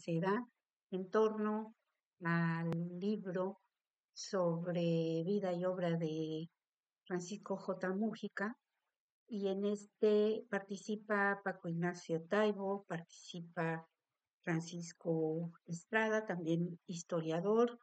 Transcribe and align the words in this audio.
se 0.00 0.18
da 0.20 0.46
en 0.90 1.10
torno 1.10 1.74
al 2.24 2.70
libro 2.98 3.60
sobre 4.12 5.22
vida 5.24 5.52
y 5.52 5.64
obra 5.64 5.96
de 5.96 6.48
Francisco 7.04 7.56
J. 7.56 7.94
Mújica. 7.94 8.56
Y 9.28 9.48
en 9.48 9.64
este 9.64 10.44
participa 10.50 11.40
Paco 11.44 11.68
Ignacio 11.68 12.22
Taibo, 12.28 12.84
participa 12.88 13.86
Francisco 14.42 15.52
Estrada, 15.66 16.26
también 16.26 16.80
historiador, 16.86 17.78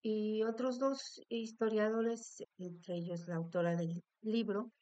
y 0.00 0.42
otros 0.42 0.78
dos 0.78 1.20
historiadores, 1.28 2.42
entre 2.58 2.96
ellos 2.96 3.28
la 3.28 3.36
autora 3.36 3.76
del 3.76 4.02
libro. 4.22 4.72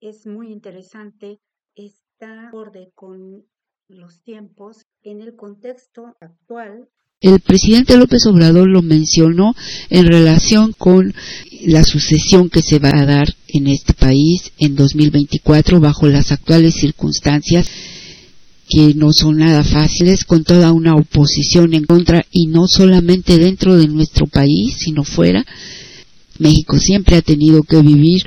Es 0.00 0.26
muy 0.26 0.52
interesante, 0.52 1.40
está 1.74 2.48
acorde 2.48 2.92
con 2.94 3.48
los 3.88 4.22
tiempos 4.22 4.86
en 5.02 5.20
el 5.20 5.34
contexto 5.36 6.16
actual. 6.20 6.88
El 7.20 7.40
presidente 7.40 7.96
López 7.96 8.26
Obrador 8.26 8.68
lo 8.68 8.80
mencionó 8.82 9.54
en 9.90 10.06
relación 10.06 10.72
con 10.72 11.14
la 11.66 11.82
sucesión 11.82 12.48
que 12.48 12.62
se 12.62 12.78
va 12.78 12.90
a 12.90 13.06
dar 13.06 13.34
en 13.48 13.66
este 13.66 13.92
país 13.92 14.52
en 14.58 14.76
2024 14.76 15.80
bajo 15.80 16.06
las 16.06 16.30
actuales 16.30 16.74
circunstancias 16.74 17.68
que 18.68 18.94
no 18.94 19.12
son 19.12 19.38
nada 19.38 19.64
fáciles, 19.64 20.24
con 20.24 20.44
toda 20.44 20.72
una 20.72 20.94
oposición 20.94 21.72
en 21.74 21.84
contra 21.84 22.26
y 22.30 22.46
no 22.46 22.68
solamente 22.68 23.38
dentro 23.38 23.76
de 23.76 23.88
nuestro 23.88 24.26
país, 24.26 24.76
sino 24.78 25.04
fuera. 25.04 25.44
México 26.38 26.78
siempre 26.78 27.16
ha 27.16 27.22
tenido 27.22 27.62
que 27.62 27.80
vivir 27.80 28.22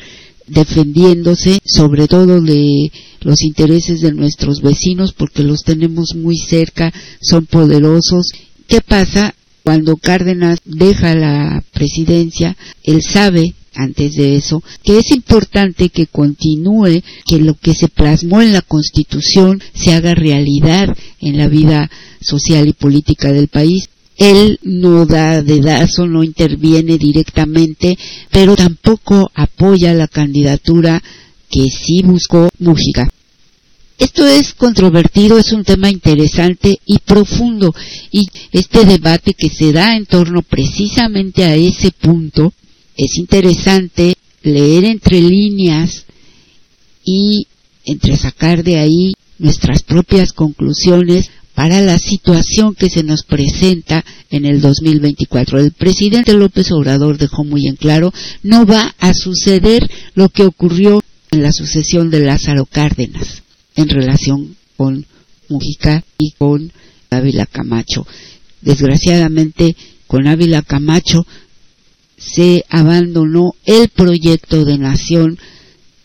defendiéndose 0.52 1.60
sobre 1.64 2.08
todo 2.08 2.42
de 2.42 2.92
los 3.22 3.42
intereses 3.42 4.02
de 4.02 4.12
nuestros 4.14 4.62
vecinos 4.62 5.14
porque 5.14 5.44
los 5.44 5.64
tenemos 5.64 6.16
muy 6.16 6.38
cerca, 6.38 6.94
son 7.22 7.46
poderosos. 7.46 8.28
¿Qué 8.68 8.82
pasa 8.82 9.34
cuando 9.64 9.96
Cárdenas 9.98 10.60
deja 10.66 11.16
la 11.16 11.64
presidencia? 11.72 12.58
Él 12.84 13.02
sabe 13.02 13.54
antes 13.74 14.16
de 14.16 14.36
eso, 14.36 14.62
que 14.84 14.98
es 14.98 15.12
importante 15.12 15.90
que 15.90 16.08
continúe, 16.08 17.02
que 17.26 17.40
lo 17.40 17.54
que 17.54 17.74
se 17.74 17.88
plasmó 17.88 18.42
en 18.42 18.52
la 18.52 18.62
Constitución 18.62 19.62
se 19.74 19.94
haga 19.94 20.14
realidad 20.14 20.96
en 21.22 21.38
la 21.38 21.48
vida 21.48 21.90
social 22.20 22.68
y 22.68 22.74
política 22.74 23.32
del 23.32 23.48
país. 23.48 23.90
Él 24.22 24.60
no 24.62 25.08
da 25.08 25.42
dedazo, 25.42 26.06
no 26.06 26.24
interviene 26.24 27.00
directamente, 27.00 27.98
pero 28.30 28.56
tampoco 28.56 29.32
apoya 29.34 29.96
la 29.96 30.08
candidatura 30.08 31.02
que 31.50 31.64
sí 31.72 32.04
buscó 32.04 32.50
Mújica. 32.60 33.10
Esto 33.98 34.28
es 34.28 34.54
controvertido, 34.54 35.40
es 35.40 35.52
un 35.54 35.64
tema 35.64 35.90
interesante 35.90 36.80
y 36.86 37.00
profundo 37.00 37.74
y 38.12 38.28
este 38.52 38.86
debate 38.86 39.34
que 39.34 39.50
se 39.50 39.72
da 39.72 39.96
en 39.96 40.06
torno 40.06 40.44
precisamente 40.44 41.44
a 41.44 41.56
ese 41.56 41.90
punto 41.90 42.54
es 42.96 43.18
interesante 43.18 44.14
leer 44.44 44.86
entre 44.86 45.20
líneas 45.20 46.06
y 47.04 47.48
entre 47.86 48.16
sacar 48.18 48.64
de 48.64 48.78
ahí 48.78 49.14
nuestras 49.40 49.82
propias 49.82 50.32
conclusiones 50.32 51.32
para 51.62 51.80
la 51.80 52.00
situación 52.00 52.74
que 52.74 52.90
se 52.90 53.04
nos 53.04 53.22
presenta 53.22 54.04
en 54.32 54.46
el 54.46 54.62
2024. 54.62 55.60
El 55.60 55.72
presidente 55.74 56.34
López 56.34 56.72
Obrador 56.72 57.20
dejó 57.20 57.44
muy 57.44 57.68
en 57.68 57.76
claro, 57.76 58.12
no 58.42 58.66
va 58.66 58.96
a 58.98 59.14
suceder 59.14 59.88
lo 60.16 60.30
que 60.30 60.42
ocurrió 60.42 61.04
en 61.30 61.44
la 61.44 61.52
sucesión 61.52 62.10
de 62.10 62.22
Lázaro 62.22 62.66
Cárdenas 62.66 63.44
en 63.76 63.90
relación 63.90 64.56
con 64.76 65.06
Mujica 65.50 66.04
y 66.18 66.32
con 66.32 66.72
Ávila 67.12 67.46
Camacho. 67.46 68.08
Desgraciadamente, 68.62 69.76
con 70.08 70.26
Ávila 70.26 70.64
Camacho 70.64 71.28
se 72.18 72.66
abandonó 72.70 73.54
el 73.66 73.88
proyecto 73.90 74.66
de 74.66 74.80
nación 74.80 75.38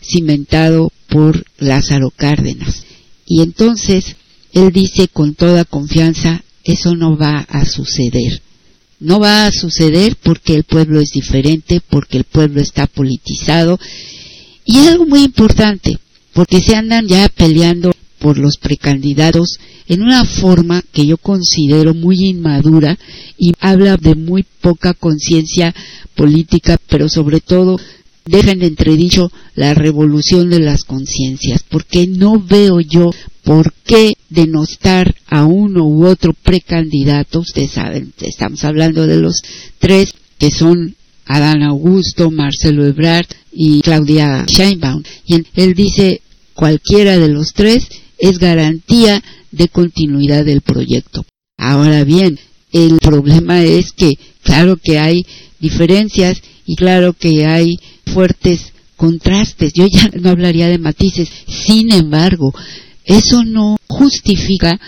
cimentado 0.02 0.92
por 1.08 1.46
Lázaro 1.56 2.12
Cárdenas. 2.14 2.84
Y 3.24 3.40
entonces 3.40 4.16
él 4.56 4.72
dice 4.72 5.08
con 5.08 5.34
toda 5.34 5.66
confianza, 5.66 6.42
eso 6.64 6.96
no 6.96 7.16
va 7.16 7.40
a 7.48 7.66
suceder. 7.66 8.40
No 8.98 9.20
va 9.20 9.46
a 9.46 9.52
suceder 9.52 10.16
porque 10.16 10.54
el 10.54 10.64
pueblo 10.64 10.98
es 10.98 11.10
diferente, 11.10 11.82
porque 11.86 12.16
el 12.16 12.24
pueblo 12.24 12.62
está 12.62 12.86
politizado. 12.86 13.78
Y 14.64 14.78
algo 14.86 15.04
muy 15.04 15.24
importante, 15.24 15.98
porque 16.32 16.62
se 16.62 16.74
andan 16.74 17.06
ya 17.06 17.28
peleando 17.28 17.92
por 18.18 18.38
los 18.38 18.56
precandidatos 18.56 19.58
en 19.88 20.02
una 20.02 20.24
forma 20.24 20.82
que 20.90 21.04
yo 21.04 21.18
considero 21.18 21.92
muy 21.92 22.24
inmadura 22.24 22.98
y 23.36 23.52
habla 23.60 23.98
de 23.98 24.14
muy 24.14 24.46
poca 24.62 24.94
conciencia 24.94 25.74
política, 26.14 26.78
pero 26.88 27.10
sobre 27.10 27.40
todo 27.40 27.78
deja 28.26 28.52
en 28.52 28.62
entredicho 28.62 29.30
la 29.54 29.74
revolución 29.74 30.50
de 30.50 30.60
las 30.60 30.84
conciencias, 30.84 31.62
porque 31.68 32.06
no 32.06 32.40
veo 32.40 32.80
yo 32.80 33.10
por 33.42 33.72
qué 33.84 34.14
denostar 34.28 35.14
a 35.28 35.44
uno 35.44 35.86
u 35.86 36.06
otro 36.06 36.32
precandidato, 36.32 37.40
ustedes 37.40 37.72
saben, 37.72 38.12
estamos 38.20 38.64
hablando 38.64 39.06
de 39.06 39.20
los 39.20 39.42
tres 39.78 40.12
que 40.38 40.50
son 40.50 40.96
Adán 41.24 41.62
Augusto, 41.62 42.30
Marcelo 42.30 42.84
Ebrard 42.86 43.26
y 43.52 43.80
Claudia 43.80 44.44
Sheinbaum. 44.46 45.02
Y 45.26 45.42
él 45.54 45.74
dice, 45.74 46.22
cualquiera 46.54 47.18
de 47.18 47.28
los 47.28 47.52
tres 47.52 47.88
es 48.18 48.38
garantía 48.38 49.22
de 49.50 49.68
continuidad 49.68 50.44
del 50.44 50.60
proyecto. 50.60 51.24
Ahora 51.58 52.04
bien, 52.04 52.38
el 52.72 52.98
problema 52.98 53.62
es 53.62 53.92
que, 53.92 54.12
claro 54.42 54.76
que 54.76 54.98
hay 54.98 55.26
diferencias 55.58 56.42
y 56.66 56.76
claro 56.76 57.12
que 57.12 57.46
hay 57.46 57.78
fuertes 58.12 58.72
contrastes. 58.96 59.72
Yo 59.74 59.86
ya 59.86 60.10
no 60.20 60.30
hablaría 60.30 60.68
de 60.68 60.78
matices. 60.78 61.28
Sin 61.46 61.92
embargo, 61.92 62.52
eso 63.04 63.44
no 63.44 63.76
justifica 63.86 64.80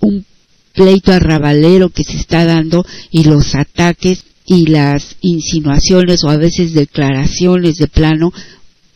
un 0.00 0.24
pleito 0.72 1.12
arrabalero 1.12 1.90
que 1.90 2.04
se 2.04 2.16
está 2.16 2.44
dando 2.44 2.84
y 3.10 3.24
los 3.24 3.54
ataques 3.54 4.24
y 4.46 4.66
las 4.66 5.16
insinuaciones 5.20 6.24
o 6.24 6.28
a 6.28 6.36
veces 6.36 6.74
declaraciones 6.74 7.76
de 7.76 7.86
plano 7.86 8.32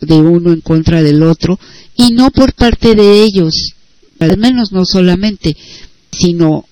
de 0.01 0.17
uno 0.17 0.53
en 0.53 0.61
contra 0.61 1.03
del 1.03 1.23
otro 1.23 1.59
y 1.97 2.13
no 2.13 2.31
por 2.31 2.53
parte 2.53 2.95
de 2.95 3.23
ellos, 3.23 3.75
al 4.21 4.37
menos 4.37 4.73
no 4.73 4.85
solamente, 4.85 5.57
sino 6.13 6.67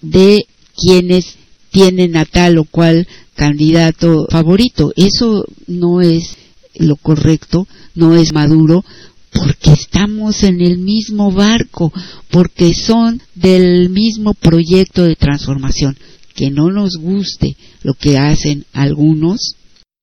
de 0.00 0.46
quienes 0.74 1.36
tienen 1.70 2.16
a 2.16 2.24
tal 2.24 2.58
o 2.58 2.64
cual 2.64 3.06
candidato 3.34 4.26
favorito. 4.30 4.92
Eso 4.96 5.44
no 5.66 6.00
es 6.00 6.36
lo 6.76 6.96
correcto, 6.96 7.66
no 7.94 8.16
es 8.16 8.32
maduro, 8.32 8.84
porque 9.32 9.72
estamos 9.72 10.42
en 10.42 10.60
el 10.60 10.78
mismo 10.78 11.32
barco, 11.32 11.92
porque 12.30 12.74
son 12.74 13.22
del 13.34 13.88
mismo 13.90 14.34
proyecto 14.34 15.04
de 15.04 15.16
transformación. 15.16 15.96
Que 16.34 16.50
no 16.50 16.70
nos 16.70 16.96
guste 16.96 17.56
lo 17.82 17.94
que 17.94 18.18
hacen 18.18 18.64
algunos 18.72 19.56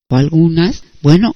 o 0.10 0.16
algunas, 0.16 0.84
bueno, 1.02 1.36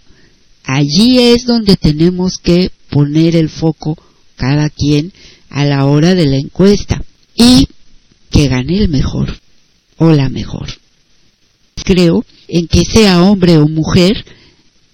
allí 0.64 1.20
es 1.20 1.46
donde 1.46 1.78
tenemos 1.78 2.38
que 2.38 2.72
poner 2.90 3.36
el 3.36 3.50
foco 3.50 3.98
cada 4.36 4.70
quien 4.70 5.12
a 5.50 5.66
la 5.66 5.86
hora 5.86 6.16
de 6.16 6.26
la 6.26 6.38
encuesta 6.38 7.04
y 7.36 7.68
que 8.30 8.48
gane 8.48 8.78
el 8.78 8.90
mejor 8.90 9.40
o 9.98 10.12
la 10.12 10.30
mejor. 10.30 10.83
Creo 11.76 12.26
en 12.48 12.68
que 12.68 12.84
sea 12.86 13.24
hombre 13.24 13.58
o 13.58 13.68
mujer 13.68 14.26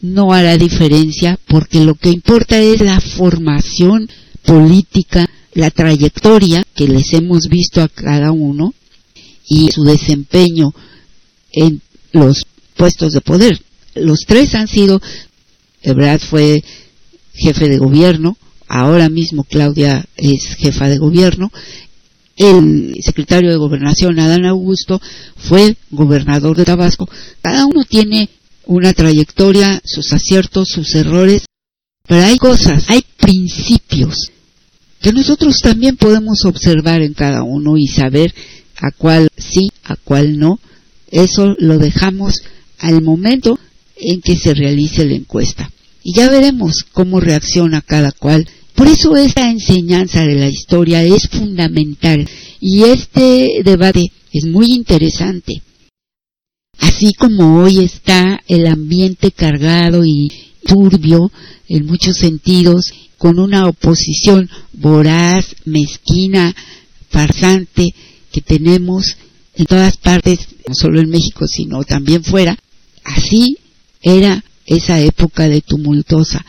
no 0.02 0.34
hará 0.34 0.58
diferencia 0.58 1.38
porque 1.48 1.84
lo 1.84 1.96
que 1.96 2.10
importa 2.10 2.60
es 2.60 2.82
la 2.82 3.02
formación 3.02 4.10
política, 4.44 5.30
la 5.54 5.72
trayectoria 5.72 6.66
que 6.76 6.88
les 6.88 7.14
hemos 7.14 7.48
visto 7.50 7.82
a 7.82 7.90
cada 7.90 8.32
uno 8.32 8.74
y 9.48 9.70
su 9.72 9.84
desempeño 9.84 10.74
en 11.52 11.82
los 12.14 12.46
puestos 12.76 13.14
de 13.14 13.22
poder. 13.22 13.62
Los 13.96 14.22
tres 14.26 14.56
han 14.56 14.68
sido, 14.68 15.02
Ebrard 15.82 16.22
fue 16.22 16.64
jefe 17.34 17.68
de 17.68 17.78
gobierno, 17.78 18.38
ahora 18.68 19.10
mismo 19.10 19.44
Claudia 19.44 20.06
es 20.16 20.56
jefa 20.56 20.88
de 20.88 20.98
gobierno, 20.98 21.52
el 22.40 22.96
secretario 23.04 23.52
de 23.52 23.58
gobernación 23.58 24.18
Adán 24.18 24.46
Augusto 24.46 25.00
fue 25.36 25.76
gobernador 25.92 26.56
de 26.58 26.66
Tabasco. 26.66 27.08
Cada 27.42 27.66
uno 27.66 27.84
tiene 27.84 28.30
una 28.66 28.94
trayectoria, 28.94 29.82
sus 29.84 30.14
aciertos, 30.14 30.70
sus 30.70 30.96
errores, 30.96 31.44
pero 32.08 32.24
hay 32.24 32.38
cosas, 32.38 32.90
hay 32.90 33.04
principios 33.18 34.32
que 35.02 35.12
nosotros 35.12 35.60
también 35.62 35.98
podemos 35.98 36.46
observar 36.46 37.02
en 37.02 37.14
cada 37.14 37.44
uno 37.44 37.78
y 37.78 37.88
saber 37.88 38.34
a 38.78 38.92
cuál 38.92 39.30
sí, 39.38 39.70
a 39.84 39.96
cuál 39.98 40.40
no. 40.40 40.60
Eso 41.12 41.56
lo 41.58 41.78
dejamos 41.78 42.42
al 42.78 43.02
momento 43.02 43.60
en 43.98 44.22
que 44.22 44.38
se 44.38 44.54
realice 44.54 45.06
la 45.06 45.16
encuesta. 45.16 45.70
Y 46.04 46.16
ya 46.16 46.30
veremos 46.30 46.86
cómo 46.92 47.20
reacciona 47.20 47.82
cada 47.82 48.12
cual 48.12 48.48
Por 48.80 48.88
eso 48.88 49.18
esta 49.18 49.52
enseñanza 49.52 50.26
de 50.26 50.36
la 50.36 50.48
historia 50.48 51.04
es 51.04 51.28
fundamental 51.30 52.26
y 52.62 52.84
este 52.84 53.62
debate 53.62 54.10
es 54.32 54.46
muy 54.46 54.68
interesante. 54.68 55.62
Así 56.78 57.14
como 57.14 57.62
hoy 57.62 57.80
está 57.80 58.40
el 58.48 58.68
ambiente 58.68 59.32
cargado 59.32 60.06
y 60.06 60.32
turbio 60.66 61.30
en 61.68 61.88
muchos 61.88 62.16
sentidos, 62.20 62.86
con 63.18 63.38
una 63.38 63.68
oposición 63.68 64.50
voraz, 64.72 65.58
mezquina, 65.66 66.56
farsante 67.10 67.94
que 68.32 68.40
tenemos 68.40 69.18
en 69.56 69.66
todas 69.66 69.98
partes, 69.98 70.40
no 70.66 70.74
solo 70.74 71.02
en 71.02 71.10
México, 71.10 71.48
sino 71.48 71.84
también 71.84 72.24
fuera, 72.24 72.58
así 73.04 73.58
era 74.02 74.42
esa 74.66 75.02
época 75.02 75.50
de 75.50 75.60
tumultuosa, 75.60 76.46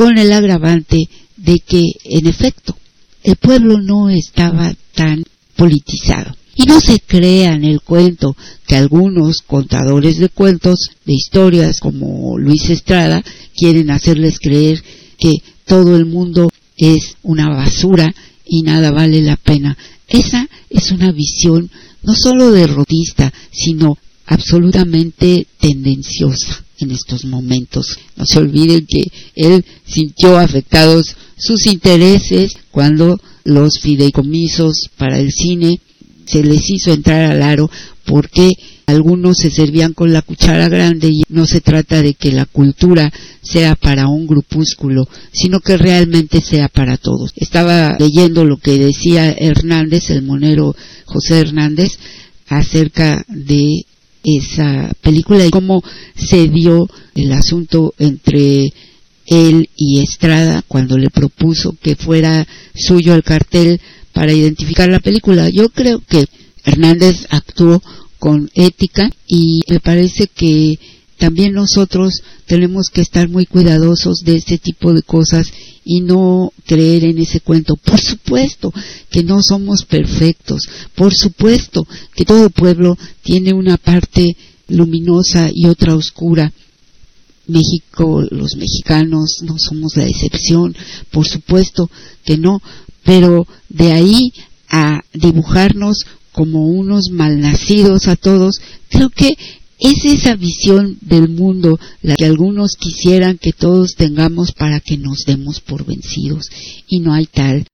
con 0.00 0.16
el 0.16 0.32
agravante 0.32 1.10
de 1.36 1.58
que, 1.58 1.82
en 2.04 2.26
efecto, 2.26 2.74
el 3.22 3.36
pueblo 3.36 3.82
no 3.82 4.08
estaba 4.08 4.72
tan 4.94 5.22
politizado. 5.56 6.34
Y 6.56 6.62
no 6.62 6.80
se 6.80 7.00
crean 7.00 7.64
el 7.64 7.82
cuento 7.82 8.34
que 8.66 8.76
algunos 8.76 9.42
contadores 9.46 10.16
de 10.16 10.30
cuentos, 10.30 10.88
de 11.04 11.12
historias 11.12 11.80
como 11.80 12.38
Luis 12.38 12.70
Estrada, 12.70 13.22
quieren 13.54 13.90
hacerles 13.90 14.38
creer 14.38 14.82
que 15.18 15.32
todo 15.66 15.94
el 15.96 16.06
mundo 16.06 16.48
es 16.78 17.16
una 17.22 17.50
basura 17.50 18.10
y 18.46 18.62
nada 18.62 18.92
vale 18.92 19.20
la 19.20 19.36
pena. 19.36 19.76
Esa 20.08 20.48
es 20.70 20.92
una 20.92 21.12
visión 21.12 21.70
no 22.04 22.14
solo 22.14 22.52
derrotista, 22.52 23.34
sino 23.52 23.98
absolutamente 24.24 25.46
tendenciosa 25.60 26.64
en 26.82 26.90
estos 26.90 27.24
momentos. 27.24 27.98
No 28.16 28.24
se 28.26 28.38
olviden 28.38 28.86
que 28.86 29.10
él 29.34 29.64
sintió 29.86 30.38
afectados 30.38 31.16
sus 31.36 31.66
intereses 31.66 32.54
cuando 32.70 33.18
los 33.44 33.78
fideicomisos 33.80 34.90
para 34.96 35.18
el 35.18 35.32
cine 35.32 35.80
se 36.26 36.44
les 36.44 36.68
hizo 36.70 36.92
entrar 36.92 37.30
al 37.30 37.42
aro 37.42 37.70
porque 38.04 38.52
algunos 38.86 39.38
se 39.38 39.50
servían 39.50 39.92
con 39.92 40.12
la 40.12 40.22
cuchara 40.22 40.68
grande 40.68 41.08
y 41.08 41.22
no 41.28 41.46
se 41.46 41.60
trata 41.60 42.02
de 42.02 42.14
que 42.14 42.32
la 42.32 42.44
cultura 42.44 43.12
sea 43.40 43.76
para 43.76 44.08
un 44.08 44.26
grupúsculo, 44.26 45.08
sino 45.32 45.60
que 45.60 45.76
realmente 45.76 46.40
sea 46.40 46.68
para 46.68 46.96
todos. 46.96 47.32
Estaba 47.36 47.96
leyendo 47.98 48.44
lo 48.44 48.56
que 48.56 48.78
decía 48.78 49.30
Hernández, 49.30 50.10
el 50.10 50.22
monero 50.22 50.74
José 51.04 51.40
Hernández, 51.40 51.98
acerca 52.48 53.24
de 53.28 53.86
esa 54.22 54.92
película 55.00 55.46
y 55.46 55.50
cómo 55.50 55.82
se 56.14 56.48
dio 56.48 56.88
el 57.14 57.32
asunto 57.32 57.94
entre 57.98 58.72
él 59.26 59.68
y 59.76 60.02
Estrada 60.02 60.62
cuando 60.66 60.98
le 60.98 61.10
propuso 61.10 61.76
que 61.80 61.96
fuera 61.96 62.46
suyo 62.74 63.14
el 63.14 63.22
cartel 63.22 63.80
para 64.12 64.32
identificar 64.32 64.88
la 64.88 65.00
película. 65.00 65.48
Yo 65.48 65.68
creo 65.68 66.00
que 66.00 66.26
Hernández 66.64 67.26
actuó 67.30 67.82
con 68.18 68.50
ética 68.54 69.10
y 69.26 69.60
me 69.68 69.80
parece 69.80 70.26
que 70.26 70.78
también 71.20 71.52
nosotros 71.52 72.22
tenemos 72.46 72.88
que 72.88 73.02
estar 73.02 73.28
muy 73.28 73.44
cuidadosos 73.44 74.20
de 74.24 74.36
este 74.36 74.56
tipo 74.56 74.94
de 74.94 75.02
cosas 75.02 75.52
y 75.84 76.00
no 76.00 76.50
creer 76.64 77.04
en 77.04 77.18
ese 77.18 77.40
cuento. 77.40 77.76
Por 77.76 78.00
supuesto 78.00 78.72
que 79.10 79.22
no 79.22 79.42
somos 79.42 79.84
perfectos, 79.84 80.62
por 80.94 81.14
supuesto 81.14 81.86
que 82.14 82.24
todo 82.24 82.48
pueblo 82.48 82.96
tiene 83.22 83.52
una 83.52 83.76
parte 83.76 84.34
luminosa 84.68 85.50
y 85.52 85.66
otra 85.66 85.94
oscura. 85.94 86.54
México, 87.46 88.22
los 88.30 88.56
mexicanos 88.56 89.40
no 89.42 89.56
somos 89.58 89.98
la 89.98 90.06
excepción, 90.06 90.74
por 91.10 91.28
supuesto 91.28 91.90
que 92.24 92.38
no, 92.38 92.62
pero 93.04 93.46
de 93.68 93.92
ahí 93.92 94.32
a 94.70 95.00
dibujarnos 95.12 95.98
como 96.32 96.66
unos 96.68 97.10
malnacidos 97.10 98.08
a 98.08 98.16
todos, 98.16 98.60
creo 98.88 99.10
que 99.10 99.36
es 99.80 100.04
esa 100.04 100.36
visión 100.36 100.98
del 101.00 101.28
mundo 101.28 101.78
la 102.02 102.14
que 102.16 102.26
algunos 102.26 102.76
quisieran 102.78 103.38
que 103.38 103.52
todos 103.52 103.94
tengamos 103.96 104.52
para 104.52 104.80
que 104.80 104.98
nos 104.98 105.24
demos 105.26 105.60
por 105.60 105.84
vencidos. 105.84 106.46
Y 106.86 107.00
no 107.00 107.14
hay 107.14 107.26
tal. 107.26 107.66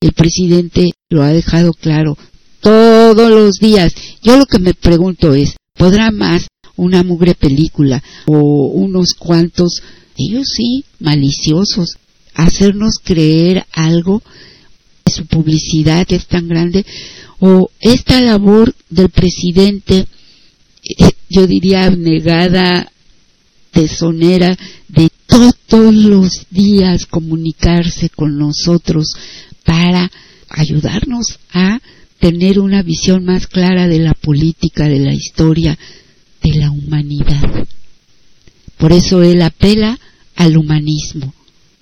El 0.00 0.12
presidente 0.12 0.90
lo 1.08 1.22
ha 1.22 1.32
dejado 1.32 1.72
claro 1.72 2.18
todos 2.60 3.30
los 3.30 3.58
días. 3.58 3.94
Yo 4.22 4.36
lo 4.36 4.46
que 4.46 4.58
me 4.58 4.74
pregunto 4.74 5.34
es, 5.34 5.56
¿podrá 5.74 6.10
más 6.10 6.48
una 6.76 7.02
mugre 7.02 7.34
película 7.34 8.02
o 8.26 8.66
unos 8.66 9.14
cuantos, 9.14 9.82
ellos 10.16 10.48
sí, 10.54 10.84
maliciosos, 10.98 11.96
hacernos 12.34 12.96
creer 13.02 13.64
algo? 13.72 14.22
Su 15.06 15.26
publicidad 15.26 16.06
es 16.10 16.26
tan 16.26 16.48
grande 16.48 16.84
o 17.38 17.70
esta 17.80 18.20
labor 18.20 18.74
del 18.88 19.10
presidente, 19.10 20.06
yo 21.28 21.46
diría 21.46 21.84
abnegada, 21.84 22.90
tesonera, 23.70 24.56
de 24.88 25.10
todos 25.26 25.94
los 25.94 26.46
días 26.50 27.06
comunicarse 27.06 28.08
con 28.08 28.38
nosotros 28.38 29.08
para 29.64 30.10
ayudarnos 30.48 31.38
a 31.52 31.80
tener 32.20 32.60
una 32.60 32.82
visión 32.82 33.24
más 33.24 33.46
clara 33.46 33.88
de 33.88 33.98
la 33.98 34.14
política, 34.14 34.88
de 34.88 35.00
la 35.00 35.12
historia, 35.12 35.78
de 36.42 36.54
la 36.54 36.70
humanidad. 36.70 37.66
Por 38.76 38.92
eso 38.92 39.22
él 39.22 39.42
apela 39.42 39.98
al 40.36 40.56
humanismo, 40.56 41.34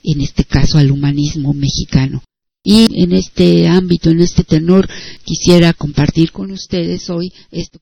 en 0.03 0.21
este 0.21 0.45
caso 0.45 0.79
al 0.79 0.91
humanismo 0.91 1.53
mexicano. 1.53 2.23
Y 2.65 3.03
en 3.03 3.13
este 3.13 3.67
ámbito, 3.67 4.11
en 4.11 4.21
este 4.21 4.45
tenor, 4.45 4.89
quisiera 5.25 5.73
compartir 5.73 6.31
con 6.31 6.53
ustedes 6.53 7.11
hoy 7.11 7.33
esto. 7.51 7.81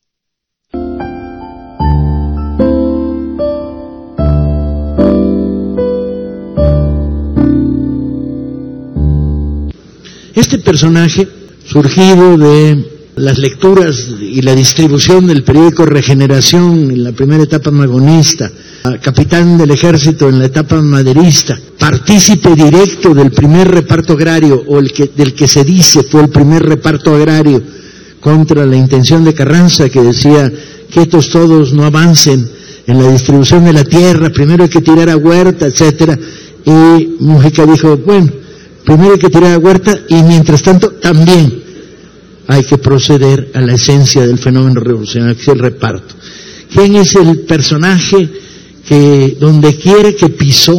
Este 10.34 10.58
personaje, 10.58 11.26
surgido 11.66 12.38
de 12.38 12.84
las 13.16 13.38
lecturas 13.38 14.08
y 14.20 14.40
la 14.42 14.54
distribución 14.54 15.26
del 15.26 15.42
periódico 15.42 15.84
Regeneración 15.84 16.90
en 16.92 17.04
la 17.04 17.12
primera 17.12 17.42
etapa 17.42 17.70
magonista, 17.70 18.50
capitán 19.02 19.58
del 19.58 19.72
ejército 19.72 20.28
en 20.28 20.38
la 20.38 20.46
etapa 20.46 20.80
maderista, 20.80 21.58
partícipe 21.78 22.54
directo 22.54 23.12
del 23.12 23.32
primer 23.32 23.68
reparto 23.68 24.12
agrario 24.12 24.62
o 24.68 24.78
el 24.78 24.92
que, 24.92 25.10
del 25.14 25.34
que 25.34 25.49
se 25.49 25.64
dice 25.64 26.04
fue 26.04 26.22
el 26.22 26.28
primer 26.28 26.62
reparto 26.62 27.14
agrario 27.14 27.60
contra 28.20 28.64
la 28.64 28.76
intención 28.76 29.25
de 29.25 29.34
Carranza 29.34 29.88
que 29.88 30.00
decía 30.00 30.50
que 30.90 31.02
estos 31.02 31.28
todos 31.30 31.72
no 31.72 31.84
avancen 31.84 32.49
en 32.87 33.02
la 33.02 33.10
distribución 33.10 33.64
de 33.64 33.72
la 33.72 33.84
tierra, 33.84 34.30
primero 34.30 34.62
hay 34.62 34.70
que 34.70 34.80
tirar 34.80 35.10
a 35.10 35.16
huerta, 35.16 35.66
etcétera, 35.66 36.18
y 36.64 37.16
Mujica 37.20 37.66
dijo, 37.66 37.96
bueno, 37.99 38.39
primero 38.90 39.12
hay 39.12 39.20
que 39.20 39.30
tirar 39.30 39.52
a 39.52 39.59
huerta 39.59 40.00
y 40.09 40.20
mientras 40.25 40.64
tanto 40.64 40.90
también 40.94 41.62
hay 42.49 42.64
que 42.64 42.76
proceder 42.76 43.52
a 43.54 43.61
la 43.61 43.75
esencia 43.75 44.26
del 44.26 44.38
fenómeno 44.38 44.80
revolucionario, 44.80 45.37
que 45.37 45.42
es 45.42 45.49
el 45.49 45.61
reparto. 45.61 46.16
¿Quién 46.73 46.97
es 46.97 47.14
el 47.14 47.42
personaje 47.42 48.28
que 48.85 49.37
donde 49.38 49.76
quiere 49.76 50.16
que 50.16 50.30
pisó, 50.30 50.75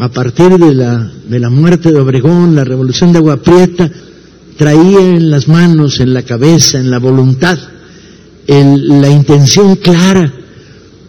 a 0.00 0.10
partir 0.10 0.58
de 0.58 0.74
la, 0.74 1.10
de 1.26 1.40
la 1.40 1.48
muerte 1.48 1.90
de 1.90 1.98
Obregón, 1.98 2.54
la 2.54 2.64
revolución 2.64 3.10
de 3.10 3.20
Agua 3.20 3.38
Prieta, 3.38 3.90
traía 4.58 5.00
en 5.00 5.30
las 5.30 5.48
manos, 5.48 5.98
en 5.98 6.12
la 6.12 6.22
cabeza, 6.24 6.78
en 6.78 6.90
la 6.90 6.98
voluntad, 6.98 7.58
la 8.46 9.08
intención 9.08 9.76
clara 9.76 10.30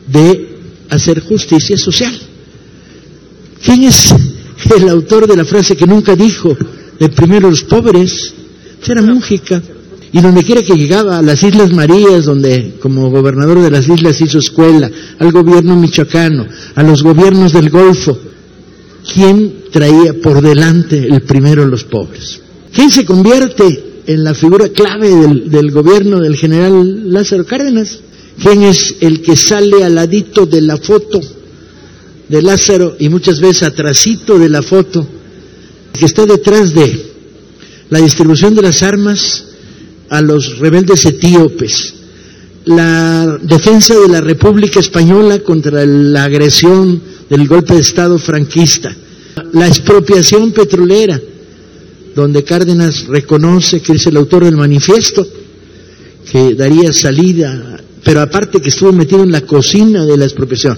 de 0.08 0.60
hacer 0.90 1.20
justicia 1.20 1.78
social. 1.78 2.18
¿Quién 3.62 3.84
es 3.84 4.14
el 4.72 4.90
autor 4.90 5.28
de 5.28 5.36
la 5.36 5.46
frase 5.46 5.76
que 5.76 5.88
nunca 5.88 6.16
dijo 6.16 6.56
de 7.00 7.10
primero 7.10 7.50
los 7.50 7.64
pobres? 7.64 8.34
Era 8.86 9.02
Mújica. 9.02 9.62
Y 10.12 10.22
donde 10.22 10.44
quiera 10.44 10.62
que 10.62 10.76
llegaba, 10.76 11.18
a 11.18 11.22
las 11.22 11.42
Islas 11.42 11.72
Marías, 11.74 12.26
donde 12.26 12.76
como 12.80 13.10
gobernador 13.10 13.62
de 13.62 13.72
las 13.72 13.88
islas 13.90 14.22
hizo 14.22 14.38
escuela, 14.38 14.92
al 15.18 15.32
gobierno 15.32 15.76
michoacano, 15.76 16.46
a 16.76 16.84
los 16.84 17.02
gobiernos 17.02 17.52
del 17.54 17.72
Golfo, 17.72 18.20
¿quién 19.12 19.64
traía 19.72 20.14
por 20.22 20.42
delante 20.42 21.08
el 21.08 21.22
primero 21.22 21.66
los 21.66 21.84
pobres? 21.86 22.42
¿Quién 22.72 22.92
se 22.92 23.06
convierte 23.06 24.04
en 24.06 24.24
la 24.24 24.36
figura 24.36 24.70
clave 24.70 25.10
del, 25.10 25.50
del 25.50 25.72
gobierno 25.72 26.20
del 26.20 26.36
general 26.36 27.12
Lázaro 27.12 27.46
Cárdenas? 27.46 28.00
¿Quién 28.40 28.62
es 28.64 28.96
el 29.00 29.22
que 29.22 29.36
sale 29.36 29.84
al 29.84 29.96
ladito 29.96 30.46
de 30.46 30.62
la 30.62 30.78
foto 30.78 31.22
de 32.30 32.42
Lázaro 32.42 32.96
y 33.00 33.10
muchas 33.10 33.40
veces 33.40 33.64
atrasito 33.64 34.40
de 34.40 34.50
la 34.50 34.62
foto, 34.62 35.08
que 35.94 36.06
está 36.06 36.26
detrás 36.26 36.74
de 36.74 37.14
la 37.90 38.00
distribución 38.00 38.56
de 38.56 38.62
las 38.62 38.82
armas 38.82 39.46
a 40.10 40.22
los 40.22 40.58
rebeldes 40.60 41.06
etíopes, 41.06 41.94
la 42.66 43.38
defensa 43.42 43.94
de 44.00 44.08
la 44.08 44.22
República 44.22 44.80
Española 44.80 45.40
contra 45.40 45.86
la 45.86 46.24
agresión 46.24 47.02
del 47.30 47.48
golpe 47.48 47.74
de 47.74 47.82
Estado 47.82 48.18
franquista, 48.18 48.96
la 49.54 49.68
expropiación 49.68 50.52
petrolera, 50.52 51.20
donde 52.16 52.44
Cárdenas 52.44 53.08
reconoce 53.08 53.82
que 53.82 53.94
es 53.94 54.06
el 54.08 54.18
autor 54.18 54.46
del 54.46 54.56
manifiesto, 54.56 55.28
que 56.32 56.54
daría 56.56 56.94
salida, 56.94 57.82
pero 58.04 58.22
aparte 58.22 58.62
que 58.62 58.70
estuvo 58.70 58.92
metido 58.92 59.24
en 59.24 59.32
la 59.32 59.42
cocina 59.42 60.06
de 60.06 60.18
la 60.18 60.26
expropiación. 60.26 60.78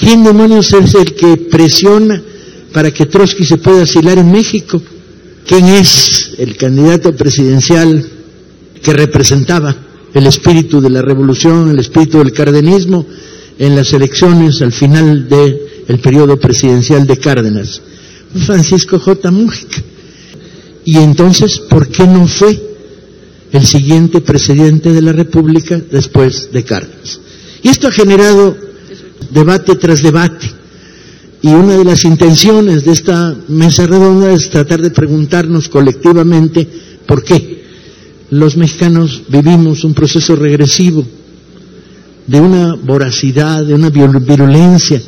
¿Quién 0.00 0.24
demonios 0.24 0.72
es 0.72 0.94
el 0.94 1.14
que 1.14 1.36
presiona 1.36 2.22
para 2.72 2.90
que 2.90 3.04
Trotsky 3.04 3.44
se 3.44 3.58
pueda 3.58 3.82
asilar 3.82 4.16
en 4.18 4.32
México? 4.32 4.80
¿Quién 5.46 5.66
es 5.66 6.32
el 6.38 6.56
candidato 6.56 7.14
presidencial 7.14 8.02
que 8.82 8.92
representaba 8.94 9.76
el 10.14 10.26
espíritu 10.26 10.80
de 10.80 10.88
la 10.88 11.02
revolución, 11.02 11.68
el 11.68 11.78
espíritu 11.78 12.18
del 12.18 12.32
cardenismo 12.32 13.06
en 13.58 13.76
las 13.76 13.92
elecciones 13.92 14.62
al 14.62 14.72
final 14.72 15.28
del 15.28 15.98
periodo 16.02 16.38
presidencial 16.38 17.06
de 17.06 17.18
Cárdenas? 17.18 17.82
Francisco 18.46 18.98
J. 18.98 19.30
Mújica. 19.30 19.82
Y 20.86 20.96
entonces, 20.96 21.58
¿por 21.68 21.88
qué 21.88 22.06
no 22.06 22.26
fue 22.26 22.58
el 23.52 23.66
siguiente 23.66 24.22
presidente 24.22 24.94
de 24.94 25.02
la 25.02 25.12
República 25.12 25.78
después 25.90 26.50
de 26.52 26.64
Cárdenas? 26.64 27.20
Y 27.62 27.68
esto 27.68 27.88
ha 27.88 27.92
generado 27.92 28.69
debate 29.30 29.76
tras 29.76 30.02
debate. 30.02 30.46
Y 31.42 31.48
una 31.48 31.76
de 31.76 31.84
las 31.84 32.04
intenciones 32.04 32.84
de 32.84 32.92
esta 32.92 33.34
mesa 33.48 33.86
redonda 33.86 34.30
es 34.32 34.50
tratar 34.50 34.82
de 34.82 34.90
preguntarnos 34.90 35.68
colectivamente 35.68 36.68
por 37.06 37.24
qué 37.24 37.60
los 38.30 38.56
mexicanos 38.56 39.22
vivimos 39.28 39.84
un 39.84 39.94
proceso 39.94 40.36
regresivo 40.36 41.04
de 42.26 42.40
una 42.40 42.74
voracidad, 42.74 43.64
de 43.64 43.74
una 43.74 43.90
virulencia, 43.90 45.00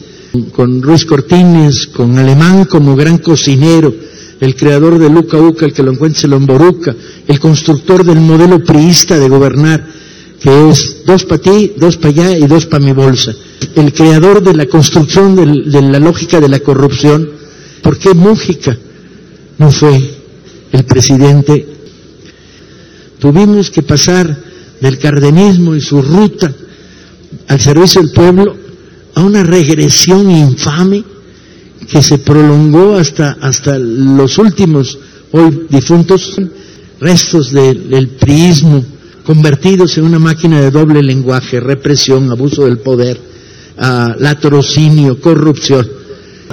con 0.52 0.82
Ruiz 0.82 1.04
Cortines, 1.04 1.86
con 1.86 2.18
Alemán 2.18 2.64
como 2.64 2.96
gran 2.96 3.18
cocinero, 3.18 3.94
el 4.40 4.56
creador 4.56 4.98
de 4.98 5.08
Luca 5.08 5.38
Uca, 5.38 5.66
el 5.66 5.72
que 5.72 5.84
lo 5.84 5.92
encuentre 5.92 6.26
lo 6.26 6.36
emboruca, 6.36 6.96
el 7.28 7.38
constructor 7.38 8.04
del 8.04 8.18
modelo 8.18 8.64
priista 8.64 9.18
de 9.18 9.28
gobernar, 9.28 9.86
que 10.42 10.70
es 10.70 11.04
dos 11.06 11.24
para 11.24 11.40
ti, 11.40 11.72
dos 11.76 11.96
para 11.96 12.08
allá 12.08 12.36
y 12.36 12.46
dos 12.48 12.66
para 12.66 12.84
mi 12.84 12.92
bolsa. 12.92 13.32
El 13.76 13.92
creador 13.92 14.42
de 14.42 14.54
la 14.54 14.66
construcción 14.66 15.36
de 15.36 15.82
la 15.82 16.00
lógica 16.00 16.40
de 16.40 16.48
la 16.48 16.58
corrupción, 16.58 17.30
¿por 17.80 17.96
qué 17.96 18.12
Mújica 18.12 18.76
no 19.58 19.70
fue 19.70 20.14
el 20.72 20.84
presidente? 20.84 21.66
Tuvimos 23.20 23.70
que 23.70 23.82
pasar 23.82 24.36
del 24.80 24.98
cardenismo 24.98 25.76
y 25.76 25.80
su 25.80 26.02
ruta 26.02 26.52
al 27.46 27.60
servicio 27.60 28.00
del 28.00 28.10
pueblo 28.10 28.56
a 29.14 29.20
una 29.22 29.44
regresión 29.44 30.28
infame 30.28 31.04
que 31.88 32.02
se 32.02 32.18
prolongó 32.18 32.96
hasta, 32.96 33.36
hasta 33.40 33.78
los 33.78 34.38
últimos 34.38 34.98
hoy 35.30 35.66
difuntos 35.70 36.36
restos 36.98 37.52
del 37.52 38.08
priismo 38.18 38.84
convertidos 39.24 39.96
en 39.98 40.04
una 40.04 40.18
máquina 40.18 40.60
de 40.60 40.70
doble 40.70 41.02
lenguaje, 41.02 41.60
represión, 41.60 42.30
abuso 42.30 42.64
del 42.64 42.78
poder, 42.78 43.18
uh, 43.78 44.20
latrocinio, 44.20 45.20
corrupción. 45.20 45.88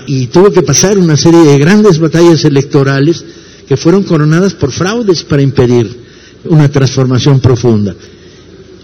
Y 0.08 0.28
tuvo 0.28 0.52
que 0.52 0.62
pasar 0.62 0.98
una 0.98 1.18
serie 1.18 1.42
de 1.42 1.58
grandes 1.58 2.00
batallas 2.00 2.46
electorales 2.46 3.24
que 3.68 3.78
fueron 3.78 4.04
coronadas 4.04 4.54
por 4.54 4.72
fraudes 4.72 5.24
para 5.24 5.42
impedir 5.42 5.96
una 6.46 6.70
transformación 6.70 7.40
profunda. 7.40 7.96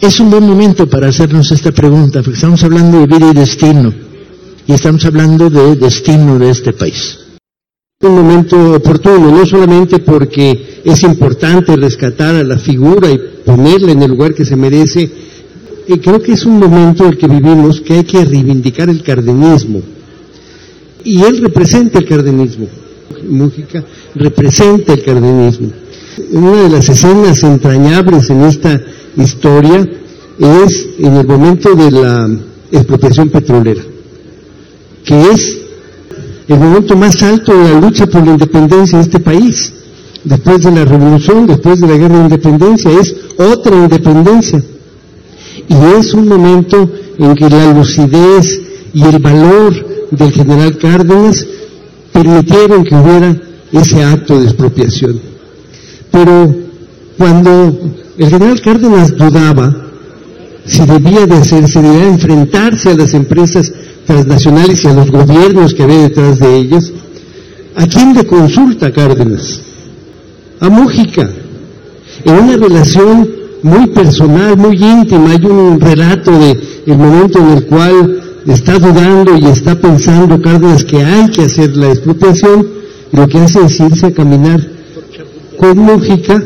Es 0.01 0.19
un 0.19 0.29
buen 0.29 0.43
momento 0.43 0.87
para 0.87 1.07
hacernos 1.07 1.51
esta 1.51 1.71
pregunta, 1.71 2.21
porque 2.21 2.35
estamos 2.35 2.63
hablando 2.63 2.99
de 2.99 3.07
vida 3.07 3.31
y 3.31 3.33
destino, 3.33 3.93
y 4.67 4.73
estamos 4.73 5.05
hablando 5.05 5.49
de 5.49 5.75
destino 5.75 6.37
de 6.37 6.49
este 6.49 6.73
país. 6.73 7.19
Un 8.01 8.13
momento 8.13 8.73
oportuno, 8.73 9.31
no 9.31 9.45
solamente 9.45 9.99
porque 9.99 10.81
es 10.83 11.01
importante 11.03 11.75
rescatar 11.77 12.35
a 12.35 12.43
la 12.43 12.57
figura 12.57 13.09
y 13.09 13.34
ponerla 13.45 13.91
en 13.91 14.01
el 14.01 14.11
lugar 14.11 14.33
que 14.33 14.45
se 14.45 14.55
merece, 14.55 15.09
y 15.87 15.97
creo 15.99 16.21
que 16.21 16.33
es 16.33 16.45
un 16.45 16.59
momento 16.59 17.03
en 17.03 17.11
el 17.11 17.17
que 17.17 17.27
vivimos 17.27 17.81
que 17.81 17.93
hay 17.93 18.03
que 18.03 18.25
reivindicar 18.25 18.89
el 18.89 19.03
cardenismo. 19.03 19.81
Y 21.03 21.21
él 21.21 21.37
representa 21.41 21.99
el 21.99 22.07
cardenismo. 22.07 22.67
Mújica 23.29 23.83
representa 24.15 24.93
el 24.93 25.03
cardenismo. 25.03 25.69
Una 26.31 26.63
de 26.63 26.69
las 26.69 26.89
escenas 26.89 27.43
entrañables 27.43 28.29
en 28.29 28.41
esta 28.43 28.81
historia 29.15 29.87
es 30.39 30.87
en 30.99 31.15
el 31.15 31.27
momento 31.27 31.75
de 31.75 31.91
la 31.91 32.29
expropiación 32.71 33.29
petrolera, 33.29 33.83
que 35.03 35.21
es 35.31 35.57
el 36.47 36.59
momento 36.59 36.95
más 36.95 37.21
alto 37.21 37.57
de 37.57 37.71
la 37.71 37.79
lucha 37.79 38.07
por 38.07 38.25
la 38.25 38.31
independencia 38.31 38.97
de 38.97 39.03
este 39.03 39.19
país. 39.19 39.73
Después 40.25 40.63
de 40.63 40.71
la 40.71 40.85
revolución, 40.85 41.45
después 41.45 41.79
de 41.79 41.87
la 41.87 41.97
guerra 41.97 42.17
de 42.17 42.23
independencia, 42.23 42.91
es 42.99 43.15
otra 43.37 43.75
independencia. 43.75 44.61
Y 45.69 45.99
es 45.99 46.13
un 46.13 46.27
momento 46.27 46.89
en 47.17 47.35
que 47.35 47.49
la 47.49 47.73
lucidez 47.73 48.59
y 48.93 49.03
el 49.03 49.19
valor 49.19 49.73
del 50.09 50.31
general 50.31 50.77
Cárdenas 50.77 51.45
permitieron 52.11 52.83
que 52.83 52.95
hubiera 52.95 53.37
ese 53.71 54.03
acto 54.03 54.39
de 54.39 54.45
expropiación. 54.45 55.19
Pero 56.11 56.55
cuando 57.17 57.77
el 58.17 58.29
general 58.29 58.61
Cárdenas 58.61 59.15
dudaba 59.15 59.85
si 60.65 60.83
debía 60.85 61.27
de 61.27 61.35
hacerse, 61.35 61.81
debía 61.81 62.07
enfrentarse 62.07 62.89
a 62.89 62.95
las 62.95 63.13
empresas 63.13 63.71
transnacionales 64.07 64.83
y 64.83 64.87
a 64.87 64.93
los 64.93 65.11
gobiernos 65.11 65.73
que 65.75 65.83
había 65.83 66.01
detrás 66.01 66.39
de 66.39 66.55
ellas, 66.55 66.91
¿a 67.75 67.85
quién 67.85 68.15
le 68.15 68.25
consulta 68.25 68.91
Cárdenas? 68.91 69.61
A 70.59 70.69
Mújica, 70.69 71.29
en 72.23 72.33
una 72.33 72.55
relación 72.55 73.29
muy 73.61 73.87
personal, 73.87 74.55
muy 74.57 74.77
íntima, 74.77 75.31
hay 75.31 75.45
un 75.45 75.81
relato 75.81 76.31
de 76.31 76.57
el 76.85 76.97
momento 76.97 77.39
en 77.39 77.49
el 77.49 77.65
cual 77.65 78.21
está 78.47 78.79
dudando 78.79 79.37
y 79.37 79.45
está 79.45 79.75
pensando 79.75 80.41
Cárdenas 80.41 80.83
que 80.83 81.03
hay 81.03 81.29
que 81.29 81.43
hacer 81.43 81.75
la 81.75 81.89
expropiación, 81.89 82.67
y 83.11 83.17
lo 83.17 83.27
que 83.27 83.39
hace 83.39 83.65
es 83.65 83.79
irse 83.79 84.07
a 84.07 84.13
caminar 84.13 84.61
con 85.57 85.77
Mújica 85.77 86.41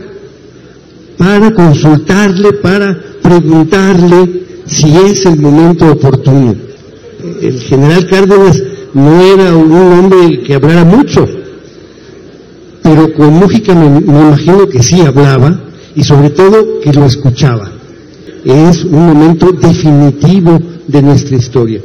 para 1.18 1.52
consultarle, 1.52 2.54
para 2.54 2.98
preguntarle 3.22 4.44
si 4.66 4.96
es 4.98 5.26
el 5.26 5.40
momento 5.40 5.92
oportuno. 5.92 6.56
El 7.42 7.60
general 7.60 8.08
Cárdenas 8.08 8.64
no 8.94 9.22
era 9.22 9.56
un 9.56 9.72
hombre 9.72 10.42
que 10.42 10.56
hablara 10.56 10.84
mucho, 10.84 11.28
pero 12.82 13.14
con 13.14 13.34
Mújica 13.34 13.74
me, 13.76 14.00
imagino 14.00 14.68
que 14.68 14.82
sí 14.82 15.02
hablaba 15.02 15.60
y 15.96 16.04
sobre 16.04 16.30
todo 16.30 16.80
que 16.82 16.94
lo 16.94 17.06
escuchaba. 17.06 17.72
Es 18.46 18.84
un 18.84 19.08
momento 19.08 19.52
definitivo 19.52 20.60
de 20.88 21.02
nuestra 21.02 21.36
historia. 21.36 21.82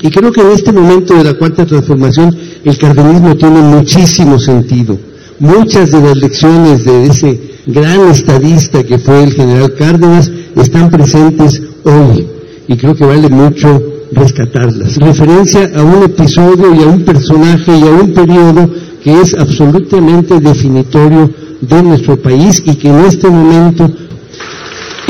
Y 0.00 0.10
creo 0.10 0.32
que 0.32 0.40
en 0.40 0.50
este 0.50 0.72
momento 0.72 1.14
de 1.14 1.24
la 1.24 1.34
cuarta 1.34 1.64
transformación 1.64 2.36
el 2.64 2.78
cardenismo 2.78 3.36
tiene 3.36 3.60
muchísimo 3.60 4.38
sentido. 4.38 4.98
Muchas 5.38 5.90
de 5.90 6.00
las 6.00 6.16
lecciones 6.16 6.84
de 6.84 7.06
ese 7.06 7.40
gran 7.66 8.08
estadista 8.08 8.82
que 8.84 8.98
fue 8.98 9.24
el 9.24 9.32
general 9.32 9.74
Cárdenas 9.74 10.30
están 10.56 10.90
presentes 10.90 11.62
hoy 11.84 12.26
y 12.68 12.76
creo 12.76 12.94
que 12.94 13.04
vale 13.04 13.28
mucho 13.28 13.82
rescatarlas. 14.12 14.96
Referencia 14.96 15.70
a 15.74 15.82
un 15.82 16.04
episodio 16.04 16.74
y 16.74 16.82
a 16.82 16.86
un 16.86 17.04
personaje 17.04 17.76
y 17.76 17.82
a 17.82 17.90
un 17.90 18.12
periodo 18.12 18.70
que 19.04 19.20
es 19.20 19.34
absolutamente 19.34 20.40
definitorio 20.40 21.30
de 21.60 21.82
nuestro 21.82 22.20
país 22.20 22.62
y 22.64 22.74
que 22.74 22.88
en 22.88 23.00
este 23.00 23.28
momento... 23.28 23.94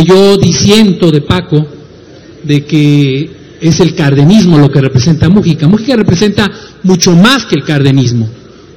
Yo 0.05 0.37
disiento 0.37 1.13
de 1.13 1.21
Paco 1.21 1.65
de 2.43 2.65
que 2.65 3.31
es 3.61 3.79
el 3.79 3.95
cardenismo 3.95 4.59
lo 4.59 4.69
que 4.69 4.81
representa 4.81 5.29
Mújica. 5.29 5.69
Mújica 5.69 5.95
representa 5.95 6.51
mucho 6.83 7.15
más 7.15 7.47
que 7.47 7.55
el 7.55 7.63
cardenismo. 7.63 8.29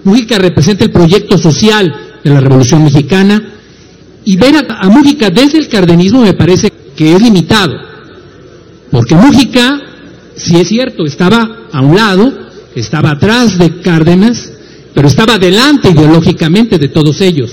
Mújica 0.03 0.38
representa 0.38 0.86
el 0.86 0.91
proyecto 0.91 1.39
social 1.39 1.93
de 2.24 2.29
la 2.29 2.39
Revolución 2.39 2.83
Mexicana 2.83 3.41
y 4.24 4.38
ver 4.38 4.57
a, 4.57 4.81
a 4.81 4.89
Mújica 4.89 5.31
desde 5.31 5.57
el 5.57 5.67
cardenismo 5.67 6.21
me 6.21 6.33
parece 6.33 6.71
que 6.95 7.15
es 7.15 7.21
limitado. 7.24 7.74
Porque 8.91 9.15
Mújica, 9.15 9.81
si 10.36 10.57
es 10.57 10.67
cierto, 10.67 11.03
estaba 11.05 11.65
a 11.71 11.81
un 11.81 11.95
lado, 11.95 12.31
estaba 12.75 13.12
atrás 13.12 13.57
de 13.57 13.81
Cárdenas, 13.81 14.51
pero 14.98 15.10
estaba 15.10 15.38
delante 15.38 15.92
ideológicamente 15.92 16.80
de 16.80 16.88
todos 16.88 17.22
ellos. 17.22 17.51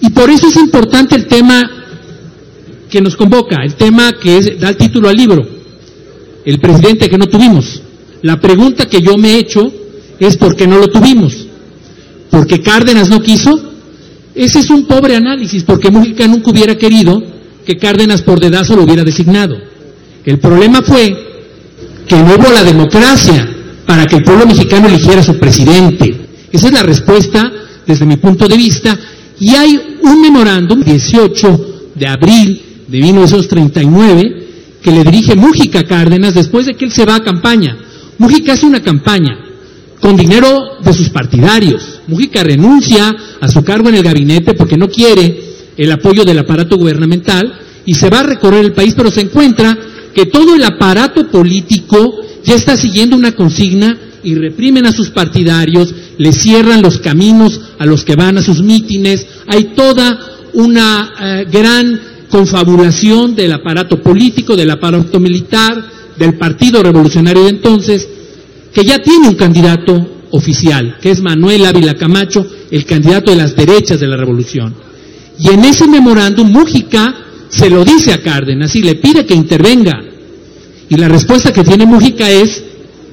Y 0.00 0.10
por 0.10 0.30
eso 0.30 0.46
es 0.46 0.54
importante 0.54 1.16
el 1.16 1.26
tema 1.26 1.68
que 2.88 3.00
nos 3.00 3.16
convoca, 3.16 3.56
el 3.64 3.74
tema 3.74 4.12
que 4.12 4.38
es, 4.38 4.60
da 4.60 4.68
el 4.68 4.76
título 4.76 5.08
al 5.08 5.16
libro, 5.16 5.44
el 6.44 6.60
presidente 6.60 7.10
que 7.10 7.18
no 7.18 7.26
tuvimos. 7.26 7.82
La 8.22 8.40
pregunta 8.40 8.86
que 8.86 9.02
yo 9.02 9.18
me 9.18 9.32
he 9.32 9.38
hecho 9.40 9.68
es 10.20 10.36
por 10.36 10.54
qué 10.54 10.68
no 10.68 10.78
lo 10.78 10.86
tuvimos. 10.86 11.44
¿Porque 12.30 12.62
Cárdenas 12.62 13.10
no 13.10 13.20
quiso? 13.20 13.72
Ese 14.32 14.60
es 14.60 14.70
un 14.70 14.86
pobre 14.86 15.16
análisis, 15.16 15.64
porque 15.64 15.90
Mújica 15.90 16.24
nunca 16.28 16.52
hubiera 16.52 16.76
querido 16.76 17.20
que 17.64 17.78
Cárdenas 17.78 18.22
por 18.22 18.38
dedazo 18.38 18.76
lo 18.76 18.84
hubiera 18.84 19.02
designado. 19.02 19.56
El 20.24 20.38
problema 20.38 20.82
fue 20.82 21.16
que 22.06 22.14
no 22.14 22.36
hubo 22.36 22.52
la 22.52 22.62
democracia 22.62 23.55
para 23.86 24.06
que 24.06 24.16
el 24.16 24.24
pueblo 24.24 24.46
mexicano 24.46 24.88
eligiera 24.88 25.20
a 25.20 25.24
su 25.24 25.38
presidente. 25.38 26.26
Esa 26.52 26.66
es 26.66 26.72
la 26.72 26.82
respuesta 26.82 27.52
desde 27.86 28.04
mi 28.04 28.16
punto 28.16 28.48
de 28.48 28.56
vista. 28.56 28.98
Y 29.38 29.54
hay 29.54 29.98
un 30.02 30.20
memorándum, 30.20 30.82
18 30.82 31.90
de 31.94 32.06
abril 32.06 32.62
de 32.88 33.00
1939, 33.00 34.46
que 34.82 34.90
le 34.90 35.04
dirige 35.04 35.34
Mújica 35.34 35.84
Cárdenas 35.84 36.34
después 36.34 36.66
de 36.66 36.74
que 36.74 36.86
él 36.86 36.92
se 36.92 37.04
va 37.04 37.16
a 37.16 37.24
campaña. 37.24 37.76
Mújica 38.18 38.54
hace 38.54 38.66
una 38.66 38.82
campaña 38.82 39.38
con 40.00 40.16
dinero 40.16 40.78
de 40.82 40.92
sus 40.92 41.10
partidarios. 41.10 42.00
Mújica 42.06 42.42
renuncia 42.42 43.14
a 43.40 43.48
su 43.48 43.62
cargo 43.62 43.88
en 43.88 43.96
el 43.96 44.02
gabinete 44.02 44.54
porque 44.54 44.76
no 44.76 44.88
quiere 44.88 45.42
el 45.76 45.92
apoyo 45.92 46.24
del 46.24 46.38
aparato 46.38 46.76
gubernamental 46.76 47.60
y 47.84 47.94
se 47.94 48.10
va 48.10 48.20
a 48.20 48.24
recorrer 48.24 48.64
el 48.64 48.72
país, 48.72 48.94
pero 48.96 49.10
se 49.10 49.20
encuentra 49.20 49.76
que 50.14 50.26
todo 50.26 50.54
el 50.54 50.64
aparato 50.64 51.28
político 51.30 52.25
ya 52.46 52.54
está 52.54 52.76
siguiendo 52.76 53.16
una 53.16 53.32
consigna 53.32 53.98
y 54.22 54.34
reprimen 54.34 54.86
a 54.86 54.92
sus 54.92 55.10
partidarios, 55.10 55.94
le 56.18 56.32
cierran 56.32 56.82
los 56.82 56.98
caminos 56.98 57.60
a 57.78 57.86
los 57.86 58.04
que 58.04 58.16
van 58.16 58.38
a 58.38 58.42
sus 58.42 58.62
mítines, 58.62 59.26
hay 59.46 59.74
toda 59.76 60.18
una 60.54 61.12
eh, 61.20 61.46
gran 61.50 62.00
confabulación 62.28 63.34
del 63.34 63.52
aparato 63.52 64.02
político, 64.02 64.56
del 64.56 64.70
aparato 64.70 65.20
militar, 65.20 65.84
del 66.18 66.38
Partido 66.38 66.82
Revolucionario 66.82 67.44
de 67.44 67.50
entonces, 67.50 68.08
que 68.72 68.84
ya 68.84 68.98
tiene 69.00 69.28
un 69.28 69.34
candidato 69.34 70.24
oficial, 70.30 70.98
que 71.00 71.10
es 71.10 71.20
Manuel 71.20 71.66
Ávila 71.66 71.94
Camacho, 71.94 72.46
el 72.70 72.84
candidato 72.84 73.30
de 73.30 73.36
las 73.36 73.54
derechas 73.54 74.00
de 74.00 74.06
la 74.06 74.16
revolución. 74.16 74.74
Y 75.38 75.50
en 75.50 75.64
ese 75.64 75.86
memorándum 75.86 76.50
Mújica 76.50 77.14
se 77.48 77.70
lo 77.70 77.84
dice 77.84 78.12
a 78.12 78.22
Cárdenas 78.22 78.74
y 78.74 78.82
le 78.82 78.96
pide 78.96 79.24
que 79.24 79.34
intervenga. 79.34 80.02
Y 80.88 80.96
la 80.96 81.08
respuesta 81.08 81.52
que 81.52 81.64
tiene 81.64 81.86
Mújica 81.86 82.30
es 82.30 82.62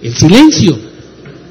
el 0.01 0.13
silencio. 0.13 0.77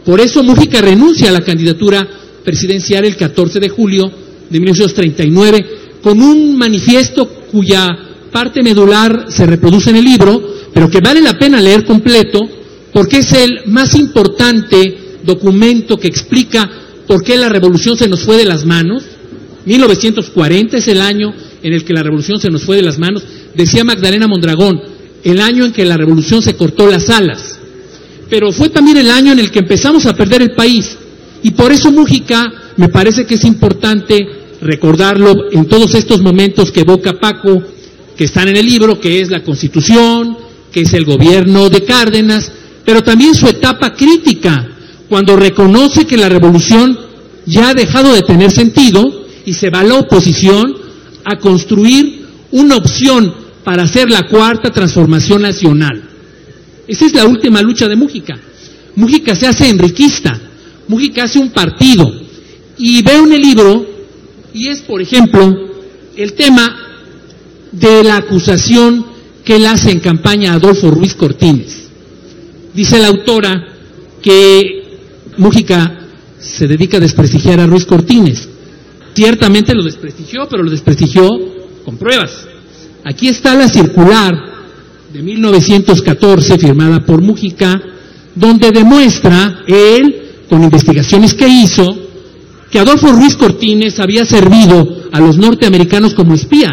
Por 0.05 0.21
eso 0.21 0.43
Mújica 0.43 0.81
renuncia 0.81 1.29
a 1.29 1.33
la 1.33 1.41
candidatura 1.41 2.07
presidencial 2.45 3.05
el 3.05 3.17
14 3.17 3.61
de 3.61 3.69
julio 3.69 4.11
de 4.51 4.61
1939 4.61 5.67
con 6.03 6.21
un 6.21 6.57
manifiesto 6.57 7.29
cuya 7.51 7.89
parte 8.33 8.63
medular 8.63 9.27
se 9.29 9.47
reproduce 9.47 9.91
en 9.91 9.97
el 9.97 10.05
libro, 10.05 10.43
pero 10.73 10.91
que 10.91 11.01
vale 11.01 11.21
la 11.21 11.39
pena 11.39 11.61
leer 11.61 11.85
completo 11.85 12.41
porque 12.93 13.19
es 13.19 13.33
el 13.33 13.61
más 13.67 13.95
importante 13.95 14.99
documento 15.25 15.99
que 15.99 16.09
explica 16.09 16.69
por 17.07 17.23
qué 17.23 17.37
la 17.37 17.49
revolución 17.49 17.97
se 17.97 18.09
nos 18.09 18.21
fue 18.21 18.37
de 18.37 18.45
las 18.45 18.65
manos. 18.65 19.05
1940 19.65 20.77
es 20.79 20.89
el 20.89 21.01
año 21.01 21.33
en 21.63 21.73
el 21.73 21.85
que 21.85 21.93
la 21.93 22.03
revolución 22.03 22.41
se 22.41 22.51
nos 22.51 22.63
fue 22.65 22.77
de 22.77 22.83
las 22.83 22.99
manos. 22.99 23.23
Decía 23.55 23.85
Magdalena 23.85 24.27
Mondragón, 24.27 24.81
el 25.25 25.41
año 25.41 25.65
en 25.65 25.73
que 25.73 25.85
la 25.85 25.97
revolución 25.97 26.43
se 26.43 26.57
cortó 26.57 26.87
las 26.87 27.09
alas. 27.11 27.59
Pero 28.29 28.53
fue 28.53 28.69
también 28.69 28.97
el 28.97 29.11
año 29.11 29.33
en 29.33 29.39
el 29.39 29.51
que 29.51 29.61
empezamos 29.61 30.07
a 30.07 30.15
perder 30.15 30.43
el 30.43 30.55
país. 30.55 30.97
Y 31.43 31.51
por 31.53 31.73
eso 31.73 31.91
Mújica 31.91 32.53
me 32.77 32.89
parece 32.89 33.27
que 33.27 33.35
es 33.35 33.45
importante 33.45 34.27
recordarlo 34.61 35.51
en 35.51 35.67
todos 35.67 35.95
estos 35.95 36.23
momentos 36.23 36.71
que 36.71 36.81
evoca 36.81 37.19
Paco, 37.19 37.63
que 38.17 38.25
están 38.25 38.49
en 38.49 38.57
el 38.57 38.67
libro, 38.67 39.01
que 39.01 39.21
es 39.21 39.31
la 39.31 39.43
Constitución, 39.43 40.37
que 40.71 40.83
es 40.83 40.93
el 40.95 41.05
gobierno 41.05 41.69
de 41.69 41.85
Cárdenas, 41.85 42.51
pero 42.85 43.03
también 43.03 43.35
su 43.35 43.47
etapa 43.49 43.95
crítica, 43.95 44.69
cuando 45.09 45.37
reconoce 45.37 46.07
que 46.07 46.17
la 46.17 46.29
revolución 46.29 46.99
ya 47.45 47.71
ha 47.71 47.75
dejado 47.75 48.15
de 48.15 48.23
tener 48.23 48.51
sentido 48.51 49.27
y 49.45 49.53
se 49.53 49.71
va 49.71 49.81
a 49.81 49.85
la 49.85 49.97
oposición 49.97 50.75
a 51.25 51.39
construir 51.39 52.27
una 52.53 52.77
opción 52.77 53.42
para 53.65 53.85
hacer 53.85 54.11
la 54.11 54.27
cuarta 54.29 54.71
transformación 54.71 55.43
nacional. 55.43 56.03
Esa 56.87 57.07
es 57.07 57.15
la 57.15 57.27
última 57.27 57.63
lucha 57.63 57.89
de 57.89 57.97
Mújica. 57.97 58.39
Mújica 58.97 59.35
se 59.35 59.47
hace 59.47 59.69
enriquista, 59.69 60.39
Mújica 60.89 61.25
hace 61.25 61.39
un 61.39 61.51
partido. 61.51 62.13
Y 62.79 63.03
veo 63.03 63.25
en 63.25 63.33
el 63.33 63.41
libro, 63.41 63.87
y 64.53 64.69
es, 64.69 64.81
por 64.81 65.01
ejemplo, 65.01 65.55
el 66.17 66.33
tema 66.35 66.77
de 67.71 68.05
la 68.05 68.17
acusación 68.17 69.07
que 69.45 69.57
él 69.57 69.67
hace 69.67 69.91
en 69.91 70.01
campaña 70.01 70.53
a 70.53 70.57
Adolfo 70.57 70.91
Ruiz 70.91 71.15
Cortines. 71.15 71.89
Dice 72.75 72.99
la 72.99 73.09
autora 73.09 73.69
que 74.21 74.83
Mújica 75.39 76.01
se 76.39 76.67
dedica 76.67 76.97
a 76.97 77.01
desprestigiar 77.01 77.61
a 77.61 77.67
Ruiz 77.67 77.87
Cortines. 77.87 78.49
Ciertamente 79.15 79.75
lo 79.75 79.85
desprestigió, 79.85 80.49
pero 80.49 80.63
lo 80.63 80.71
desprestigió 80.71 81.29
con 81.85 81.97
pruebas. 81.97 82.47
Aquí 83.05 83.29
está 83.29 83.55
la 83.55 83.69
circular 83.69 84.53
de 85.13 85.23
1914 85.23 86.59
firmada 86.59 87.05
por 87.05 87.21
Mújica, 87.21 87.81
donde 88.35 88.71
demuestra 88.71 89.63
él, 89.67 90.45
con 90.49 90.63
investigaciones 90.63 91.35
que 91.35 91.49
hizo, 91.49 91.97
que 92.71 92.79
Adolfo 92.79 93.13
Ruiz 93.13 93.37
Cortines 93.37 94.01
había 94.01 94.25
servido 94.25 95.03
a 95.13 95.21
los 95.21 95.37
norteamericanos 95.37 96.15
como 96.15 96.35
espía, 96.35 96.71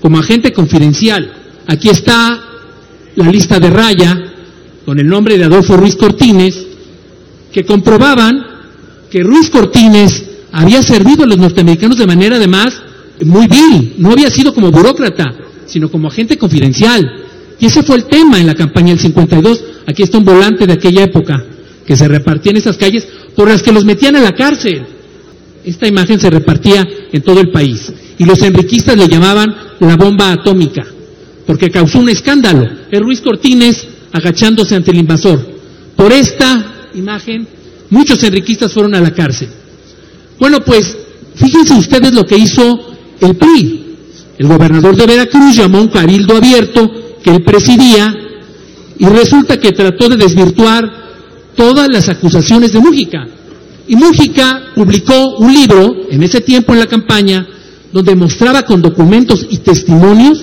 como 0.00 0.18
agente 0.18 0.52
confidencial. 0.52 1.32
Aquí 1.66 1.88
está 1.88 2.40
la 3.16 3.30
lista 3.30 3.58
de 3.58 3.70
raya 3.70 4.16
con 4.84 4.98
el 4.98 5.06
nombre 5.06 5.36
de 5.36 5.44
Adolfo 5.44 5.76
Ruiz 5.76 5.96
Cortines, 5.96 6.66
que 7.52 7.64
comprobaban 7.64 8.46
que 9.10 9.22
Ruiz 9.22 9.50
Cortines 9.50 10.24
había 10.52 10.82
servido 10.82 11.24
a 11.24 11.26
los 11.26 11.38
norteamericanos 11.38 11.96
de 11.96 12.06
manera 12.06 12.36
además 12.36 12.80
muy 13.24 13.46
vil, 13.48 13.94
no 13.98 14.12
había 14.12 14.30
sido 14.30 14.54
como 14.54 14.70
burócrata, 14.70 15.34
sino 15.70 15.90
como 15.90 16.08
agente 16.08 16.36
confidencial. 16.36 17.24
Y 17.58 17.66
ese 17.66 17.82
fue 17.82 17.96
el 17.96 18.04
tema 18.04 18.40
en 18.40 18.46
la 18.46 18.54
campaña 18.54 18.88
del 18.88 19.00
52. 19.00 19.64
Aquí 19.86 20.02
está 20.02 20.18
un 20.18 20.24
volante 20.24 20.66
de 20.66 20.72
aquella 20.72 21.04
época 21.04 21.44
que 21.86 21.96
se 21.96 22.08
repartía 22.08 22.50
en 22.50 22.58
esas 22.58 22.76
calles 22.76 23.06
por 23.34 23.48
las 23.48 23.62
que 23.62 23.72
los 23.72 23.84
metían 23.84 24.16
a 24.16 24.20
la 24.20 24.32
cárcel. 24.32 24.82
Esta 25.64 25.86
imagen 25.86 26.18
se 26.18 26.30
repartía 26.30 26.86
en 27.12 27.22
todo 27.22 27.40
el 27.40 27.50
país. 27.50 27.92
Y 28.18 28.24
los 28.24 28.42
enriquistas 28.42 28.96
le 28.96 29.08
llamaban 29.08 29.54
la 29.80 29.96
bomba 29.96 30.32
atómica, 30.32 30.86
porque 31.46 31.70
causó 31.70 31.98
un 31.98 32.08
escándalo. 32.08 32.66
Es 32.90 33.00
Ruiz 33.00 33.20
Cortines 33.20 33.86
agachándose 34.12 34.74
ante 34.74 34.90
el 34.90 34.98
invasor. 34.98 35.40
Por 35.96 36.12
esta 36.12 36.88
imagen, 36.94 37.46
muchos 37.90 38.22
enriquistas 38.22 38.72
fueron 38.72 38.94
a 38.94 39.00
la 39.00 39.12
cárcel. 39.12 39.48
Bueno, 40.38 40.64
pues 40.64 40.96
fíjense 41.34 41.74
ustedes 41.74 42.12
lo 42.14 42.24
que 42.24 42.36
hizo 42.36 42.96
el 43.20 43.36
PRI. 43.36 43.89
El 44.40 44.48
gobernador 44.48 44.96
de 44.96 45.04
Veracruz 45.04 45.54
llamó 45.54 45.76
a 45.76 45.80
un 45.82 45.88
cabildo 45.88 46.34
abierto 46.34 46.90
que 47.22 47.28
él 47.28 47.42
presidía 47.42 48.10
y 48.98 49.04
resulta 49.04 49.60
que 49.60 49.72
trató 49.72 50.08
de 50.08 50.16
desvirtuar 50.16 50.82
todas 51.54 51.90
las 51.90 52.08
acusaciones 52.08 52.72
de 52.72 52.80
Mújica. 52.80 53.26
Y 53.86 53.96
Mújica 53.96 54.72
publicó 54.74 55.36
un 55.36 55.52
libro 55.52 55.94
en 56.10 56.22
ese 56.22 56.40
tiempo 56.40 56.72
en 56.72 56.78
la 56.78 56.86
campaña 56.86 57.46
donde 57.92 58.14
mostraba 58.14 58.62
con 58.62 58.80
documentos 58.80 59.46
y 59.50 59.58
testimonios 59.58 60.42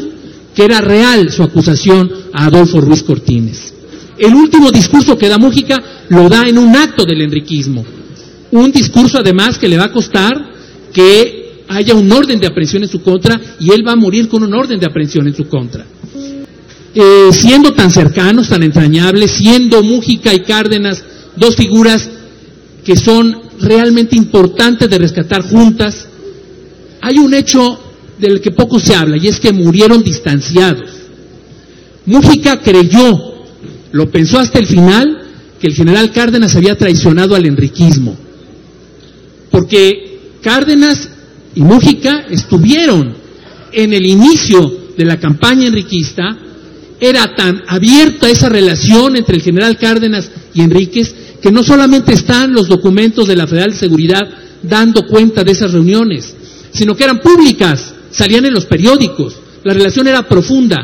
que 0.53 0.65
era 0.65 0.79
real 0.79 1.31
su 1.31 1.41
acusación 1.41 2.11
a 2.33 2.45
Adolfo 2.45 2.79
Ruiz 2.79 3.01
Cortines. 3.01 3.73
El 4.19 4.35
último 4.35 4.69
discurso 4.69 5.17
que 5.17 5.27
da 5.27 5.39
Mújica 5.39 5.81
lo 6.09 6.29
da 6.29 6.47
en 6.47 6.59
un 6.59 6.75
acto 6.75 7.03
del 7.03 7.21
enriquismo. 7.21 7.83
Un 8.51 8.71
discurso 8.71 9.17
además 9.17 9.57
que 9.57 9.67
le 9.67 9.79
va 9.79 9.85
a 9.85 9.91
costar 9.91 10.51
que 10.93 11.36
haya 11.67 11.93
un 11.93 12.11
orden 12.11 12.39
de 12.39 12.47
aprehensión 12.47 12.83
en 12.83 12.89
su 12.89 13.01
contra 13.01 13.39
y 13.59 13.71
él 13.71 13.85
va 13.85 13.93
a 13.93 13.95
morir 13.95 14.27
con 14.27 14.43
un 14.43 14.53
orden 14.53 14.79
de 14.79 14.85
aprehensión 14.85 15.27
en 15.27 15.35
su 15.35 15.47
contra. 15.47 15.85
Eh, 16.95 17.29
siendo 17.31 17.73
tan 17.73 17.91
cercanos, 17.91 18.49
tan 18.49 18.63
entrañables, 18.63 19.31
siendo 19.31 19.83
Mújica 19.83 20.33
y 20.33 20.39
Cárdenas 20.39 21.03
dos 21.35 21.55
figuras 21.55 22.09
que 22.83 22.95
son 22.95 23.37
realmente 23.59 24.15
importantes 24.15 24.89
de 24.89 24.97
rescatar 24.97 25.43
juntas, 25.43 26.07
hay 27.01 27.19
un 27.19 27.33
hecho 27.33 27.79
del 28.17 28.41
que 28.41 28.51
poco 28.51 28.79
se 28.79 28.95
habla 28.95 29.17
y 29.17 29.27
es 29.27 29.39
que 29.39 29.51
murieron 29.51 30.03
distanciados. 30.03 30.89
Mújica 32.05 32.61
creyó, 32.61 33.45
lo 33.91 34.09
pensó 34.09 34.39
hasta 34.39 34.59
el 34.59 34.65
final, 34.65 35.23
que 35.59 35.67
el 35.67 35.73
general 35.73 36.11
Cárdenas 36.11 36.55
había 36.55 36.77
traicionado 36.77 37.35
al 37.35 37.45
enriquismo, 37.45 38.15
porque 39.51 40.19
Cárdenas 40.41 41.09
y 41.57 41.61
Mújica 41.61 42.27
estuvieron 42.29 43.15
en 43.71 43.91
el 43.91 44.05
inicio 44.05 44.91
de 44.95 45.05
la 45.05 45.19
campaña 45.19 45.65
enriquista, 45.65 46.37
era 46.99 47.35
tan 47.35 47.63
abierta 47.67 48.29
esa 48.29 48.47
relación 48.47 49.15
entre 49.15 49.37
el 49.37 49.41
general 49.41 49.75
Cárdenas 49.79 50.29
y 50.53 50.61
Enríquez 50.61 51.15
que 51.41 51.51
no 51.51 51.63
solamente 51.63 52.13
están 52.13 52.53
los 52.53 52.67
documentos 52.67 53.27
de 53.27 53.35
la 53.35 53.47
Federal 53.47 53.71
de 53.71 53.77
Seguridad 53.77 54.29
dando 54.61 55.07
cuenta 55.07 55.43
de 55.43 55.51
esas 55.51 55.73
reuniones, 55.73 56.35
sino 56.73 56.95
que 56.95 57.05
eran 57.05 57.21
públicas, 57.21 57.91
salían 58.11 58.45
en 58.45 58.53
los 58.53 58.67
periódicos, 58.67 59.35
la 59.63 59.73
relación 59.73 60.07
era 60.07 60.29
profunda 60.29 60.77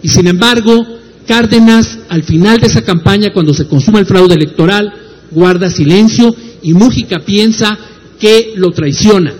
y 0.00 0.08
sin 0.10 0.28
embargo 0.28 0.86
Cárdenas 1.26 1.98
al 2.08 2.22
final 2.22 2.60
de 2.60 2.68
esa 2.68 2.82
campaña, 2.82 3.32
cuando 3.32 3.52
se 3.52 3.66
consuma 3.66 3.98
el 3.98 4.06
fraude 4.06 4.36
electoral, 4.36 4.92
guarda 5.32 5.68
silencio 5.68 6.32
y 6.62 6.72
Mújica 6.72 7.18
piensa 7.26 7.76
que 8.20 8.52
lo 8.54 8.70
traiciona. 8.70 9.34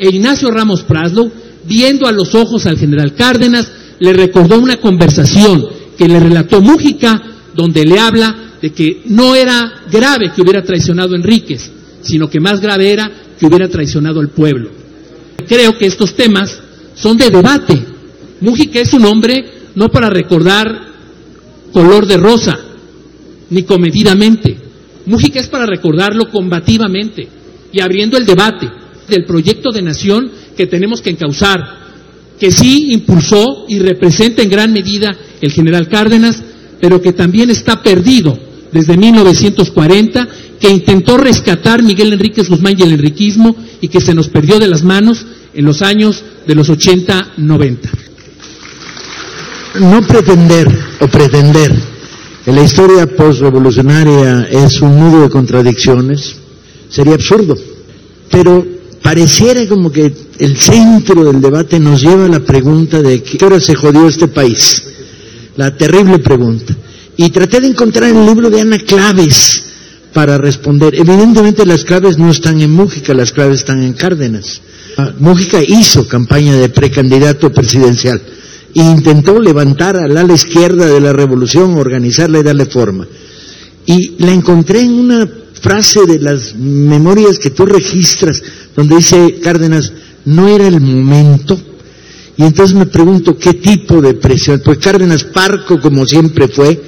E 0.00 0.08
Ignacio 0.08 0.50
Ramos 0.50 0.82
Praslow, 0.82 1.30
viendo 1.66 2.06
a 2.06 2.12
los 2.12 2.34
ojos 2.34 2.64
al 2.64 2.78
general 2.78 3.14
Cárdenas, 3.14 3.70
le 3.98 4.14
recordó 4.14 4.58
una 4.58 4.78
conversación 4.78 5.66
que 5.98 6.08
le 6.08 6.18
relató 6.18 6.62
Mújica, 6.62 7.22
donde 7.54 7.84
le 7.84 8.00
habla 8.00 8.54
de 8.62 8.72
que 8.72 9.02
no 9.06 9.34
era 9.34 9.82
grave 9.92 10.32
que 10.34 10.40
hubiera 10.40 10.64
traicionado 10.64 11.12
a 11.12 11.18
Enríquez, 11.18 11.70
sino 12.00 12.30
que 12.30 12.40
más 12.40 12.62
grave 12.62 12.90
era 12.90 13.10
que 13.38 13.44
hubiera 13.44 13.68
traicionado 13.68 14.20
al 14.20 14.30
pueblo. 14.30 14.70
Creo 15.46 15.76
que 15.76 15.84
estos 15.84 16.14
temas 16.14 16.58
son 16.94 17.18
de 17.18 17.28
debate. 17.28 17.84
Mújica 18.40 18.80
es 18.80 18.94
un 18.94 19.04
hombre 19.04 19.44
no 19.74 19.90
para 19.90 20.08
recordar 20.08 20.80
color 21.74 22.06
de 22.06 22.16
rosa, 22.16 22.58
ni 23.50 23.64
comedidamente. 23.64 24.56
Mújica 25.04 25.40
es 25.40 25.48
para 25.48 25.66
recordarlo 25.66 26.30
combativamente 26.30 27.28
y 27.70 27.80
abriendo 27.80 28.16
el 28.16 28.24
debate 28.24 28.79
del 29.10 29.24
proyecto 29.24 29.70
de 29.70 29.82
nación 29.82 30.30
que 30.56 30.66
tenemos 30.66 31.02
que 31.02 31.10
encauzar, 31.10 31.60
que 32.38 32.50
sí 32.50 32.92
impulsó 32.92 33.66
y 33.68 33.78
representa 33.78 34.42
en 34.42 34.50
gran 34.50 34.72
medida 34.72 35.14
el 35.40 35.52
general 35.52 35.88
Cárdenas, 35.88 36.42
pero 36.80 37.02
que 37.02 37.12
también 37.12 37.50
está 37.50 37.82
perdido 37.82 38.38
desde 38.72 38.96
1940, 38.96 40.28
que 40.58 40.70
intentó 40.70 41.16
rescatar 41.16 41.82
Miguel 41.82 42.12
Enríquez 42.12 42.48
Guzmán 42.48 42.76
y 42.78 42.82
el 42.82 42.92
enriquismo 42.92 43.56
y 43.80 43.88
que 43.88 44.00
se 44.00 44.14
nos 44.14 44.28
perdió 44.28 44.58
de 44.58 44.68
las 44.68 44.82
manos 44.82 45.24
en 45.52 45.64
los 45.64 45.82
años 45.82 46.22
de 46.46 46.54
los 46.54 46.68
80-90. 46.70 47.78
No 49.80 50.02
pretender 50.02 50.68
o 51.00 51.06
pretender. 51.08 51.72
Que 52.44 52.52
la 52.52 52.64
historia 52.64 53.06
postrevolucionaria 53.06 54.48
es 54.50 54.80
un 54.80 54.98
nudo 54.98 55.22
de 55.22 55.28
contradicciones. 55.28 56.36
Sería 56.88 57.14
absurdo, 57.14 57.56
pero 58.30 58.66
pareciera 59.02 59.66
como 59.66 59.90
que 59.90 60.12
el 60.38 60.56
centro 60.56 61.24
del 61.24 61.40
debate 61.40 61.78
nos 61.78 62.02
lleva 62.02 62.26
a 62.26 62.28
la 62.28 62.40
pregunta 62.40 63.02
de 63.02 63.22
qué 63.22 63.44
hora 63.44 63.60
se 63.60 63.74
jodió 63.74 64.06
este 64.08 64.28
país, 64.28 64.82
la 65.56 65.76
terrible 65.76 66.18
pregunta. 66.18 66.76
Y 67.16 67.28
traté 67.30 67.60
de 67.60 67.68
encontrar 67.68 68.10
en 68.10 68.16
el 68.16 68.26
libro 68.26 68.50
de 68.50 68.60
Ana 68.60 68.78
claves 68.78 69.62
para 70.12 70.38
responder. 70.38 70.94
Evidentemente 70.94 71.66
las 71.66 71.84
claves 71.84 72.18
no 72.18 72.30
están 72.30 72.60
en 72.60 72.70
Mújica, 72.70 73.14
las 73.14 73.32
claves 73.32 73.60
están 73.60 73.82
en 73.82 73.92
Cárdenas. 73.92 74.60
Ah, 74.96 75.12
Mújica 75.18 75.58
hizo 75.62 76.06
campaña 76.08 76.56
de 76.56 76.68
precandidato 76.68 77.52
presidencial 77.52 78.20
e 78.74 78.80
intentó 78.80 79.40
levantar 79.40 79.96
al 79.96 80.16
ala 80.16 80.32
izquierda 80.32 80.86
de 80.86 81.00
la 81.00 81.12
revolución, 81.12 81.76
organizarla 81.76 82.38
y 82.38 82.42
darle 82.42 82.66
forma. 82.66 83.06
Y 83.86 84.16
la 84.18 84.32
encontré 84.32 84.80
en 84.80 84.92
una 84.92 85.28
frase 85.60 86.06
de 86.06 86.18
las 86.18 86.54
memorias 86.54 87.38
que 87.38 87.50
tú 87.50 87.66
registras, 87.66 88.42
donde 88.74 88.96
dice 88.96 89.38
Cárdenas, 89.42 89.92
no 90.24 90.48
era 90.48 90.66
el 90.66 90.80
momento. 90.80 91.58
Y 92.36 92.42
entonces 92.42 92.74
me 92.74 92.86
pregunto 92.86 93.36
qué 93.36 93.54
tipo 93.54 94.00
de 94.00 94.14
presión, 94.14 94.62
pues 94.64 94.78
Cárdenas 94.78 95.24
Parco, 95.24 95.80
como 95.80 96.06
siempre 96.06 96.48
fue, 96.48 96.80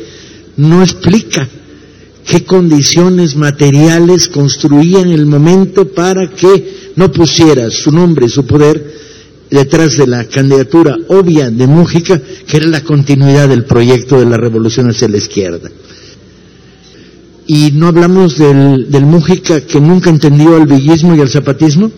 no 0.56 0.82
explica 0.82 1.48
qué 2.26 2.44
condiciones 2.44 3.36
materiales 3.36 4.28
construían 4.28 5.10
el 5.10 5.26
momento 5.26 5.88
para 5.88 6.30
que 6.30 6.92
no 6.96 7.10
pusiera 7.10 7.70
su 7.70 7.90
nombre 7.90 8.28
su 8.28 8.46
poder 8.46 9.02
detrás 9.50 9.98
de 9.98 10.06
la 10.06 10.24
candidatura 10.24 10.96
obvia 11.08 11.50
de 11.50 11.66
Mújica, 11.66 12.20
que 12.46 12.56
era 12.56 12.66
la 12.66 12.82
continuidad 12.82 13.48
del 13.48 13.64
proyecto 13.64 14.18
de 14.18 14.26
la 14.26 14.38
revolución 14.38 14.88
hacia 14.88 15.08
la 15.08 15.18
izquierda. 15.18 15.70
Y 17.52 17.70
no 17.72 17.88
hablamos 17.88 18.38
del, 18.38 18.90
del 18.90 19.04
Mújica 19.04 19.60
que 19.60 19.78
nunca 19.78 20.08
entendió 20.08 20.56
al 20.56 20.66
villismo 20.66 21.14
y 21.14 21.20
al 21.20 21.28
zapatismo, 21.28 21.92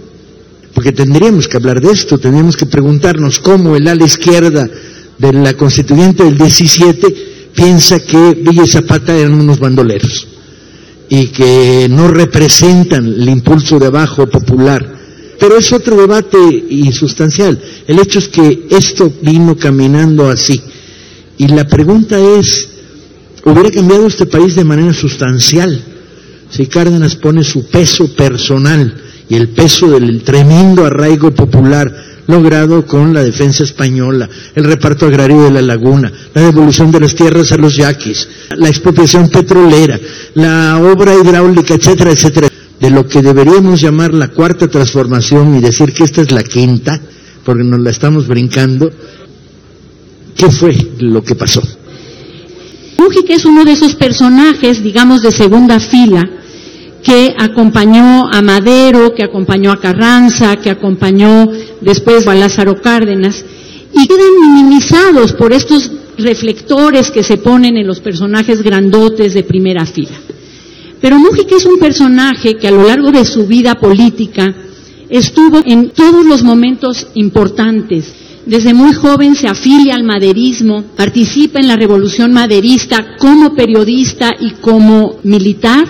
porque 0.74 0.90
tendríamos 0.90 1.46
que 1.46 1.58
hablar 1.58 1.80
de 1.80 1.92
esto, 1.92 2.18
tendríamos 2.18 2.56
que 2.56 2.66
preguntarnos 2.66 3.38
cómo 3.38 3.76
el 3.76 3.86
ala 3.86 4.04
izquierda 4.04 4.68
de 5.16 5.32
la 5.32 5.52
constituyente 5.52 6.24
del 6.24 6.36
17 6.36 7.06
piensa 7.54 8.00
que 8.00 8.34
Villa 8.34 8.64
y 8.64 8.68
Zapata 8.68 9.16
eran 9.16 9.34
unos 9.34 9.60
bandoleros 9.60 10.26
y 11.08 11.28
que 11.28 11.86
no 11.88 12.08
representan 12.08 13.06
el 13.06 13.28
impulso 13.28 13.78
de 13.78 13.86
abajo 13.86 14.28
popular. 14.28 14.84
Pero 15.38 15.56
es 15.56 15.72
otro 15.72 15.96
debate 15.96 16.36
insustancial. 16.68 17.62
El 17.86 18.00
hecho 18.00 18.18
es 18.18 18.26
que 18.26 18.66
esto 18.70 19.12
vino 19.22 19.56
caminando 19.56 20.28
así. 20.28 20.60
Y 21.38 21.46
la 21.46 21.64
pregunta 21.68 22.18
es, 22.18 22.73
¿hubiera 23.44 23.70
cambiado 23.70 24.06
este 24.06 24.26
país 24.26 24.54
de 24.54 24.64
manera 24.64 24.92
sustancial 24.92 25.82
si 26.50 26.66
Cárdenas 26.66 27.16
pone 27.16 27.42
su 27.42 27.66
peso 27.66 28.08
personal 28.14 28.94
y 29.28 29.34
el 29.34 29.48
peso 29.48 29.88
del 29.88 30.22
tremendo 30.22 30.84
arraigo 30.84 31.30
popular 31.32 31.92
logrado 32.26 32.86
con 32.86 33.12
la 33.12 33.22
defensa 33.22 33.64
española, 33.64 34.28
el 34.54 34.64
reparto 34.64 35.06
agrario 35.06 35.42
de 35.42 35.50
la 35.50 35.62
laguna, 35.62 36.12
la 36.34 36.42
devolución 36.42 36.90
de 36.90 37.00
las 37.00 37.14
tierras 37.14 37.52
a 37.52 37.56
los 37.56 37.76
yaquis, 37.76 38.28
la 38.56 38.68
expropiación 38.68 39.28
petrolera, 39.28 39.98
la 40.34 40.80
obra 40.80 41.14
hidráulica, 41.14 41.74
etcétera, 41.74 42.12
etcétera, 42.12 42.48
de 42.80 42.90
lo 42.90 43.06
que 43.06 43.22
deberíamos 43.22 43.80
llamar 43.80 44.14
la 44.14 44.28
cuarta 44.28 44.68
transformación 44.68 45.56
y 45.56 45.60
decir 45.60 45.92
que 45.92 46.04
esta 46.04 46.22
es 46.22 46.32
la 46.32 46.42
quinta, 46.42 47.00
porque 47.44 47.64
nos 47.64 47.80
la 47.80 47.90
estamos 47.90 48.26
brincando, 48.26 48.90
¿qué 50.36 50.50
fue 50.50 50.76
lo 50.98 51.22
que 51.22 51.34
pasó? 51.34 51.62
Mújica 52.96 53.34
es 53.34 53.44
uno 53.44 53.64
de 53.64 53.72
esos 53.72 53.94
personajes, 53.94 54.82
digamos, 54.82 55.22
de 55.22 55.32
segunda 55.32 55.80
fila, 55.80 56.28
que 57.02 57.34
acompañó 57.38 58.28
a 58.32 58.40
Madero, 58.40 59.14
que 59.14 59.24
acompañó 59.24 59.72
a 59.72 59.80
Carranza, 59.80 60.56
que 60.56 60.70
acompañó 60.70 61.48
después 61.80 62.26
a 62.26 62.34
Lázaro 62.34 62.80
Cárdenas, 62.80 63.44
y 63.92 64.06
quedan 64.06 64.40
minimizados 64.40 65.32
por 65.32 65.52
estos 65.52 65.90
reflectores 66.16 67.10
que 67.10 67.22
se 67.22 67.36
ponen 67.36 67.76
en 67.76 67.86
los 67.86 68.00
personajes 68.00 68.62
grandotes 68.62 69.34
de 69.34 69.42
primera 69.42 69.84
fila. 69.86 70.18
Pero 71.00 71.18
Mújica 71.18 71.56
es 71.56 71.66
un 71.66 71.78
personaje 71.78 72.56
que 72.56 72.68
a 72.68 72.70
lo 72.70 72.84
largo 72.84 73.10
de 73.10 73.26
su 73.26 73.46
vida 73.46 73.74
política 73.74 74.54
estuvo 75.10 75.60
en 75.64 75.90
todos 75.90 76.24
los 76.24 76.42
momentos 76.42 77.08
importantes. 77.14 78.23
Desde 78.46 78.74
muy 78.74 78.92
joven 78.92 79.34
se 79.36 79.48
afilia 79.48 79.94
al 79.94 80.04
maderismo, 80.04 80.84
participa 80.96 81.60
en 81.60 81.68
la 81.68 81.76
revolución 81.76 82.32
maderista 82.32 83.16
como 83.18 83.54
periodista 83.54 84.34
y 84.38 84.50
como 84.60 85.16
militar, 85.22 85.86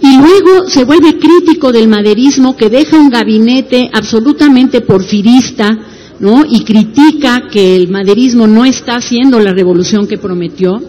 y 0.00 0.16
luego 0.18 0.68
se 0.68 0.84
vuelve 0.84 1.18
crítico 1.18 1.72
del 1.72 1.88
maderismo 1.88 2.56
que 2.56 2.68
deja 2.68 2.98
un 2.98 3.08
gabinete 3.08 3.90
absolutamente 3.92 4.82
porfirista, 4.82 5.76
¿no? 6.20 6.44
Y 6.48 6.64
critica 6.64 7.44
que 7.50 7.76
el 7.76 7.88
maderismo 7.88 8.46
no 8.46 8.64
está 8.64 8.96
haciendo 8.96 9.40
la 9.40 9.52
revolución 9.52 10.06
que 10.06 10.18
prometió. 10.18 10.80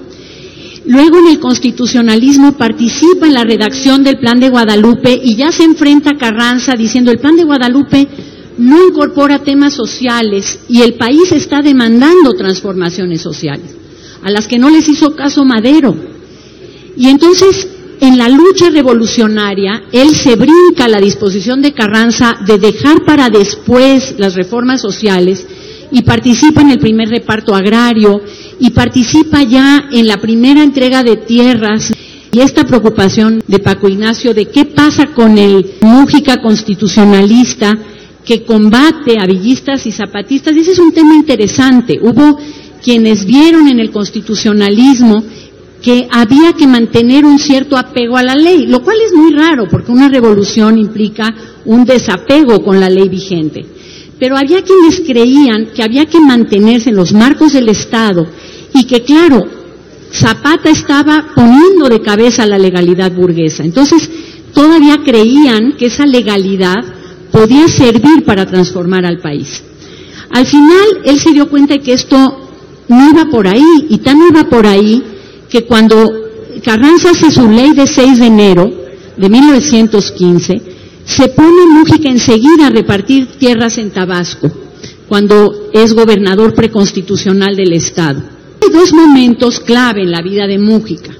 Luego 0.85 1.19
en 1.19 1.27
el 1.27 1.39
constitucionalismo 1.39 2.53
participa 2.53 3.27
en 3.27 3.33
la 3.33 3.43
redacción 3.43 4.03
del 4.03 4.19
Plan 4.19 4.39
de 4.39 4.49
Guadalupe 4.49 5.19
y 5.23 5.35
ya 5.35 5.51
se 5.51 5.63
enfrenta 5.63 6.11
a 6.11 6.17
Carranza 6.17 6.73
diciendo 6.73 7.11
el 7.11 7.19
Plan 7.19 7.35
de 7.35 7.45
Guadalupe 7.45 8.07
no 8.59 8.87
incorpora 8.87 9.39
temas 9.39 9.73
sociales 9.73 10.59
y 10.67 10.81
el 10.81 10.95
país 10.95 11.31
está 11.31 11.61
demandando 11.61 12.33
transformaciones 12.33 13.21
sociales, 13.21 13.75
a 14.21 14.29
las 14.29 14.47
que 14.47 14.59
no 14.59 14.69
les 14.69 14.87
hizo 14.87 15.15
caso 15.15 15.45
Madero. 15.45 15.95
Y 16.97 17.07
entonces 17.07 17.67
en 18.01 18.17
la 18.17 18.29
lucha 18.29 18.69
revolucionaria, 18.69 19.83
él 19.91 20.15
se 20.15 20.35
brinca 20.35 20.87
la 20.87 20.99
disposición 20.99 21.61
de 21.61 21.73
Carranza 21.73 22.37
de 22.45 22.57
dejar 22.57 23.03
para 23.05 23.29
después 23.29 24.15
las 24.17 24.35
reformas 24.35 24.81
sociales 24.81 25.45
y 25.91 26.01
participa 26.03 26.61
en 26.61 26.71
el 26.71 26.79
primer 26.79 27.09
reparto 27.09 27.53
agrario 27.53 28.21
y 28.59 28.69
participa 28.69 29.43
ya 29.43 29.89
en 29.91 30.07
la 30.07 30.17
primera 30.17 30.63
entrega 30.63 31.03
de 31.03 31.17
tierras. 31.17 31.91
Y 32.31 32.39
esta 32.39 32.63
preocupación 32.63 33.43
de 33.47 33.59
Paco 33.59 33.89
Ignacio 33.89 34.33
de 34.33 34.45
qué 34.45 34.65
pasa 34.65 35.07
con 35.07 35.37
el 35.37 35.71
Mújica 35.81 36.41
constitucionalista 36.41 37.77
que 38.29 38.43
combate 38.43 39.17
a 39.19 39.25
villistas 39.25 39.87
y 39.87 39.91
zapatistas, 39.91 40.55
ese 40.55 40.73
es 40.73 40.77
un 40.77 40.91
tema 40.91 41.15
interesante. 41.15 41.97
Hubo 41.99 42.37
quienes 42.79 43.25
vieron 43.25 43.67
en 43.67 43.79
el 43.79 43.89
constitucionalismo 43.89 45.23
que 45.81 46.07
había 46.11 46.53
que 46.53 46.67
mantener 46.67 47.25
un 47.25 47.39
cierto 47.39 47.75
apego 47.75 48.17
a 48.17 48.21
la 48.21 48.35
ley, 48.35 48.67
lo 48.67 48.83
cual 48.83 48.97
es 49.03 49.13
muy 49.13 49.33
raro 49.33 49.67
porque 49.67 49.91
una 49.91 50.09
revolución 50.09 50.77
implica 50.77 51.33
un 51.65 51.85
desapego 51.85 52.63
con 52.63 52.79
la 52.79 52.87
ley 52.87 53.09
vigente. 53.09 53.65
Pero 54.19 54.37
había 54.37 54.61
quienes 54.61 54.99
creían 54.99 55.69
que 55.73 55.81
había 55.81 56.05
que 56.05 56.19
mantenerse 56.19 56.91
en 56.91 56.97
los 56.97 57.11
marcos 57.13 57.53
del 57.53 57.69
Estado 57.69 58.27
y 58.75 58.83
que, 58.83 59.01
claro, 59.01 59.43
Zapata 60.13 60.69
estaba 60.69 61.31
poniendo 61.35 61.89
de 61.89 61.99
cabeza 62.03 62.45
la 62.45 62.59
legalidad 62.59 63.11
burguesa. 63.11 63.63
Entonces, 63.63 64.07
todavía 64.53 64.99
creían 65.03 65.73
que 65.79 65.87
esa 65.87 66.05
legalidad 66.05 66.98
podía 67.31 67.67
servir 67.67 68.25
para 68.25 68.45
transformar 68.45 69.05
al 69.05 69.19
país. 69.19 69.63
Al 70.31 70.45
final, 70.45 71.01
él 71.05 71.19
se 71.19 71.31
dio 71.31 71.49
cuenta 71.49 71.73
de 71.75 71.81
que 71.81 71.93
esto 71.93 72.17
no 72.87 73.09
iba 73.09 73.25
por 73.25 73.47
ahí, 73.47 73.87
y 73.89 73.97
tan 73.99 74.17
iba 74.29 74.43
por 74.49 74.65
ahí 74.65 75.03
que 75.49 75.63
cuando 75.63 76.11
Carranza 76.63 77.11
hace 77.11 77.31
su 77.31 77.49
ley 77.49 77.73
de 77.73 77.87
6 77.87 78.19
de 78.19 78.27
enero 78.27 78.71
de 79.17 79.29
1915, 79.29 80.61
se 81.05 81.27
pone 81.29 81.65
Mújica 81.71 82.09
enseguida 82.09 82.67
a 82.67 82.69
repartir 82.69 83.27
tierras 83.39 83.77
en 83.77 83.91
Tabasco, 83.91 84.51
cuando 85.07 85.69
es 85.73 85.93
gobernador 85.93 86.53
preconstitucional 86.53 87.55
del 87.55 87.73
Estado. 87.73 88.21
Hay 88.61 88.69
dos 88.71 88.93
momentos 88.93 89.59
clave 89.59 90.03
en 90.03 90.11
la 90.11 90.21
vida 90.21 90.45
de 90.45 90.59
Mújica. 90.59 91.11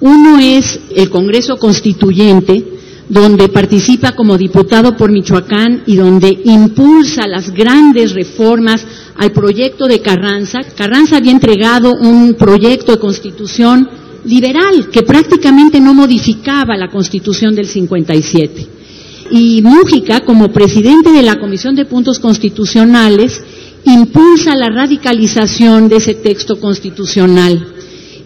Uno 0.00 0.38
es 0.38 0.78
el 0.94 1.10
Congreso 1.10 1.56
Constituyente, 1.56 2.64
donde 3.12 3.50
participa 3.50 4.12
como 4.12 4.38
diputado 4.38 4.96
por 4.96 5.12
Michoacán 5.12 5.82
y 5.84 5.96
donde 5.96 6.34
impulsa 6.44 7.26
las 7.26 7.50
grandes 7.50 8.14
reformas 8.14 8.86
al 9.16 9.32
proyecto 9.32 9.86
de 9.86 10.00
Carranza. 10.00 10.60
Carranza 10.74 11.18
había 11.18 11.32
entregado 11.32 11.92
un 11.92 12.32
proyecto 12.32 12.92
de 12.92 12.98
constitución 12.98 13.86
liberal 14.24 14.88
que 14.90 15.02
prácticamente 15.02 15.78
no 15.78 15.92
modificaba 15.92 16.74
la 16.74 16.88
constitución 16.88 17.54
del 17.54 17.66
57. 17.66 18.66
Y 19.30 19.60
Mújica, 19.60 20.20
como 20.20 20.50
presidente 20.50 21.12
de 21.12 21.22
la 21.22 21.38
Comisión 21.38 21.74
de 21.76 21.84
Puntos 21.84 22.18
Constitucionales, 22.18 23.42
impulsa 23.84 24.56
la 24.56 24.70
radicalización 24.70 25.90
de 25.90 25.96
ese 25.96 26.14
texto 26.14 26.58
constitucional 26.58 27.71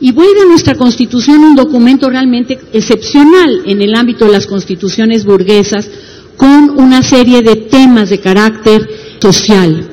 y 0.01 0.13
vuelve 0.13 0.43
a 0.43 0.47
nuestra 0.47 0.75
Constitución 0.75 1.43
un 1.45 1.57
documento 1.57 2.09
realmente 2.11 2.59
excepcional 2.73 3.63
en 3.65 3.81
el 3.83 3.95
ámbito 3.95 4.27
de 4.27 4.33
las 4.33 4.47
constituciones 4.47 5.25
burguesas 5.25 5.89
con 6.37 6.71
una 6.79 7.03
serie 7.03 7.43
de 7.43 7.57
temas 7.57 8.11
de 8.11 8.21
carácter 8.21 8.89
social. 9.21 9.89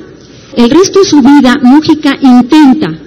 El 0.56 0.70
resto 0.70 1.00
de 1.00 1.06
su 1.06 1.22
vida, 1.22 1.56
Mújica 1.62 2.16
intenta 2.20 2.98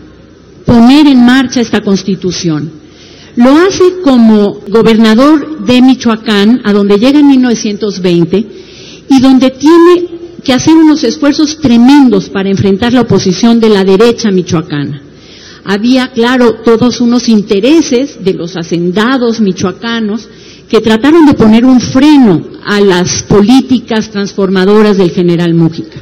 poner 0.65 1.07
en 1.07 1.25
marcha 1.25 1.61
esta 1.61 1.81
constitución. 1.81 2.71
Lo 3.35 3.51
hace 3.51 4.01
como 4.03 4.61
gobernador 4.67 5.65
de 5.65 5.81
Michoacán, 5.81 6.61
a 6.65 6.73
donde 6.73 6.97
llega 6.97 7.19
en 7.19 7.27
1920, 7.27 8.47
y 9.09 9.21
donde 9.21 9.51
tiene 9.51 10.07
que 10.43 10.53
hacer 10.53 10.73
unos 10.73 11.03
esfuerzos 11.03 11.59
tremendos 11.59 12.29
para 12.29 12.49
enfrentar 12.49 12.93
la 12.93 13.01
oposición 13.01 13.59
de 13.59 13.69
la 13.69 13.83
derecha 13.83 14.31
michoacana. 14.31 15.06
Había, 15.69 16.13
claro, 16.13 16.61
todos 16.63 17.01
unos 17.01 17.27
intereses 17.27 18.23
de 18.23 18.33
los 18.33 18.55
hacendados 18.55 19.41
michoacanos 19.41 20.29
que 20.69 20.79
trataron 20.79 21.25
de 21.25 21.33
poner 21.33 21.65
un 21.65 21.81
freno 21.81 22.41
a 22.65 22.79
las 22.79 23.23
políticas 23.23 24.09
transformadoras 24.09 24.95
del 24.97 25.11
general 25.11 25.53
Mújica. 25.53 25.97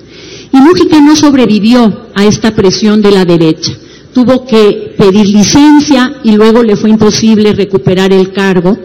Y 0.53 0.57
Mújica 0.57 1.01
no 1.01 1.15
sobrevivió 1.15 2.11
a 2.13 2.25
esta 2.25 2.53
presión 2.53 3.01
de 3.01 3.09
la 3.09 3.25
derecha. 3.25 3.71
Tuvo 4.13 4.45
que 4.45 4.93
pedir 4.99 5.25
licencia 5.25 6.17
y 6.23 6.33
luego 6.33 6.61
le 6.61 6.75
fue 6.75 6.91
imposible 6.91 7.51
recuperar 7.51 8.13
el 8.13 8.31
cargo 8.31 8.77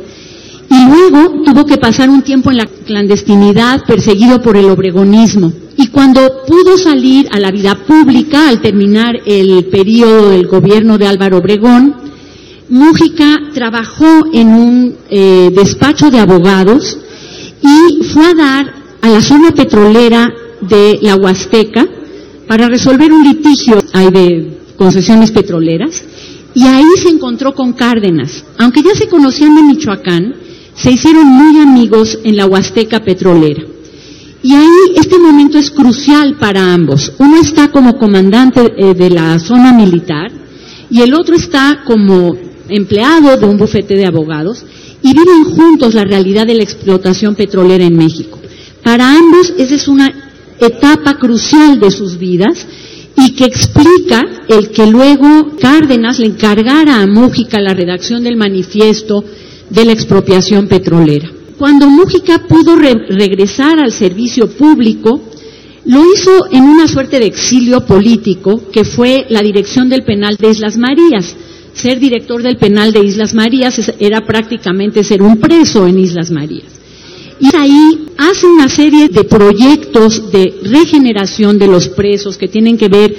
y 0.71 0.89
luego 0.89 1.43
tuvo 1.45 1.67
que 1.67 1.77
pasar 1.77 2.09
un 2.09 2.23
tiempo 2.23 2.51
en 2.51 2.57
la 2.57 2.67
clandestinidad 2.67 3.85
perseguido 3.85 4.41
por 4.41 4.57
el 4.57 4.71
obregonismo. 4.71 5.53
Y 5.81 5.87
cuando 5.87 6.45
pudo 6.47 6.77
salir 6.77 7.27
a 7.33 7.41
la 7.41 7.51
vida 7.51 7.75
pública 7.75 8.51
al 8.51 8.61
terminar 8.61 9.17
el 9.25 9.65
periodo 9.65 10.29
del 10.29 10.47
gobierno 10.47 10.99
de 10.99 11.07
Álvaro 11.07 11.39
Obregón, 11.39 11.95
Mújica 12.69 13.39
trabajó 13.55 14.27
en 14.31 14.49
un 14.49 14.95
eh, 15.09 15.51
despacho 15.55 16.11
de 16.11 16.19
abogados 16.19 16.99
y 17.63 18.05
fue 18.05 18.27
a 18.27 18.35
dar 18.35 18.75
a 19.01 19.09
la 19.09 19.23
zona 19.23 19.53
petrolera 19.53 20.31
de 20.61 20.99
la 21.01 21.17
Huasteca 21.17 21.89
para 22.47 22.69
resolver 22.69 23.11
un 23.11 23.25
litigio 23.25 23.83
de 24.13 24.59
concesiones 24.77 25.31
petroleras 25.31 26.05
y 26.55 26.67
ahí 26.67 26.85
se 27.03 27.09
encontró 27.09 27.55
con 27.55 27.73
Cárdenas. 27.73 28.45
Aunque 28.59 28.83
ya 28.83 28.95
se 28.95 29.09
conocían 29.09 29.55
de 29.55 29.63
Michoacán, 29.63 30.35
se 30.75 30.91
hicieron 30.91 31.27
muy 31.27 31.59
amigos 31.63 32.19
en 32.23 32.37
la 32.37 32.45
Huasteca 32.45 33.01
petrolera. 33.03 33.63
Y 34.43 34.55
ahí 34.55 34.95
este 34.97 35.19
momento 35.19 35.59
es 35.59 35.71
crucial 35.71 36.37
para 36.39 36.73
ambos. 36.73 37.13
Uno 37.19 37.41
está 37.41 37.71
como 37.71 37.99
comandante 37.99 38.73
eh, 38.77 38.95
de 38.95 39.11
la 39.11 39.39
zona 39.39 39.73
militar 39.73 40.31
y 40.91 41.03
el 41.03 41.15
otro 41.15 41.35
está 41.35 41.83
como 41.85 42.37
empleado 42.69 43.37
de 43.37 43.47
un 43.47 43.59
bufete 43.59 43.97
de 43.97 44.07
abogados 44.07 44.65
y 45.03 45.13
viven 45.13 45.45
juntos 45.45 45.95
la 45.95 46.05
realidad 46.05 46.47
de 46.47 46.55
la 46.55 46.63
explotación 46.63 47.35
petrolera 47.35 47.85
en 47.85 47.97
México. 47.97 48.39
Para 48.83 49.13
ambos 49.15 49.53
esa 49.59 49.75
es 49.75 49.89
una 49.89 50.11
etapa 50.59 51.19
crucial 51.19 51.79
de 51.79 51.91
sus 51.91 52.19
vidas 52.19 52.67
y 53.17 53.33
que 53.33 53.45
explica 53.45 54.25
el 54.49 54.71
que 54.71 54.87
luego 54.87 55.57
Cárdenas 55.61 56.19
le 56.19 56.27
encargara 56.27 57.03
a 57.03 57.07
Mújica 57.07 57.61
la 57.61 57.75
redacción 57.75 58.25
del 58.25 58.37
manifiesto 58.37 59.23
de 59.69 59.85
la 59.85 59.93
expropiación 59.93 60.67
petrolera. 60.67 61.31
Cuando 61.61 61.91
Mújica 61.91 62.39
pudo 62.49 62.75
regresar 62.75 63.81
al 63.81 63.93
servicio 63.93 64.49
público, 64.49 65.21
lo 65.85 66.03
hizo 66.11 66.51
en 66.51 66.63
una 66.63 66.89
suerte 66.89 67.19
de 67.19 67.27
exilio 67.27 67.85
político, 67.85 68.63
que 68.73 68.83
fue 68.83 69.27
la 69.29 69.43
dirección 69.43 69.91
del 69.91 70.03
penal 70.03 70.39
de 70.39 70.49
Islas 70.49 70.79
Marías. 70.79 71.37
Ser 71.75 72.01
director 72.01 72.43
del 72.43 72.57
penal 72.57 72.95
de 72.95 73.05
Islas 73.05 73.35
Marías 73.35 73.93
era 73.99 74.23
prácticamente 74.23 75.05
ser 75.05 75.21
un 75.21 75.37
preso 75.37 75.87
en 75.87 75.99
Islas 75.99 76.31
Marías. 76.31 76.73
Y 77.39 77.55
ahí 77.55 78.07
hace 78.17 78.47
una 78.47 78.71
serie 78.71 79.11
de 79.11 79.25
proyectos 79.25 80.33
de 80.33 80.61
regeneración 80.63 81.59
de 81.59 81.67
los 81.67 81.89
presos 81.89 82.39
que 82.39 82.49
tienen 82.49 82.79
que 82.79 82.89
ver 82.89 83.15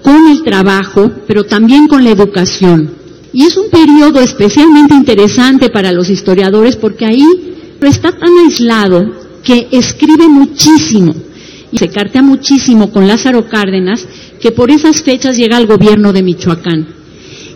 con 0.00 0.28
el 0.28 0.44
trabajo, 0.44 1.10
pero 1.26 1.42
también 1.42 1.88
con 1.88 2.04
la 2.04 2.10
educación. 2.10 2.92
Y 3.32 3.42
es 3.42 3.56
un 3.56 3.68
periodo 3.68 4.20
especialmente 4.20 4.94
interesante 4.94 5.70
para 5.70 5.90
los 5.90 6.08
historiadores 6.08 6.76
porque 6.76 7.04
ahí 7.04 7.49
está 7.88 8.12
tan 8.12 8.30
aislado 8.44 9.10
que 9.42 9.68
escribe 9.70 10.28
muchísimo 10.28 11.14
y 11.72 11.78
se 11.78 11.88
cartea 11.88 12.22
muchísimo 12.22 12.90
con 12.90 13.06
Lázaro 13.06 13.48
Cárdenas 13.48 14.06
que 14.40 14.50
por 14.50 14.70
esas 14.70 15.02
fechas 15.02 15.36
llega 15.36 15.56
al 15.56 15.66
gobierno 15.66 16.12
de 16.12 16.22
Michoacán. 16.22 16.86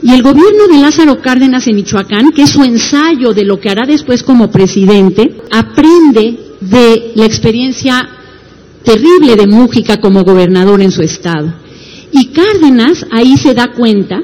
Y 0.02 0.12
el 0.12 0.22
gobierno 0.22 0.68
de 0.68 0.80
Lázaro 0.80 1.20
Cárdenas 1.20 1.66
en 1.66 1.76
Michoacán, 1.76 2.30
que 2.32 2.42
es 2.42 2.50
su 2.50 2.62
ensayo 2.62 3.32
de 3.32 3.44
lo 3.44 3.58
que 3.58 3.70
hará 3.70 3.86
después 3.86 4.22
como 4.22 4.50
presidente, 4.50 5.36
aprende 5.50 6.38
de 6.60 7.12
la 7.14 7.24
experiencia 7.24 8.06
terrible 8.84 9.34
de 9.34 9.46
Mújica 9.46 9.98
como 10.00 10.22
gobernador 10.22 10.82
en 10.82 10.92
su 10.92 11.02
estado. 11.02 11.52
Y 12.12 12.26
Cárdenas 12.26 13.06
ahí 13.10 13.36
se 13.36 13.54
da 13.54 13.72
cuenta 13.72 14.20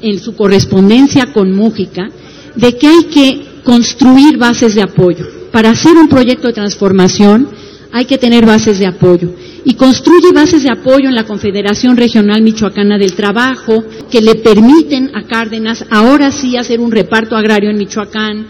en 0.00 0.18
su 0.18 0.34
correspondencia 0.34 1.32
con 1.32 1.54
Mújica 1.54 2.08
de 2.56 2.76
que 2.76 2.86
hay 2.88 3.04
que 3.04 3.49
construir 3.64 4.36
bases 4.36 4.74
de 4.74 4.82
apoyo. 4.82 5.26
Para 5.52 5.70
hacer 5.70 5.96
un 5.96 6.08
proyecto 6.08 6.48
de 6.48 6.54
transformación 6.54 7.48
hay 7.92 8.04
que 8.04 8.18
tener 8.18 8.46
bases 8.46 8.78
de 8.78 8.86
apoyo. 8.86 9.30
Y 9.64 9.74
construye 9.74 10.32
bases 10.32 10.62
de 10.62 10.70
apoyo 10.70 11.08
en 11.08 11.14
la 11.14 11.24
Confederación 11.24 11.96
Regional 11.96 12.42
Michoacana 12.42 12.96
del 12.98 13.14
Trabajo, 13.14 13.84
que 14.10 14.20
le 14.20 14.36
permiten 14.36 15.10
a 15.14 15.24
Cárdenas 15.24 15.84
ahora 15.90 16.30
sí 16.30 16.56
hacer 16.56 16.80
un 16.80 16.90
reparto 16.90 17.36
agrario 17.36 17.68
en 17.68 17.76
Michoacán, 17.76 18.46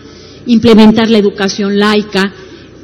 implementar 0.46 1.10
la 1.10 1.18
educación 1.18 1.78
laica, 1.78 2.32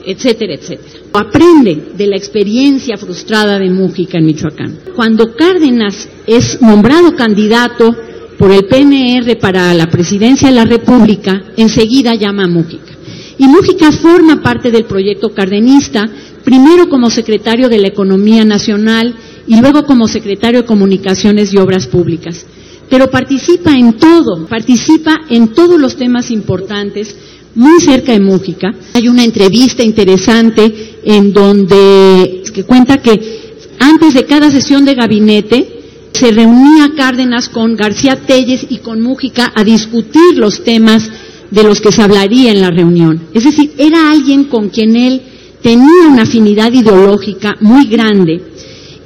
etcétera, 0.05 0.55
etcétera. 0.55 1.01
Aprende 1.13 1.93
de 1.97 2.07
la 2.07 2.17
experiencia 2.17 2.97
frustrada 2.97 3.59
de 3.59 3.71
Mújica 3.71 4.19
en 4.19 4.27
Michoacán. 4.27 4.79
Cuando 4.95 5.35
Cárdenas 5.35 6.09
es 6.27 6.61
nombrado 6.61 7.15
candidato 7.15 7.95
por 8.39 8.51
el 8.51 8.67
PNR 8.67 9.37
para 9.39 9.73
la 9.75 9.87
presidencia 9.89 10.49
de 10.49 10.55
la 10.55 10.65
República, 10.65 11.43
enseguida 11.57 12.15
llama 12.15 12.45
a 12.45 12.49
Mújica. 12.49 12.93
Y 13.39 13.47
Mújica 13.47 13.93
forma 13.93 14.43
parte 14.43 14.71
del 14.71 14.85
proyecto 14.85 15.31
cardenista, 15.31 16.09
primero 16.45 16.89
como 16.89 17.11
secretario 17.11 17.69
de 17.69 17.79
la 17.79 17.89
Economía 17.89 18.45
Nacional 18.45 19.15
y 19.47 19.61
luego 19.61 19.85
como 19.85 20.09
secretario 20.09 20.63
de 20.63 20.67
Comunicaciones 20.67 21.53
y 21.53 21.59
Obras 21.59 21.87
Públicas. 21.87 22.47
Pero 22.89 23.11
participa 23.11 23.75
en 23.75 23.95
todo, 23.95 24.47
participa 24.47 25.23
en 25.29 25.49
todos 25.49 25.79
los 25.79 25.97
temas 25.97 26.31
importantes, 26.31 27.17
muy 27.55 27.81
cerca 27.81 28.13
de 28.13 28.21
Mújica. 28.21 28.73
Hay 28.95 29.09
una 29.09 29.25
entrevista 29.25 29.83
interesante 29.83 31.01
en 31.05 31.33
donde 31.33 32.43
que 32.53 32.65
cuenta 32.65 33.03
que 33.03 33.65
antes 33.79 34.15
de 34.15 34.25
cada 34.25 34.51
sesión 34.51 34.85
de 34.85 34.95
gabinete 34.95 35.76
se 36.17 36.31
reunía 36.31 36.93
Cárdenas 36.97 37.49
con 37.49 37.77
García 37.77 38.17
Telles 38.17 38.67
y 38.71 38.79
con 38.79 39.03
Mújica 39.03 39.53
a 39.55 39.63
discutir 39.63 40.37
los 40.37 40.65
temas 40.65 41.11
de 41.51 41.63
los 41.63 41.81
que 41.81 41.93
se 41.93 42.03
hablaría 42.03 42.53
en 42.53 42.63
la 42.63 42.71
reunión. 42.71 43.21
Es 43.35 43.45
decir, 43.45 43.75
era 43.77 44.11
alguien 44.11 44.45
con 44.45 44.71
quien 44.71 44.97
él 44.97 45.21
tenía 45.63 46.09
una 46.09 46.23
afinidad 46.23 46.73
ideológica 46.73 47.57
muy 47.61 47.87
grande 47.87 48.43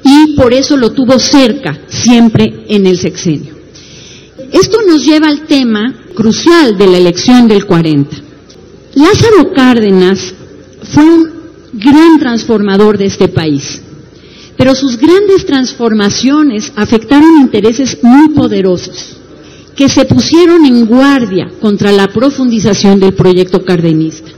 y 0.05 0.37
por 0.37 0.55
eso 0.55 0.77
lo 0.77 0.93
tuvo 0.93 1.19
cerca 1.19 1.81
siempre 1.89 2.65
en 2.69 2.87
el 2.87 2.97
sexenio. 2.97 3.55
Esto 4.53 4.79
nos 4.87 5.05
lleva 5.05 5.29
al 5.29 5.47
tema 5.47 5.95
crucial 6.15 6.79
de 6.79 6.87
la 6.87 6.99
elección 6.99 7.49
del 7.49 7.67
40. 7.67 8.17
Lázaro 8.95 9.53
Cárdenas 9.53 10.33
fue 10.93 11.05
un 11.05 11.31
gran 11.73 12.19
transformador 12.19 12.99
de 12.99 13.07
este 13.07 13.29
país. 13.29 13.81
Pero 14.61 14.75
sus 14.75 14.99
grandes 14.99 15.47
transformaciones 15.47 16.71
afectaron 16.77 17.41
intereses 17.41 17.97
muy 18.03 18.29
poderosos 18.29 19.17
que 19.75 19.89
se 19.89 20.05
pusieron 20.05 20.67
en 20.67 20.85
guardia 20.85 21.51
contra 21.63 21.91
la 21.91 22.09
profundización 22.09 23.01
del 23.01 23.15
proyecto 23.15 23.65
cardenista. 23.65 24.29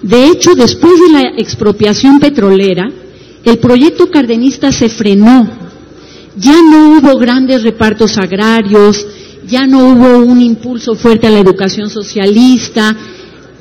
De 0.00 0.28
hecho, 0.28 0.54
después 0.54 0.94
de 0.98 1.12
la 1.12 1.22
expropiación 1.36 2.18
petrolera, 2.18 2.90
el 3.44 3.58
proyecto 3.58 4.10
cardenista 4.10 4.72
se 4.72 4.88
frenó. 4.88 5.46
Ya 6.38 6.62
no 6.62 6.96
hubo 6.96 7.18
grandes 7.18 7.62
repartos 7.62 8.16
agrarios, 8.16 9.06
ya 9.46 9.66
no 9.66 9.90
hubo 9.90 10.24
un 10.24 10.40
impulso 10.40 10.94
fuerte 10.94 11.26
a 11.26 11.30
la 11.30 11.40
educación 11.40 11.90
socialista, 11.90 12.96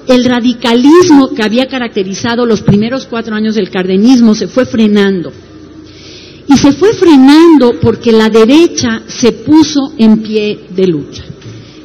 el 0.07 0.23
radicalismo 0.23 1.33
que 1.35 1.43
había 1.43 1.67
caracterizado 1.67 2.45
los 2.45 2.61
primeros 2.61 3.05
cuatro 3.05 3.35
años 3.35 3.55
del 3.55 3.69
cardenismo 3.69 4.33
se 4.33 4.47
fue 4.47 4.65
frenando. 4.65 5.33
Y 6.47 6.57
se 6.57 6.73
fue 6.73 6.93
frenando 6.93 7.79
porque 7.81 8.11
la 8.11 8.29
derecha 8.29 9.01
se 9.07 9.31
puso 9.31 9.93
en 9.97 10.21
pie 10.21 10.67
de 10.75 10.87
lucha. 10.87 11.23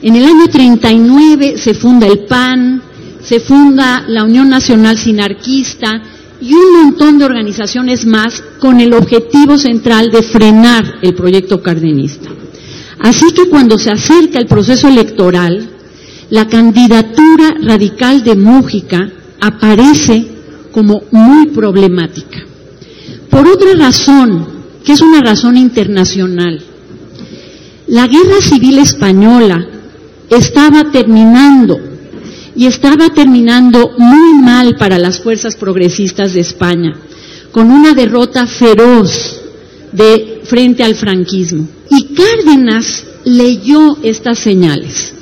En 0.02 0.16
el 0.16 0.24
año 0.24 0.48
39 0.48 1.58
se 1.58 1.74
funda 1.74 2.06
el 2.06 2.20
PAN, 2.26 2.82
se 3.22 3.40
funda 3.40 4.04
la 4.06 4.24
Unión 4.24 4.48
Nacional 4.48 4.98
Sinarquista 4.98 6.02
y 6.40 6.54
un 6.54 6.84
montón 6.84 7.18
de 7.18 7.26
organizaciones 7.26 8.06
más 8.06 8.42
con 8.58 8.80
el 8.80 8.94
objetivo 8.94 9.58
central 9.58 10.10
de 10.10 10.22
frenar 10.22 10.98
el 11.02 11.14
proyecto 11.14 11.62
cardenista. 11.62 12.30
Así 12.98 13.32
que 13.34 13.48
cuando 13.48 13.78
se 13.78 13.90
acerca 13.90 14.38
el 14.38 14.46
proceso 14.46 14.88
electoral, 14.88 15.68
la 16.30 16.46
candidatura 16.46 17.56
radical 17.62 18.22
de 18.22 18.36
Mújica 18.36 19.10
aparece 19.40 20.26
como 20.70 21.02
muy 21.10 21.48
problemática. 21.48 22.46
Por 23.30 23.46
otra 23.46 23.74
razón, 23.74 24.46
que 24.84 24.92
es 24.92 25.00
una 25.00 25.20
razón 25.20 25.56
internacional, 25.56 26.60
la 27.86 28.06
guerra 28.06 28.40
civil 28.40 28.78
española 28.78 29.66
estaba 30.28 30.90
terminando 30.90 31.78
y 32.54 32.66
estaba 32.66 33.10
terminando 33.10 33.92
muy 33.98 34.34
mal 34.42 34.76
para 34.76 34.98
las 34.98 35.20
fuerzas 35.20 35.56
progresistas 35.56 36.34
de 36.34 36.40
España, 36.40 36.96
con 37.52 37.70
una 37.70 37.94
derrota 37.94 38.46
feroz 38.46 39.40
de 39.92 40.42
frente 40.44 40.82
al 40.82 40.94
franquismo. 40.94 41.66
Y 41.90 42.14
Cárdenas 42.14 43.04
leyó 43.24 43.96
estas 44.02 44.38
señales. 44.38 45.14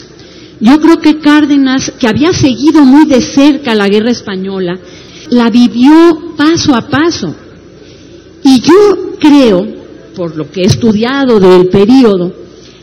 Yo 0.61 0.81
creo 0.81 1.01
que 1.01 1.19
Cárdenas, 1.19 1.93
que 1.99 2.09
había 2.09 2.33
seguido 2.33 2.85
muy 2.85 3.07
de 3.07 3.21
cerca 3.21 3.75
la 3.75 3.89
guerra 3.89 4.11
española, 4.11 4.79
la 5.31 5.51
vivió 5.51 6.35
paso 6.37 6.75
a 6.75 6.89
paso. 6.89 7.35
Yo 8.69 9.17
creo, 9.19 9.67
por 10.15 10.37
lo 10.37 10.51
que 10.51 10.63
he 10.63 10.67
estudiado 10.67 11.41
del 11.41 11.69
periodo, 11.69 12.33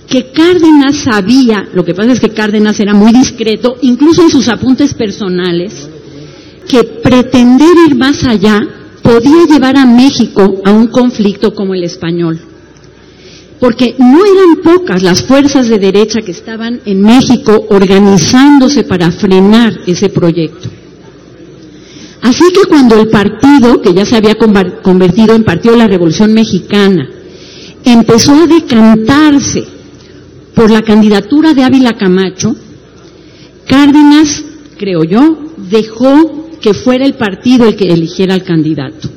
que 0.08 0.32
Cárdenas 0.32 0.98
sabía, 1.04 1.67
lo 1.74 1.84
que 1.84 1.93
pasa 1.93 2.13
es 2.13 2.19
que 2.19 2.30
Cárdenas 2.30 2.80
era 2.80 2.93
muy 2.93 3.12
discreto, 3.12 3.76
incluso 3.82 4.24
en 4.24 4.30
sus 4.30 4.48
apuntes 4.48 4.93
personales, 4.93 5.89
que 6.67 6.84
pretender 6.84 7.76
ir 7.88 7.95
más 7.95 8.24
allá 8.24 8.60
podía 9.02 9.45
llevar 9.45 9.78
a 9.78 9.86
México 9.86 10.62
a 10.65 10.71
un 10.71 10.88
conflicto 10.88 11.54
como 11.54 11.74
el 11.76 11.84
español. 11.84 12.39
Porque 13.60 13.95
no 13.98 14.19
eran 14.26 14.62
pocas 14.63 15.02
las 15.02 15.24
fuerzas 15.24 15.67
de 15.69 15.78
derecha 15.78 16.21
que 16.21 16.32
estaban 16.32 16.82
en 16.86 17.02
México 17.02 17.67
organizándose 17.69 18.84
para 18.84 19.12
frenar 19.12 19.74
ese 19.86 20.10
proyecto. 20.10 20.69
Así 22.26 22.46
que 22.52 22.68
cuando 22.68 23.00
el 23.00 23.10
partido, 23.10 23.80
que 23.84 23.94
ya 23.94 24.04
se 24.04 24.16
había 24.16 24.34
convertido 24.34 25.36
en 25.36 25.44
Partido 25.44 25.74
de 25.74 25.82
la 25.82 25.88
Revolución 25.88 26.34
Mexicana, 26.34 27.08
empezó 27.84 28.34
a 28.34 28.48
decantarse 28.48 29.64
por 30.56 30.72
la 30.72 30.82
candidatura 30.82 31.54
de 31.54 31.64
Ávila 31.64 31.94
Camacho, 31.94 32.56
Cárdenas, 33.68 34.44
creo 34.76 35.04
yo, 35.04 35.38
dejó 35.70 36.50
que 36.60 36.74
fuera 36.74 37.06
el 37.06 37.14
partido 37.14 37.68
el 37.68 37.76
que 37.76 37.94
eligiera 37.94 38.34
al 38.34 38.44
candidato, 38.44 39.08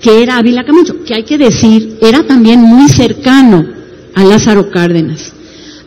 que 0.00 0.22
era 0.22 0.38
Ávila 0.38 0.64
Camacho, 0.64 1.04
que 1.04 1.14
hay 1.14 1.24
que 1.24 1.36
decir, 1.36 1.98
era 2.00 2.22
también 2.26 2.60
muy 2.62 2.88
cercano 2.88 3.66
a 4.14 4.24
Lázaro 4.24 4.70
Cárdenas. 4.70 5.34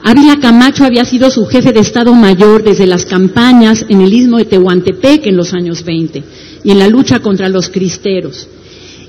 Ávila 0.03 0.37
Camacho 0.39 0.83
había 0.83 1.05
sido 1.05 1.31
su 1.31 1.45
jefe 1.45 1.71
de 1.71 1.79
Estado 1.79 2.13
Mayor 2.13 2.61
desde 2.61 2.85
las 2.85 3.05
campañas 3.05 3.85
en 3.87 4.01
el 4.01 4.13
istmo 4.13 4.37
de 4.37 4.45
Tehuantepec 4.45 5.25
en 5.27 5.37
los 5.37 5.53
años 5.53 5.83
20 5.85 6.23
y 6.63 6.71
en 6.71 6.79
la 6.79 6.89
lucha 6.89 7.19
contra 7.19 7.47
los 7.47 7.69
cristeros. 7.69 8.47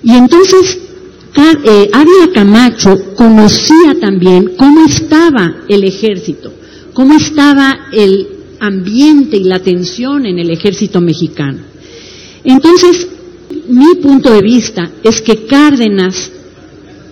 Y 0.04 0.12
entonces 0.12 0.78
eh, 1.36 1.90
Ávila 1.92 2.32
Camacho 2.32 3.14
conocía 3.16 3.96
también 4.00 4.52
cómo 4.56 4.86
estaba 4.86 5.64
el 5.68 5.82
ejército, 5.82 6.52
cómo 6.92 7.14
estaba 7.14 7.88
el 7.92 8.28
ambiente 8.60 9.36
y 9.36 9.44
la 9.44 9.58
tensión 9.58 10.26
en 10.26 10.38
el 10.38 10.50
ejército 10.50 11.00
mexicano. 11.00 11.58
Entonces, 12.44 13.08
mi 13.68 13.96
punto 13.96 14.30
de 14.32 14.42
vista 14.42 14.90
es 15.02 15.20
que 15.20 15.44
Cárdenas 15.46 16.30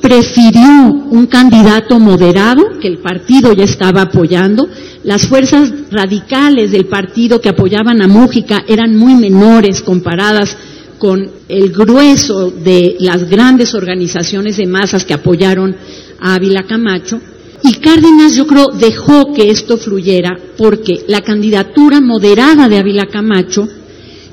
prefirió 0.02 0.92
un 1.10 1.26
candidato 1.26 1.98
moderado 2.00 2.78
que 2.80 2.88
el 2.88 2.98
partido 2.98 3.52
ya 3.52 3.64
estaba 3.64 4.02
apoyando. 4.02 4.68
Las 5.04 5.28
fuerzas 5.28 5.72
radicales 5.90 6.72
del 6.72 6.86
partido 6.86 7.40
que 7.40 7.48
apoyaban 7.48 8.02
a 8.02 8.08
Mújica 8.08 8.64
eran 8.66 8.96
muy 8.96 9.14
menores 9.14 9.80
comparadas 9.80 10.56
con 10.98 11.30
el 11.48 11.72
grueso 11.72 12.50
de 12.50 12.96
las 12.98 13.28
grandes 13.30 13.74
organizaciones 13.74 14.56
de 14.56 14.66
masas 14.66 15.04
que 15.04 15.14
apoyaron 15.14 15.74
a 16.20 16.34
Ávila 16.34 16.64
Camacho. 16.64 17.20
Y 17.64 17.74
Cárdenas, 17.74 18.34
yo 18.34 18.46
creo, 18.46 18.66
dejó 18.68 19.32
que 19.32 19.50
esto 19.50 19.78
fluyera 19.78 20.36
porque 20.58 21.04
la 21.06 21.20
candidatura 21.20 22.00
moderada 22.00 22.68
de 22.68 22.78
Ávila 22.78 23.06
Camacho 23.06 23.68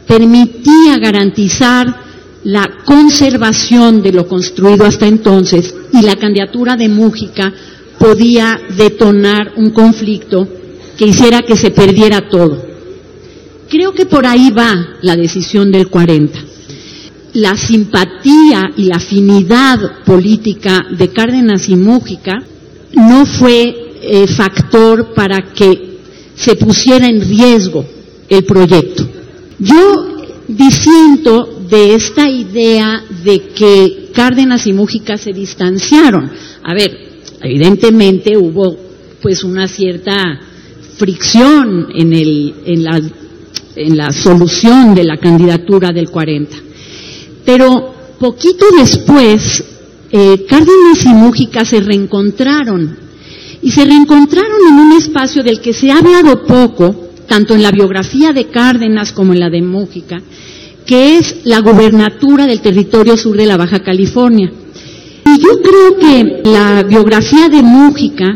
permitía 0.07 0.97
garantizar 0.99 2.08
la 2.43 2.67
conservación 2.85 4.01
de 4.01 4.13
lo 4.13 4.27
construido 4.27 4.85
hasta 4.85 5.07
entonces 5.07 5.73
y 5.93 6.01
la 6.01 6.15
candidatura 6.15 6.75
de 6.75 6.87
Mújica 6.87 7.53
podía 7.97 8.59
detonar 8.77 9.53
un 9.57 9.71
conflicto 9.71 10.47
que 10.97 11.07
hiciera 11.07 11.41
que 11.41 11.55
se 11.55 11.71
perdiera 11.71 12.29
todo. 12.29 12.65
Creo 13.69 13.93
que 13.93 14.05
por 14.05 14.25
ahí 14.25 14.51
va 14.51 14.95
la 15.01 15.15
decisión 15.15 15.71
del 15.71 15.89
40 15.89 16.49
la 17.33 17.55
simpatía 17.55 18.71
y 18.75 18.85
la 18.85 18.97
afinidad 18.97 20.03
política 20.05 20.85
de 20.97 21.09
Cárdenas 21.09 21.69
y 21.69 21.75
Mújica 21.75 22.33
no 22.93 23.25
fue 23.25 23.91
eh, 24.01 24.27
factor 24.27 25.13
para 25.13 25.53
que 25.53 25.99
se 26.35 26.55
pusiera 26.55 27.07
en 27.07 27.21
riesgo 27.21 27.85
el 28.27 28.43
proyecto. 28.45 29.07
Yo 29.59 30.07
disiento 30.47 31.58
de 31.69 31.95
esta 31.95 32.29
idea 32.29 33.03
de 33.23 33.49
que 33.49 34.09
Cárdenas 34.13 34.65
y 34.67 34.73
Mújica 34.73 35.17
se 35.17 35.31
distanciaron. 35.31 36.31
A 36.63 36.73
ver, 36.73 36.91
evidentemente 37.41 38.37
hubo 38.37 38.75
pues 39.21 39.43
una 39.43 39.67
cierta 39.67 40.39
fricción 40.97 41.87
en, 41.93 42.13
el, 42.13 42.53
en, 42.65 42.83
la, 42.83 43.01
en 43.75 43.97
la 43.97 44.11
solución 44.11 44.95
de 44.95 45.03
la 45.03 45.17
candidatura 45.17 45.91
del 45.91 46.09
40 46.09 46.69
pero 47.49 47.95
poquito 48.19 48.65
después, 48.77 49.63
eh, 50.11 50.45
Cárdenas 50.47 51.03
y 51.03 51.09
Mújica 51.09 51.65
se 51.65 51.79
reencontraron 51.79 52.95
y 53.63 53.71
se 53.71 53.85
reencontraron 53.85 54.59
en 54.69 54.75
un 54.75 54.91
espacio 54.93 55.41
del 55.41 55.59
que 55.59 55.73
se 55.73 55.89
ha 55.89 55.97
hablado 55.97 56.43
poco, 56.45 57.09
tanto 57.27 57.55
en 57.55 57.63
la 57.63 57.71
biografía 57.71 58.33
de 58.33 58.51
Cárdenas 58.51 59.11
como 59.13 59.33
en 59.33 59.39
la 59.39 59.49
de 59.49 59.63
Mújica, 59.63 60.21
que 60.89 61.19
es 61.19 61.35
la 61.43 61.59
gubernatura 61.59 62.47
del 62.47 62.61
territorio 62.61 63.15
sur 63.15 63.37
de 63.37 63.45
la 63.45 63.57
Baja 63.57 63.83
California. 63.83 64.51
Y 65.23 65.39
yo 65.39 65.61
creo 65.61 65.99
que 65.99 66.49
la 66.49 66.81
biografía 66.81 67.47
de 67.47 67.61
Mújica 67.61 68.35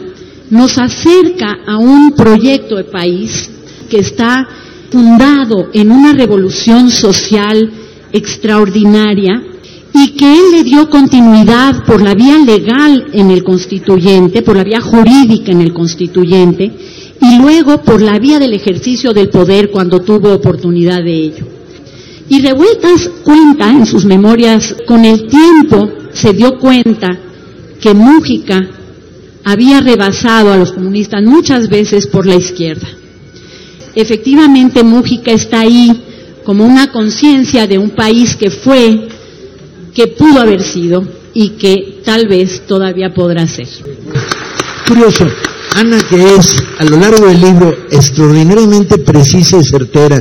nos 0.52 0.78
acerca 0.78 1.58
a 1.66 1.80
un 1.80 2.12
proyecto 2.12 2.76
de 2.76 2.84
país 2.84 3.50
que 3.90 3.98
está 3.98 4.48
fundado 4.92 5.70
en 5.74 5.92
una 5.92 6.14
revolución 6.14 6.92
social 6.92 7.72
extraordinaria 8.12 9.42
y 9.96 10.12
que 10.12 10.32
él 10.32 10.52
le 10.52 10.64
dio 10.64 10.92
continuidad 10.92 11.84
por 11.86 12.04
la 12.04 12.14
vía 12.14 12.38
legal 12.38 13.08
en 13.14 13.32
el 13.32 13.44
constituyente, 13.44 14.44
por 14.44 14.58
la 14.58 14.64
vía 14.64 14.80
jurídica 14.80 15.52
en 15.52 15.62
el 15.62 15.74
constituyente 15.74 16.72
y 17.20 17.36
luego 17.40 17.82
por 17.82 18.00
la 18.00 18.20
vía 18.20 18.38
del 18.38 18.54
ejercicio 18.54 19.12
del 19.12 19.30
poder 19.30 19.72
cuando 19.72 20.02
tuvo 20.02 20.32
oportunidad 20.32 21.04
de 21.04 21.16
ello. 21.16 21.63
Y 22.34 22.42
Revueltas 22.42 23.12
cuenta 23.24 23.70
en 23.70 23.86
sus 23.86 24.06
memorias, 24.06 24.76
con 24.88 25.06
el 25.06 25.28
tiempo 25.28 25.88
se 26.14 26.34
dio 26.34 26.58
cuenta 26.58 27.16
que 27.80 27.94
Mújica 27.94 28.60
había 29.44 29.82
rebasado 29.82 30.52
a 30.52 30.58
los 30.58 30.72
comunistas 30.72 31.22
muchas 31.22 31.70
veces 31.70 32.08
por 32.08 32.26
la 32.26 32.34
izquierda. 32.34 32.88
Efectivamente, 33.94 34.82
Mújica 34.82 35.32
está 35.32 35.60
ahí 35.60 35.92
como 36.44 36.66
una 36.66 36.92
conciencia 36.92 37.68
de 37.68 37.78
un 37.78 37.92
país 37.92 38.36
que 38.36 38.50
fue, 38.50 39.10
que 39.94 40.08
pudo 40.08 40.42
haber 40.42 40.64
sido 40.64 41.08
y 41.36 41.50
que 41.50 42.02
tal 42.04 42.28
vez 42.28 42.66
todavía 42.66 43.14
podrá 43.14 43.46
ser. 43.46 43.68
Curioso, 44.88 45.28
Ana 45.76 46.00
que 46.10 46.36
es 46.38 46.56
a 46.80 46.84
lo 46.84 46.98
largo 46.98 47.28
del 47.28 47.40
libro 47.40 47.78
extraordinariamente 47.92 48.98
precisa 48.98 49.60
y 49.60 49.64
certera 49.64 50.20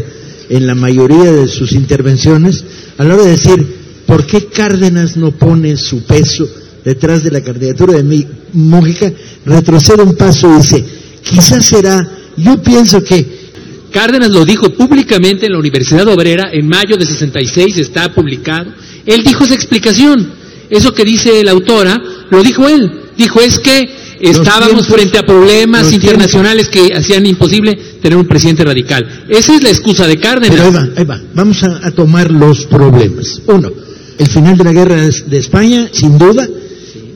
en 0.48 0.66
la 0.66 0.74
mayoría 0.74 1.32
de 1.32 1.48
sus 1.48 1.72
intervenciones, 1.72 2.64
a 2.98 3.04
la 3.04 3.14
hora 3.14 3.24
de 3.24 3.30
decir 3.30 3.66
por 4.06 4.26
qué 4.26 4.46
Cárdenas 4.46 5.16
no 5.16 5.32
pone 5.32 5.76
su 5.76 6.04
peso 6.04 6.48
detrás 6.84 7.22
de 7.22 7.30
la 7.30 7.40
candidatura 7.40 8.00
de 8.00 8.26
Mújica, 8.52 9.12
retrocede 9.46 10.02
un 10.02 10.14
paso 10.14 10.52
y 10.52 10.56
dice, 10.58 10.84
Quizás 11.22 11.64
será, 11.64 12.08
yo 12.36 12.60
pienso 12.60 13.02
que 13.02 13.42
Cárdenas 13.90 14.30
lo 14.30 14.44
dijo 14.44 14.70
públicamente 14.70 15.46
en 15.46 15.52
la 15.52 15.58
Universidad 15.58 16.08
Obrera 16.08 16.50
en 16.52 16.66
mayo 16.66 16.96
de 16.96 17.04
66, 17.04 17.78
está 17.78 18.12
publicado. 18.12 18.72
Él 19.06 19.22
dijo 19.22 19.44
esa 19.44 19.54
explicación. 19.54 20.32
Eso 20.70 20.94
que 20.94 21.04
dice 21.04 21.44
la 21.44 21.50
autora, 21.52 22.00
lo 22.30 22.42
dijo 22.42 22.66
él. 22.66 22.90
Dijo, 23.16 23.40
es 23.40 23.58
que 23.58 24.01
estábamos 24.30 24.86
tiempos- 24.86 24.86
frente 24.86 25.18
a 25.18 25.26
problemas 25.26 25.92
internacionales 25.92 26.68
que 26.68 26.92
hacían 26.94 27.26
imposible 27.26 27.76
tener 28.00 28.16
un 28.16 28.26
presidente 28.26 28.64
radical. 28.64 29.24
Esa 29.28 29.54
es 29.54 29.62
la 29.62 29.68
excusa 29.70 30.06
de 30.06 30.18
Cárdenas. 30.18 30.50
Pero 30.50 30.64
ahí 30.64 30.72
va, 30.72 30.88
ahí 30.96 31.04
va. 31.04 31.20
Vamos 31.34 31.62
a, 31.64 31.80
a 31.86 31.90
tomar 31.90 32.30
los 32.30 32.66
problemas. 32.66 33.40
Uno, 33.46 33.70
el 34.18 34.26
final 34.28 34.56
de 34.56 34.64
la 34.64 34.72
guerra 34.72 34.96
de 34.96 35.38
España, 35.38 35.88
sin 35.92 36.18
duda, 36.18 36.46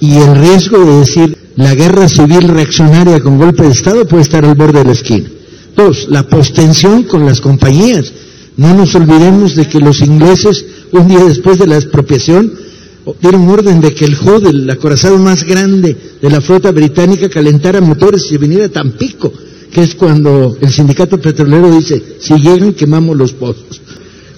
y 0.00 0.16
el 0.16 0.36
riesgo 0.36 0.84
de 0.84 0.98
decir 1.00 1.36
la 1.57 1.74
guerra 1.74 2.09
civil 2.09 2.48
reaccionaria 2.48 3.20
con 3.20 3.38
golpe 3.38 3.62
de 3.62 3.70
Estado 3.70 4.07
puede 4.07 4.22
estar 4.22 4.44
al 4.44 4.54
borde 4.54 4.80
de 4.80 4.84
la 4.84 4.92
esquina. 4.92 5.28
Dos, 5.76 6.07
la 6.11 6.26
postensión 6.26 7.04
con 7.04 7.24
las 7.26 7.40
compañías. 7.40 8.12
No 8.57 8.74
nos 8.74 8.94
olvidemos 8.94 9.54
de 9.54 9.68
que 9.68 9.78
los 9.80 10.00
ingleses, 10.00 10.64
un 10.92 11.09
día 11.09 11.22
después 11.24 11.59
de 11.59 11.66
la 11.66 11.76
expropiación, 11.76 12.50
dieron 13.20 13.48
orden 13.48 13.80
de 13.80 13.94
que 13.94 14.04
el 14.04 14.16
HOD, 14.16 14.46
el 14.46 14.70
acorazado 14.70 15.18
más 15.18 15.44
grande 15.44 15.96
de 16.20 16.30
la 16.30 16.40
flota 16.40 16.72
británica, 16.72 17.28
calentara 17.28 17.80
motores 17.80 18.26
y 18.30 18.36
viniera 18.36 18.66
a 18.66 18.68
Tampico, 18.68 19.32
que 19.72 19.82
es 19.82 19.94
cuando 19.94 20.57
el 20.61 20.70
sindicato 20.70 21.20
petrolero 21.20 21.70
dice, 21.76 22.02
si 22.18 22.34
llegan 22.34 22.72
quemamos 22.72 23.16
los 23.16 23.32
pozos. 23.32 23.80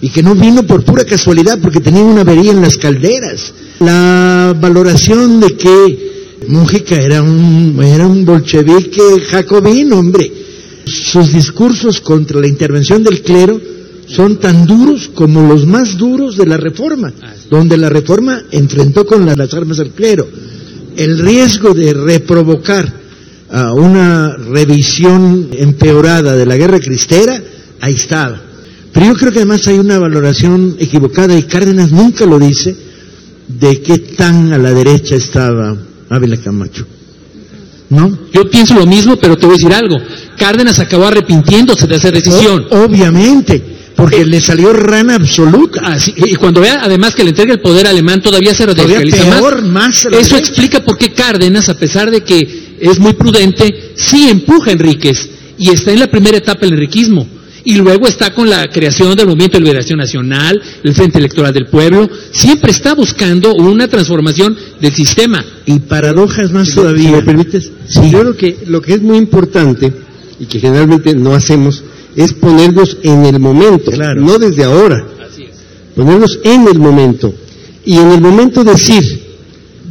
Y 0.00 0.10
que 0.10 0.22
no 0.22 0.34
vino 0.34 0.62
por 0.64 0.84
pura 0.84 1.04
casualidad, 1.04 1.58
porque 1.60 1.80
tenían 1.80 2.04
una 2.04 2.20
avería 2.20 2.52
en 2.52 2.60
las 2.60 2.76
calderas. 2.76 3.52
La 3.80 4.54
valoración 4.60 5.40
de 5.40 5.56
que 5.56 6.08
Mújica 6.46 6.94
era 6.94 7.20
un, 7.20 7.78
era 7.82 8.06
un 8.06 8.24
bolchevique 8.24 9.20
jacobino, 9.28 9.98
hombre. 9.98 10.30
Sus 10.84 11.32
discursos 11.32 12.00
contra 12.00 12.40
la 12.40 12.46
intervención 12.46 13.02
del 13.02 13.22
clero 13.22 13.60
son 14.08 14.36
tan 14.38 14.66
duros 14.66 15.10
como 15.14 15.46
los 15.48 15.66
más 15.66 15.96
duros 15.96 16.36
de 16.36 16.46
la 16.46 16.56
reforma, 16.56 17.12
donde 17.50 17.76
la 17.76 17.88
reforma 17.88 18.42
enfrentó 18.50 19.04
con 19.06 19.24
la- 19.26 19.36
las 19.36 19.52
armas 19.54 19.78
al 19.80 19.90
clero. 19.90 20.26
El 20.96 21.18
riesgo 21.18 21.74
de 21.74 21.92
reprovocar 21.94 22.92
a 23.50 23.72
una 23.72 24.34
revisión 24.36 25.48
empeorada 25.52 26.34
de 26.36 26.46
la 26.46 26.56
guerra 26.56 26.80
cristera, 26.80 27.40
ahí 27.80 27.94
estaba. 27.94 28.40
Pero 28.92 29.06
yo 29.06 29.14
creo 29.14 29.32
que 29.32 29.38
además 29.38 29.66
hay 29.68 29.78
una 29.78 29.98
valoración 29.98 30.76
equivocada, 30.78 31.36
y 31.38 31.42
Cárdenas 31.44 31.92
nunca 31.92 32.26
lo 32.26 32.38
dice, 32.38 32.74
de 33.46 33.80
qué 33.80 33.98
tan 33.98 34.52
a 34.52 34.58
la 34.58 34.72
derecha 34.72 35.14
estaba 35.16 35.76
Ávila 36.10 36.36
Camacho. 36.38 36.86
¿No? 37.90 38.18
Yo 38.32 38.50
pienso 38.50 38.74
lo 38.74 38.84
mismo, 38.86 39.16
pero 39.16 39.36
te 39.36 39.46
voy 39.46 39.54
a 39.54 39.58
decir 39.58 39.72
algo. 39.72 39.96
Cárdenas 40.36 40.78
acabó 40.78 41.06
arrepintiéndose 41.06 41.86
de 41.86 41.96
esa 41.96 42.10
decisión. 42.10 42.66
O- 42.70 42.82
obviamente, 42.84 43.77
porque 43.98 44.24
le 44.24 44.40
salió 44.40 44.72
rana 44.72 45.16
absoluta. 45.16 45.80
Así- 45.84 46.14
y 46.16 46.36
cuando 46.36 46.60
vea 46.60 46.78
además 46.82 47.16
que 47.16 47.24
le 47.24 47.30
entrega 47.30 47.52
el 47.52 47.60
poder 47.60 47.88
alemán, 47.88 48.22
todavía 48.22 48.54
se 48.54 48.64
Todavía 48.64 48.98
radicaliza 49.00 49.38
peor, 49.38 49.62
más. 49.62 50.06
Eso 50.12 50.36
explica 50.36 50.84
por 50.84 50.96
qué 50.96 51.12
Cárdenas, 51.12 51.68
a 51.68 51.76
pesar 51.76 52.08
de 52.10 52.20
que 52.22 52.76
es 52.80 52.98
muy 53.00 53.14
prudente, 53.14 53.92
sí 53.96 54.28
empuja 54.30 54.70
a 54.70 54.74
Enríquez 54.74 55.28
y 55.58 55.70
está 55.70 55.90
en 55.92 55.98
la 55.98 56.06
primera 56.06 56.36
etapa 56.38 56.60
del 56.60 56.74
enriquismo. 56.74 57.26
Y 57.64 57.74
luego 57.74 58.06
está 58.06 58.32
con 58.32 58.48
la 58.48 58.68
creación 58.70 59.16
del 59.16 59.26
Movimiento 59.26 59.58
de 59.58 59.64
Liberación 59.64 59.98
Nacional, 59.98 60.62
el 60.84 60.94
Frente 60.94 61.18
Electoral 61.18 61.52
del 61.52 61.66
Pueblo. 61.66 62.08
Siempre 62.30 62.70
está 62.70 62.94
buscando 62.94 63.52
una 63.54 63.88
transformación 63.88 64.56
del 64.80 64.94
sistema. 64.94 65.44
Y 65.66 65.80
paradojas 65.80 66.52
más 66.52 66.68
Si 66.68 66.76
todavía. 66.76 67.10
me 67.10 67.22
permites, 67.22 67.72
Sí. 67.88 68.10
yo 68.12 68.20
creo 68.20 68.36
que 68.36 68.58
lo 68.68 68.80
que 68.80 68.94
es 68.94 69.02
muy 69.02 69.18
importante 69.18 69.92
y 70.38 70.46
que 70.46 70.60
generalmente 70.60 71.14
no 71.16 71.34
hacemos 71.34 71.82
es 72.18 72.32
ponernos 72.34 72.98
en 73.04 73.24
el 73.24 73.38
momento, 73.38 73.92
Claro. 73.92 74.20
no 74.20 74.38
desde 74.38 74.64
ahora, 74.64 75.06
ponernos 75.94 76.40
en 76.42 76.66
el 76.66 76.78
momento 76.80 77.32
y 77.84 77.96
en 77.96 78.10
el 78.10 78.20
momento 78.20 78.64
decir, 78.64 79.02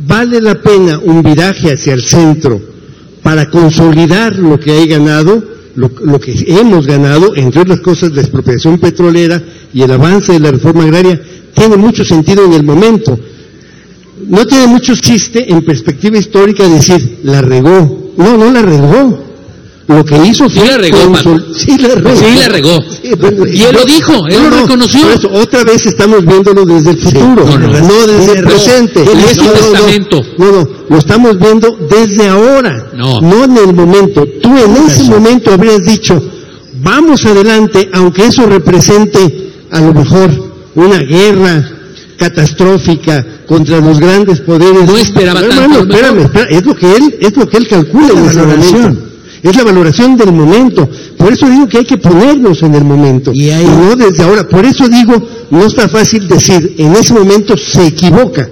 vale 0.06 0.42
la 0.42 0.62
pena 0.62 1.00
un 1.00 1.24
viraje 1.24 1.72
hacia 1.72 1.94
el 1.94 2.04
centro 2.04 2.62
para 3.24 3.50
consolidar 3.50 4.36
lo 4.36 4.60
que 4.60 4.72
hay 4.72 4.88
ganado, 4.88 5.42
lo, 5.76 5.90
lo 6.04 6.20
que 6.20 6.34
hemos 6.48 6.86
ganado, 6.86 7.34
entre 7.36 7.62
otras 7.62 7.80
cosas 7.80 8.12
la 8.12 8.22
expropiación 8.22 8.78
petrolera 8.78 9.42
y 9.74 9.82
el 9.82 9.92
avance 9.92 10.34
de 10.34 10.40
la 10.42 10.52
reforma 10.52 10.84
agraria, 10.84 11.22
tiene 11.56 11.78
mucho 11.78 12.04
sentido 12.04 12.44
en 12.44 12.52
el 12.54 12.64
momento 12.64 13.18
no 14.28 14.46
tiene 14.46 14.68
mucho 14.68 14.96
chiste 14.96 15.50
en 15.50 15.64
perspectiva 15.64 16.18
histórica 16.18 16.68
decir, 16.68 17.20
la 17.24 17.42
regó. 17.42 18.14
No, 18.18 18.36
no 18.38 18.52
la 18.52 18.62
regó. 18.64 19.27
Lo 19.88 20.04
que 20.04 20.18
hizo 20.26 20.50
Sí 20.50 20.60
fue... 20.60 20.68
la 20.68 20.78
regó. 20.78 20.98
Sí 21.56 21.78
la 21.78 21.96
regó. 21.96 22.16
Sí 22.18 22.26
la 22.36 22.48
regó. 22.50 22.84
Sí, 23.02 23.12
bueno, 23.18 23.46
Y 23.48 23.64
él 23.64 23.74
lo 23.74 23.86
dijo, 23.86 24.28
él 24.28 24.44
lo 24.44 24.50
reconoció. 24.50 25.10
eso, 25.12 25.30
otra 25.32 25.64
vez 25.64 25.86
estamos 25.86 26.26
viéndolo 26.26 26.66
desde 26.66 26.92
el 26.92 26.98
futuro, 26.98 27.46
no, 27.46 27.58
no, 27.58 27.68
no, 27.80 28.08
desde 28.08 28.40
el 28.40 28.44
presente. 28.44 29.02
Él 29.04 29.20
es 29.30 29.38
un 29.38 29.46
no, 29.46 29.52
no, 29.54 29.58
testamento. 29.60 30.22
No, 30.38 30.52
no, 30.52 30.70
lo 30.90 30.98
estamos 30.98 31.40
viendo 31.40 31.78
desde 31.90 32.28
ahora, 32.28 32.92
No. 32.96 33.20
en 33.46 33.58
el 33.58 33.74
momento. 33.74 34.26
Tú 34.42 34.50
en 34.58 34.76
ese 34.88 35.04
Eso. 35.04 35.12
momento 35.12 35.54
habrías 35.54 35.82
dicho, 35.86 36.22
vamos 36.82 37.26
adelante, 37.26 37.90
aunque 37.94 38.26
eso 38.26 38.46
represente 38.46 39.52
a 39.72 39.80
lo 39.80 39.94
mejor 39.94 40.30
una 40.76 40.98
guerra 41.00 41.66
catastrófica 42.18 43.26
contra 43.48 43.80
los 43.80 44.00
grandes 44.02 44.42
poderes. 44.42 44.86
No 44.86 44.98
esperaba 44.98 45.40
tanto, 45.40 45.56
hermano, 45.62 45.80
espérame, 45.80 46.20
espérame, 46.26 46.48
es 46.58 46.66
lo 46.66 46.76
que 46.76 46.96
él, 46.96 47.16
es 47.22 47.38
lo 47.38 47.48
que 47.48 47.58
él 47.58 47.68
calcula 47.70 48.08
en 48.10 48.16
La 48.26 48.32
ese 48.32 48.40
valoración. 48.42 49.07
Es 49.44 49.56
la 49.56 49.64
valoración 49.64 50.18
del 50.18 50.32
momento. 50.32 50.90
Por 51.18 51.32
eso 51.32 51.48
digo 51.50 51.68
que 51.68 51.78
hay 51.80 51.86
que 51.86 51.98
ponernos 51.98 52.62
en 52.64 52.76
el 52.76 52.84
momento. 52.84 53.32
Y 53.34 53.50
ahí- 53.50 53.66
no 53.66 53.96
desde 53.96 54.24
ahora. 54.24 54.48
Por 54.48 54.66
eso 54.66 54.88
digo, 54.90 55.14
no 55.52 55.66
está 55.66 55.88
fácil 55.88 56.28
decir, 56.28 56.76
en 56.78 56.94
ese 56.96 57.14
momento 57.14 57.56
se 57.58 57.88
equivoca. 57.88 58.50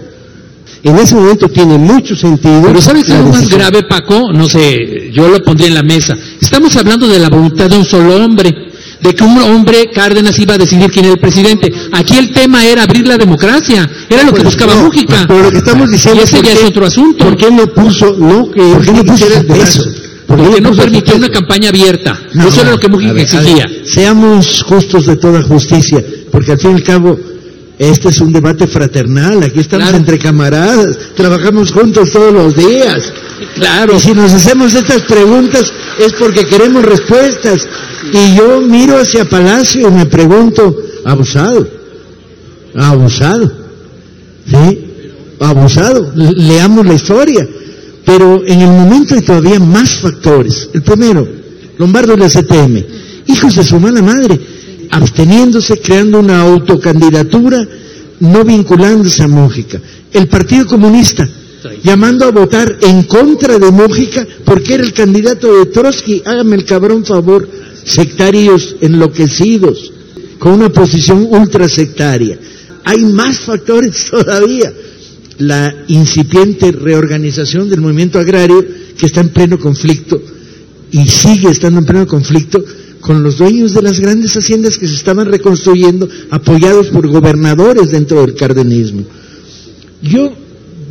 En 0.84 0.96
ese 0.98 1.16
momento 1.16 1.50
tiene 1.50 1.78
mucho 1.80 2.16
sentido. 2.16 2.62
Pero 2.68 2.80
¿sabes 2.82 3.10
algo 3.10 3.30
más 3.32 3.50
grave, 3.50 3.82
Paco? 3.90 4.32
No 4.32 4.48
sé, 4.48 5.10
yo 5.12 5.28
lo 5.28 5.44
pondría 5.44 5.68
en 5.70 5.74
la 5.74 5.82
mesa. 5.84 6.16
Estamos 6.40 6.76
hablando 6.76 7.08
de 7.08 7.18
la 7.18 7.30
voluntad 7.30 7.68
de 7.68 7.78
un 7.78 7.86
solo 7.86 8.16
hombre, 8.24 8.54
de 9.02 9.16
que 9.16 9.24
un 9.24 9.36
hombre, 9.42 9.90
Cárdenas, 9.92 10.38
iba 10.38 10.54
a 10.54 10.58
decidir 10.60 10.92
quién 10.92 11.06
era 11.06 11.16
el 11.16 11.20
presidente. 11.20 11.74
Aquí 11.92 12.18
el 12.18 12.32
tema 12.32 12.64
era 12.64 12.84
abrir 12.84 13.08
la 13.08 13.18
democracia, 13.18 13.90
era 14.08 14.22
lo 14.24 14.28
que 14.32 14.42
Pues, 14.44 14.56
buscaba 14.56 14.76
no, 14.76 14.84
Mújica. 14.84 15.26
Pero 15.28 15.42
lo 15.42 15.52
que 15.52 15.58
estamos 15.58 15.90
diciendo 15.90 16.22
Y 16.22 16.24
ese 16.24 16.36
¿por 16.38 16.46
ya 16.46 16.52
qué- 16.54 16.60
es 16.60 16.66
otro 16.66 16.86
asunto. 16.86 17.26
¿Por 17.26 17.36
qué 17.38 17.50
no 17.52 17.66
puso, 17.66 18.16
no, 18.20 18.52
que, 18.52 18.62
¿Por 18.62 18.86
qué 18.86 18.92
no 18.94 19.04
puso 19.04 19.26
hiciera 19.26 19.42
Porque 20.38 20.62
no 20.62 20.72
permitió 20.74 21.16
una 21.16 21.30
campaña 21.30 21.70
abierta. 21.70 22.20
No, 22.34 22.48
Eso 22.48 22.62
era 22.62 22.72
lo 22.72 22.78
que 22.80 22.88
a 22.88 22.90
Mújica 22.90 23.14
ver, 23.14 23.22
a 23.22 23.24
exigía. 23.24 23.66
ver, 23.68 23.82
seamos 23.88 24.64
justos 24.64 25.06
de 25.06 25.16
toda 25.18 25.42
justicia, 25.44 26.04
porque 26.32 26.54
al 26.54 26.60
fin 26.60 26.72
y 26.72 26.74
al 26.76 26.84
cabo, 26.84 27.20
este 27.78 28.10
es 28.10 28.22
un 28.22 28.32
debate 28.34 28.68
fraternal, 28.68 29.44
aquí 29.44 29.60
estamos 29.60 29.84
Claro. 29.86 29.98
entre 29.98 30.18
camaradas, 30.20 30.98
trabajamos 31.16 31.72
juntos 31.72 32.10
todos 32.12 32.34
los 32.34 32.56
días. 32.56 33.14
Claro. 33.56 33.96
Y 33.98 34.00
si 34.00 34.14
nos 34.14 34.32
hacemos 34.34 34.74
estas 34.74 35.02
preguntas 35.04 35.72
es 36.00 36.14
porque 36.14 36.46
queremos 36.46 36.84
respuestas. 36.84 37.68
Y 38.14 38.36
yo 38.36 38.62
miro 38.62 38.98
hacia 38.98 39.26
Palacio 39.26 39.88
y 39.90 39.92
me 39.92 40.06
pregunto, 40.06 40.76
abusado, 41.06 41.68
abusado, 42.76 43.52
¿sí? 44.50 44.82
Abusado, 45.40 46.12
Le- 46.16 46.32
leamos 46.32 46.86
la 46.86 46.94
historia. 46.94 47.48
Pero 48.06 48.46
en 48.46 48.62
el 48.62 48.70
momento 48.70 49.16
hay 49.16 49.22
todavía 49.22 49.60
más 49.60 50.00
factores. 50.00 50.70
El 50.74 50.84
primero, 50.84 51.28
Lombardo 51.78 52.14
y 52.14 52.18
la 52.18 52.30
CTM, 52.30 52.84
hijos 53.28 53.56
de 53.56 53.64
su 53.64 53.80
mala 53.80 54.02
madre, 54.02 54.40
absteniéndose, 54.92 55.80
creando 55.80 56.20
una 56.20 56.42
autocandidatura, 56.42 57.68
no 58.20 58.44
vinculándose 58.44 59.24
a 59.24 59.28
Mújica. 59.28 59.82
El 60.14 60.28
Partido 60.28 60.68
Comunista, 60.68 61.28
llamando 61.84 62.26
a 62.26 62.32
votar 62.32 62.78
en 62.82 63.04
contra 63.04 63.58
de 63.58 63.72
Mújica 63.72 64.26
porque 64.46 64.76
era 64.76 64.84
el 64.84 64.94
candidato 64.94 65.58
de 65.58 65.66
Trotsky. 65.66 66.22
Hágame 66.26 66.58
el 66.58 66.66
cabrón 66.66 67.04
favor, 67.04 67.50
sectarios 67.84 68.76
enloquecidos, 68.82 69.92
con 70.40 70.54
una 70.54 70.70
posición 70.70 71.28
ultra 71.30 71.68
sectaria. 71.68 72.38
Hay 72.84 73.00
más 73.06 73.40
factores 73.40 74.06
todavía. 74.12 74.72
La 75.40 75.74
incipiente 75.88 76.72
reorganización 76.72 77.70
del 77.70 77.82
movimiento 77.82 78.20
agrario 78.20 78.64
que 78.98 79.06
está 79.06 79.22
en 79.22 79.30
pleno 79.30 79.60
conflicto 79.60 80.22
y 80.92 81.08
sigue 81.10 81.50
estando 81.50 81.80
en 81.80 81.86
pleno 81.86 82.08
conflicto 82.08 82.64
con 83.02 83.22
los 83.22 83.38
dueños 83.38 83.74
de 83.74 83.82
las 83.82 84.00
grandes 84.00 84.36
haciendas 84.36 84.78
que 84.78 84.88
se 84.88 84.96
estaban 84.96 85.28
reconstruyendo, 85.28 86.08
apoyados 86.32 86.88
por 86.88 87.08
gobernadores 87.08 87.92
dentro 87.92 88.22
del 88.22 88.34
cardenismo. 88.34 89.04
Yo 90.02 90.34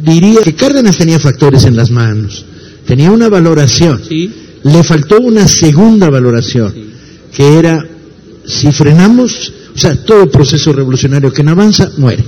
diría 0.05 0.41
que 0.43 0.55
Cárdenas 0.55 0.99
tenía 0.99 1.19
factores 1.19 1.65
en 1.65 1.75
las 1.77 1.91
manos, 1.91 2.45
tenía 2.87 3.11
una 3.11 3.29
valoración, 3.29 4.01
Sí. 4.07 4.31
le 4.63 4.83
faltó 4.85 5.21
una 5.21 5.49
segunda 5.49 6.11
valoración, 6.11 6.73
que 7.35 7.59
era, 7.59 7.85
si 8.47 8.71
frenamos, 8.73 9.53
o 9.75 9.79
sea, 9.79 9.97
todo 10.05 10.31
proceso 10.31 10.73
revolucionario 10.73 11.33
que 11.33 11.43
no 11.43 11.53
avanza, 11.53 11.91
muere. 11.97 12.25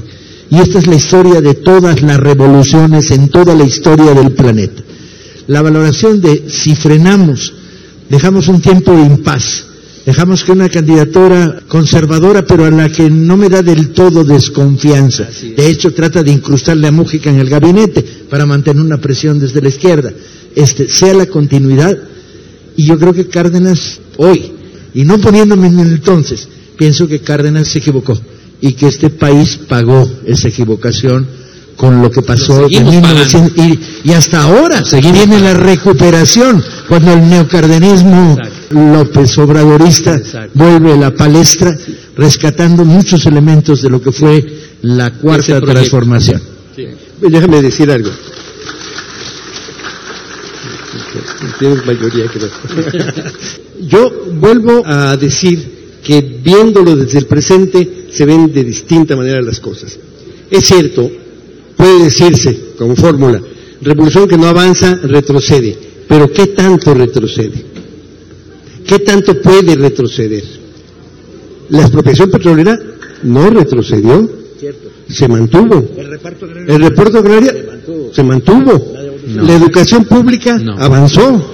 Y 0.51 0.59
esta 0.59 0.79
es 0.79 0.87
la 0.87 0.95
historia 0.95 1.41
de 1.41 1.55
todas 1.55 2.03
las 2.03 2.19
revoluciones 2.19 3.11
en 3.11 3.29
toda 3.29 3.55
la 3.55 3.65
historia 3.65 4.15
del 4.15 4.33
planeta. 4.33 4.83
La 5.49 5.63
valoración 5.63 6.21
de 6.21 6.45
si 6.49 6.77
frenamos 6.77 7.53
dejamos 8.09 8.49
un 8.49 8.61
tiempo 8.61 8.93
de 8.93 9.03
impas. 9.03 9.65
Dejamos 10.05 10.45
que 10.45 10.53
una 10.53 10.69
candidatura 10.69 11.63
conservadora, 11.67 12.47
pero 12.47 12.65
a 12.65 12.71
la 12.71 12.89
que 12.89 13.11
no 13.11 13.37
me 13.37 13.49
da 13.49 13.61
del 13.61 13.89
todo 13.89 14.23
desconfianza. 14.23 15.29
De 15.57 15.67
hecho, 15.69 15.93
trata 15.93 16.23
de 16.23 16.31
incrustarle 16.31 16.87
a 16.87 16.93
Mújica 16.93 17.29
en 17.29 17.41
el 17.41 17.49
gabinete 17.49 18.05
para 18.31 18.47
mantener 18.47 18.85
una 18.85 19.01
presión 19.01 19.41
desde 19.41 19.61
la 19.61 19.69
izquierda. 19.69 20.13
Este, 20.55 20.89
sea 20.89 21.13
la 21.13 21.27
continuidad. 21.27 21.99
Y 22.77 22.87
yo 22.87 22.97
creo 23.01 23.13
que 23.13 23.27
Cárdenas, 23.27 23.99
hoy, 24.19 24.53
y 24.95 25.03
no 25.03 25.19
poniéndome 25.19 25.67
en 25.67 25.81
el 25.81 25.93
entonces, 25.95 26.47
pienso 26.79 27.09
que 27.09 27.19
Cárdenas 27.19 27.67
se 27.67 27.79
equivocó 27.81 28.17
y 28.61 28.73
que 28.73 28.87
este 28.87 29.11
país 29.11 29.59
pagó 29.69 30.09
esa 30.25 30.49
equivocación 30.49 31.27
con 31.77 32.01
lo 32.01 32.11
que 32.11 32.23
pasó 32.23 32.63
Seguimos 32.63 32.95
en 32.95 33.01
1900 33.03 33.67
y, 33.67 33.81
y 34.05 34.13
hasta 34.13 34.43
ahora 34.43 34.83
viene 35.13 35.41
la 35.41 35.55
recuperación 35.55 36.63
cuando 36.89 37.13
el 37.13 37.29
neocardenismo 37.29 38.39
López 38.71 39.37
Obradorista 39.39 40.15
Exacto. 40.15 40.51
vuelve 40.55 40.93
a 40.93 40.97
la 40.97 41.15
palestra 41.15 41.77
rescatando 42.17 42.85
muchos 42.85 43.27
elementos 43.27 43.83
de 43.83 43.91
lo 43.91 44.01
que 44.01 44.11
fue 44.11 44.45
la 44.83 45.11
cuarta 45.13 45.61
transformación. 45.61 46.41
Déjame 47.21 47.63
decir 47.63 47.91
algo. 47.91 48.11
Tienes 51.59 51.87
mayoría, 51.87 52.25
creo. 52.27 52.51
Yo 53.81 54.11
vuelvo 54.35 54.83
a 54.85 55.17
decir 55.17 55.76
que 56.07 56.21
viéndolo 56.23 56.95
desde 56.95 57.19
el 57.19 57.27
presente 57.27 58.07
se 58.13 58.25
ven 58.25 58.53
de 58.53 58.63
distinta 58.63 59.17
manera 59.17 59.43
las 59.43 59.59
cosas. 59.59 59.99
Es 60.49 60.65
cierto, 60.65 61.11
puede 61.77 62.05
decirse 62.05 62.57
como 62.79 62.95
fórmula, 62.95 63.43
revolución 63.83 64.29
que 64.29 64.39
no 64.39 64.47
avanza 64.47 64.95
retrocede, 65.03 65.77
pero 66.07 66.31
¿qué 66.33 66.47
tanto 66.49 66.95
retrocede? 66.95 67.65
¿Qué 68.87 69.01
tanto 69.01 69.41
puede 69.43 69.75
retroceder? 69.75 70.45
La 71.71 71.81
expropiación 71.81 72.31
petrolera 72.31 72.79
no 73.25 73.51
retrocedió, 73.51 74.31
se 75.09 75.27
mantuvo. 75.27 75.89
El 75.97 76.81
reparto 76.83 77.19
agrario 77.19 77.53
se 78.13 78.23
mantuvo. 78.23 78.93
La 79.43 79.55
educación 79.57 80.05
pública 80.05 80.57
No. 80.57 80.79
avanzó. 80.79 81.53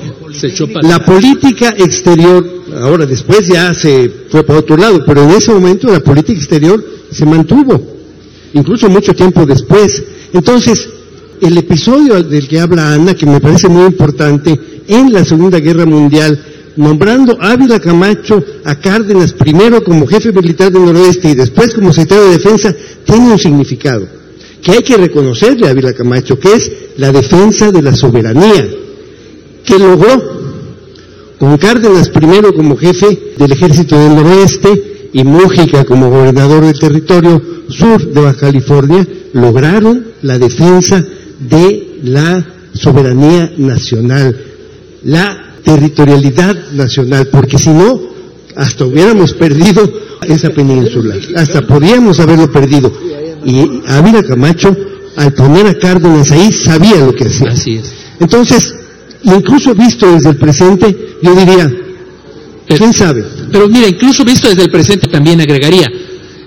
La 0.82 1.02
política 1.04 1.74
exterior, 1.78 2.61
ahora 2.80 3.06
después 3.06 3.46
ya 3.46 3.74
se 3.74 4.10
fue 4.30 4.42
por 4.44 4.56
otro 4.56 4.76
lado, 4.76 5.02
pero 5.06 5.22
en 5.22 5.30
ese 5.30 5.52
momento 5.52 5.88
la 5.88 6.00
política 6.00 6.38
exterior 6.38 6.82
se 7.10 7.26
mantuvo, 7.26 7.80
incluso 8.54 8.88
mucho 8.88 9.14
tiempo 9.14 9.44
después. 9.46 10.02
Entonces, 10.32 10.88
el 11.40 11.58
episodio 11.58 12.22
del 12.22 12.48
que 12.48 12.60
habla 12.60 12.94
Ana, 12.94 13.14
que 13.14 13.26
me 13.26 13.40
parece 13.40 13.68
muy 13.68 13.86
importante, 13.86 14.58
en 14.88 15.12
la 15.12 15.24
Segunda 15.24 15.58
Guerra 15.58 15.86
Mundial, 15.86 16.42
nombrando 16.76 17.36
a 17.40 17.52
Ávila 17.52 17.78
Camacho 17.80 18.42
a 18.64 18.74
Cárdenas 18.76 19.32
primero 19.32 19.84
como 19.84 20.06
jefe 20.06 20.32
militar 20.32 20.72
del 20.72 20.84
noroeste 20.84 21.30
y 21.30 21.34
después 21.34 21.74
como 21.74 21.92
secretario 21.92 22.24
de 22.24 22.38
defensa, 22.38 22.74
tiene 23.04 23.32
un 23.32 23.38
significado 23.38 24.06
que 24.62 24.70
hay 24.70 24.82
que 24.82 24.96
reconocerle 24.96 25.66
a 25.66 25.70
Ávila 25.70 25.92
Camacho, 25.92 26.38
que 26.38 26.54
es 26.54 26.70
la 26.96 27.10
defensa 27.10 27.72
de 27.72 27.82
la 27.82 27.94
soberanía, 27.94 28.68
que 29.64 29.78
logró 29.78 30.41
con 31.42 31.58
Cárdenas 31.58 32.08
primero 32.08 32.54
como 32.54 32.76
jefe 32.76 33.34
del 33.36 33.50
ejército 33.50 33.98
del 33.98 34.14
noroeste 34.14 35.08
y 35.12 35.24
Mújica 35.24 35.84
como 35.84 36.08
gobernador 36.08 36.64
del 36.64 36.78
territorio 36.78 37.42
sur 37.68 38.00
de 38.12 38.20
Baja 38.20 38.38
California, 38.38 39.04
lograron 39.32 40.06
la 40.22 40.38
defensa 40.38 41.04
de 41.40 41.98
la 42.04 42.46
soberanía 42.74 43.52
nacional, 43.56 44.36
la 45.02 45.56
territorialidad 45.64 46.70
nacional, 46.74 47.26
porque 47.26 47.58
si 47.58 47.70
no, 47.70 48.00
hasta 48.54 48.84
hubiéramos 48.84 49.32
perdido 49.32 49.92
esa 50.22 50.50
península, 50.50 51.16
hasta 51.34 51.66
podíamos 51.66 52.20
haberlo 52.20 52.52
perdido. 52.52 52.92
Y 53.44 53.82
Ávila 53.88 54.22
Camacho, 54.22 54.76
al 55.16 55.32
poner 55.32 55.66
a 55.66 55.74
Cárdenas 55.76 56.30
ahí, 56.30 56.52
sabía 56.52 57.04
lo 57.04 57.12
que 57.12 57.24
hacía. 57.24 57.50
Así 57.50 57.78
es. 57.78 57.92
Entonces, 58.20 58.76
incluso 59.24 59.74
visto 59.74 60.10
desde 60.12 60.30
el 60.30 60.36
presente, 60.36 61.16
yo 61.22 61.34
diría, 61.34 61.70
¿quién 62.66 62.92
sabe? 62.92 63.24
Pero 63.50 63.68
mira, 63.68 63.88
incluso 63.88 64.24
visto 64.24 64.48
desde 64.48 64.62
el 64.64 64.70
presente 64.70 65.06
también 65.08 65.40
agregaría, 65.40 65.88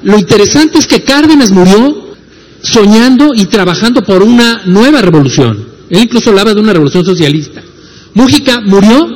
lo 0.03 0.17
interesante 0.17 0.79
es 0.79 0.87
que 0.87 1.01
Cárdenas 1.03 1.51
murió 1.51 2.05
soñando 2.61 3.33
y 3.33 3.45
trabajando 3.45 4.03
por 4.03 4.21
una 4.23 4.61
nueva 4.65 5.01
revolución. 5.01 5.65
Él 5.89 5.99
incluso 6.03 6.29
hablaba 6.31 6.53
de 6.53 6.61
una 6.61 6.73
revolución 6.73 7.05
socialista. 7.05 7.61
Mújica 8.13 8.61
murió 8.61 9.07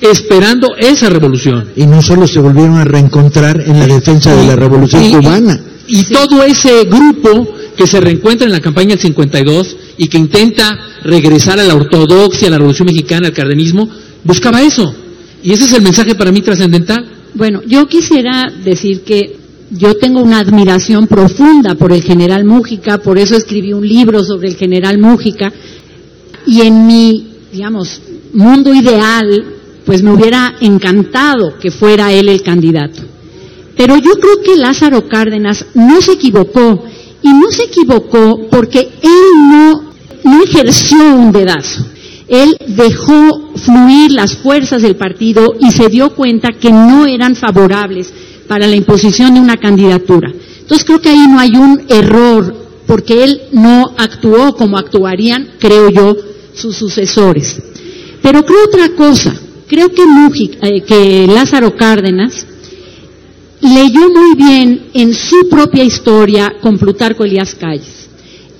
esperando 0.00 0.74
esa 0.78 1.08
revolución. 1.10 1.68
Y 1.76 1.86
no 1.86 2.00
solo 2.02 2.26
se 2.26 2.40
volvieron 2.40 2.76
a 2.78 2.84
reencontrar 2.84 3.60
en 3.60 3.78
la 3.78 3.86
defensa 3.86 4.34
de 4.34 4.46
la 4.46 4.56
revolución 4.56 5.04
Y- 5.04 5.12
cubana. 5.12 5.60
Y 5.86 6.04
todo 6.04 6.42
ese 6.44 6.84
grupo 6.84 7.48
que 7.80 7.86
se 7.86 7.98
reencuentra 7.98 8.46
en 8.46 8.52
la 8.52 8.60
campaña 8.60 8.90
del 8.90 8.98
52 8.98 9.76
y 9.96 10.08
que 10.08 10.18
intenta 10.18 10.78
regresar 11.02 11.58
a 11.58 11.64
la 11.64 11.74
ortodoxia, 11.74 12.48
a 12.48 12.50
la 12.50 12.58
revolución 12.58 12.84
mexicana, 12.84 13.28
al 13.28 13.32
cardenismo, 13.32 13.88
buscaba 14.22 14.60
eso. 14.60 14.94
Y 15.42 15.52
ese 15.52 15.64
es 15.64 15.72
el 15.72 15.80
mensaje 15.80 16.14
para 16.14 16.30
mí 16.30 16.42
trascendental. 16.42 17.08
Bueno, 17.32 17.62
yo 17.66 17.88
quisiera 17.88 18.52
decir 18.62 19.00
que 19.00 19.34
yo 19.70 19.96
tengo 19.96 20.20
una 20.20 20.40
admiración 20.40 21.06
profunda 21.06 21.74
por 21.74 21.90
el 21.90 22.02
general 22.02 22.44
Mújica, 22.44 22.98
por 22.98 23.16
eso 23.16 23.34
escribí 23.34 23.72
un 23.72 23.88
libro 23.88 24.22
sobre 24.24 24.48
el 24.48 24.56
general 24.56 24.98
Mújica, 24.98 25.50
y 26.46 26.60
en 26.60 26.86
mi, 26.86 27.28
digamos, 27.50 28.02
mundo 28.34 28.74
ideal, 28.74 29.42
pues 29.86 30.02
me 30.02 30.12
hubiera 30.12 30.54
encantado 30.60 31.56
que 31.58 31.70
fuera 31.70 32.12
él 32.12 32.28
el 32.28 32.42
candidato. 32.42 33.00
Pero 33.74 33.96
yo 33.96 34.12
creo 34.20 34.42
que 34.44 34.60
Lázaro 34.60 35.08
Cárdenas 35.08 35.64
no 35.72 36.02
se 36.02 36.12
equivocó, 36.12 36.84
y 37.22 37.28
no 37.28 37.50
se 37.50 37.64
equivocó 37.64 38.48
porque 38.50 38.80
él 38.80 39.48
no, 39.50 40.42
ejerció 40.44 40.98
un 41.14 41.32
dedazo. 41.32 41.84
Él 42.28 42.56
dejó 42.68 43.52
fluir 43.56 44.12
las 44.12 44.36
fuerzas 44.36 44.82
del 44.82 44.96
partido 44.96 45.54
y 45.58 45.72
se 45.72 45.88
dio 45.88 46.14
cuenta 46.14 46.52
que 46.52 46.70
no 46.70 47.06
eran 47.06 47.34
favorables 47.34 48.12
para 48.46 48.66
la 48.66 48.76
imposición 48.76 49.34
de 49.34 49.40
una 49.40 49.56
candidatura. 49.56 50.32
Entonces 50.60 50.84
creo 50.84 51.00
que 51.00 51.08
ahí 51.08 51.26
no 51.28 51.40
hay 51.40 51.56
un 51.56 51.82
error, 51.88 52.54
porque 52.86 53.24
él 53.24 53.40
no 53.52 53.92
actuó 53.96 54.54
como 54.54 54.78
actuarían, 54.78 55.50
creo 55.58 55.90
yo, 55.90 56.16
sus 56.54 56.76
sucesores. 56.76 57.60
Pero 58.22 58.44
creo 58.44 58.64
otra 58.66 58.90
cosa, 58.94 59.34
creo 59.66 59.88
que, 59.88 60.02
eh, 60.62 60.82
que 60.82 61.26
Lázaro 61.26 61.76
Cárdenas 61.76 62.46
leyó 63.60 64.08
muy 64.10 64.34
bien 64.36 64.90
en 64.94 65.14
su 65.14 65.48
propia 65.48 65.84
historia 65.84 66.54
con 66.60 66.78
Plutarco 66.78 67.24
Elías 67.24 67.54
Calles. 67.54 68.08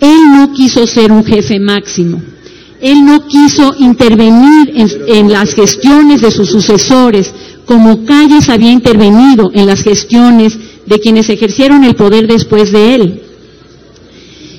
Él 0.01 0.19
no 0.33 0.53
quiso 0.53 0.87
ser 0.87 1.13
un 1.13 1.25
jefe 1.25 1.59
máximo. 1.59 2.21
Él 2.81 3.05
no 3.05 3.27
quiso 3.27 3.75
intervenir 3.79 4.73
en, 5.07 5.31
las 5.31 5.55
gestiones 5.55 6.23
de 6.23 6.31
sus 6.31 6.49
sucesores, 6.49 7.33
como 7.67 8.07
Calles 8.07 8.49
había 8.49 8.73
intervenido 8.73 9.51
en 9.53 9.67
las 9.67 9.83
gestiones 9.83 10.59
de 10.87 10.99
quienes 10.99 11.29
ejercieron 11.29 11.85
el 11.85 11.95
poder 11.95 12.27
después 12.27 12.73
de 12.73 12.95
él. 12.95 13.23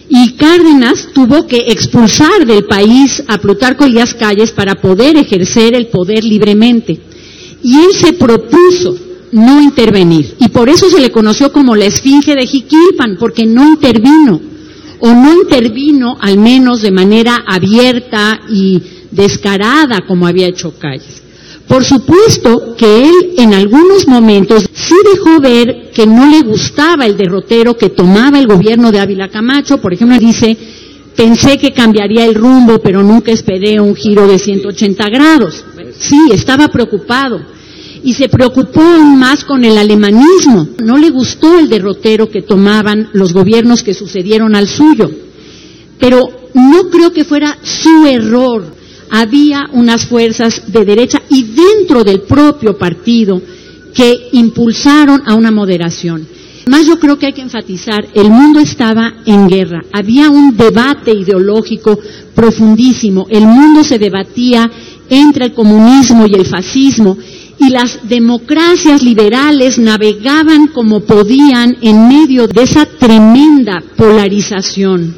Y 0.08 0.34
Cárdenas 0.34 1.08
tuvo 1.14 1.48
que 1.48 1.66
expulsar 1.70 2.46
del 2.46 2.66
país 2.66 3.24
a 3.28 3.40
Plutarco 3.40 3.86
Elías 3.86 4.14
Calles 4.14 4.52
para 4.52 4.76
poder 4.76 5.18
ejercer 5.18 5.74
el 5.74 5.88
poder 5.88 6.24
libremente. 6.24 7.00
Y 7.64 7.76
él 7.76 7.94
se 7.94 8.14
propuso 8.14 9.11
no 9.32 9.62
intervenir. 9.62 10.36
Y 10.40 10.50
por 10.50 10.70
eso 10.70 10.90
se 10.90 11.00
le 11.00 11.12
conoció 11.12 11.52
como 11.52 11.76
la 11.76 11.86
esfinge 11.86 12.36
de 12.36 12.48
Jiquilpan, 12.48 13.18
porque 13.20 13.46
no 13.46 13.66
intervino. 13.66 14.40
O 15.00 15.14
no 15.14 15.34
intervino 15.34 16.18
al 16.22 16.38
menos 16.38 16.82
de 16.82 16.92
manera 16.92 17.44
abierta 17.48 18.42
y 18.50 18.82
descarada 19.10 20.02
como 20.08 20.28
había 20.28 20.48
hecho 20.48 20.74
Calles. 20.78 21.22
Por 21.68 21.86
supuesto 21.86 22.76
que 22.78 23.06
él 23.06 23.34
en 23.38 23.54
algunos 23.54 24.08
momentos 24.08 24.70
sí 24.74 24.96
dejó 25.14 25.40
ver 25.40 25.92
que 25.94 26.06
no 26.06 26.30
le 26.30 26.42
gustaba 26.42 27.06
el 27.06 27.16
derrotero 27.16 27.78
que 27.78 27.90
tomaba 27.90 28.40
el 28.40 28.48
gobierno 28.48 28.92
de 28.92 29.00
Ávila 29.00 29.30
Camacho. 29.30 29.78
Por 29.78 29.94
ejemplo, 29.94 30.20
dice, 30.20 30.58
pensé 31.16 31.58
que 31.58 31.72
cambiaría 31.72 32.26
el 32.26 32.36
rumbo, 32.36 32.80
pero 32.80 33.02
nunca 33.02 33.32
esperé 33.32 33.80
un 33.80 33.96
giro 33.96 34.28
de 34.28 34.38
180 34.38 35.10
grados. 35.10 35.64
Sí, 35.98 36.20
estaba 36.34 36.68
preocupado. 36.68 37.40
Y 38.04 38.14
se 38.14 38.30
preocupó 38.30 38.82
aún 38.82 39.20
más 39.20 39.44
con 39.44 39.64
el 39.64 39.78
alemanismo. 39.78 40.70
No 40.84 40.98
le 40.98 41.10
gustó 41.10 41.60
el 41.60 41.70
derrotero 41.70 42.30
que 42.30 42.42
tomaban 42.42 43.10
los 43.14 43.34
gobiernos 43.34 43.84
que 43.84 43.94
sucedieron 43.94 44.56
al 44.56 44.68
suyo. 44.68 45.10
Pero 46.00 46.30
no 46.54 46.90
creo 46.90 47.14
que 47.14 47.24
fuera 47.24 47.58
su 47.62 48.06
error 48.06 48.82
había 49.12 49.68
unas 49.74 50.06
fuerzas 50.06 50.72
de 50.72 50.86
derecha 50.86 51.22
y 51.30 51.44
dentro 51.44 52.04
del 52.04 52.22
propio 52.22 52.78
partido 52.78 53.42
que 53.94 54.30
impulsaron 54.32 55.22
a 55.26 55.36
una 55.36 55.52
moderación. 55.52 56.26
Más 56.68 56.86
yo 56.86 57.00
creo 57.00 57.18
que 57.18 57.26
hay 57.26 57.34
que 57.34 57.42
enfatizar, 57.42 58.08
el 58.14 58.30
mundo 58.30 58.60
estaba 58.60 59.16
en 59.26 59.48
guerra, 59.48 59.84
había 59.92 60.30
un 60.30 60.56
debate 60.56 61.12
ideológico 61.12 62.00
profundísimo, 62.34 63.28
el 63.30 63.46
mundo 63.46 63.84
se 63.84 64.00
debatía 64.00 64.70
entre 65.10 65.48
el 65.48 65.54
comunismo 65.54 66.26
y 66.28 66.36
el 66.36 66.46
fascismo, 66.46 67.18
y 67.62 67.70
las 67.70 68.10
democracias 68.10 69.04
liberales 69.04 69.78
navegaban 69.78 70.68
como 70.68 71.02
podían 71.02 71.78
en 71.82 72.08
medio 72.08 72.48
de 72.48 72.64
esa 72.64 72.86
tremenda 72.86 73.84
polarización. 73.96 75.16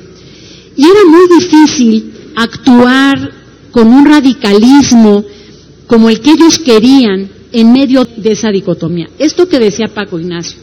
Y 0.76 0.84
era 0.84 1.06
muy 1.08 1.39
difícil 1.39 2.14
actuar 2.36 3.32
con 3.72 3.88
un 3.88 4.06
radicalismo 4.06 5.24
como 5.88 6.10
el 6.10 6.20
que 6.20 6.32
ellos 6.32 6.60
querían 6.60 7.30
en 7.54 7.72
medio 7.72 8.04
de 8.04 8.32
esa 8.34 8.50
dicotomía. 8.50 9.08
Esto 9.20 9.48
que 9.48 9.60
decía 9.60 9.88
Paco 9.88 10.20
Ignacio. 10.20 10.60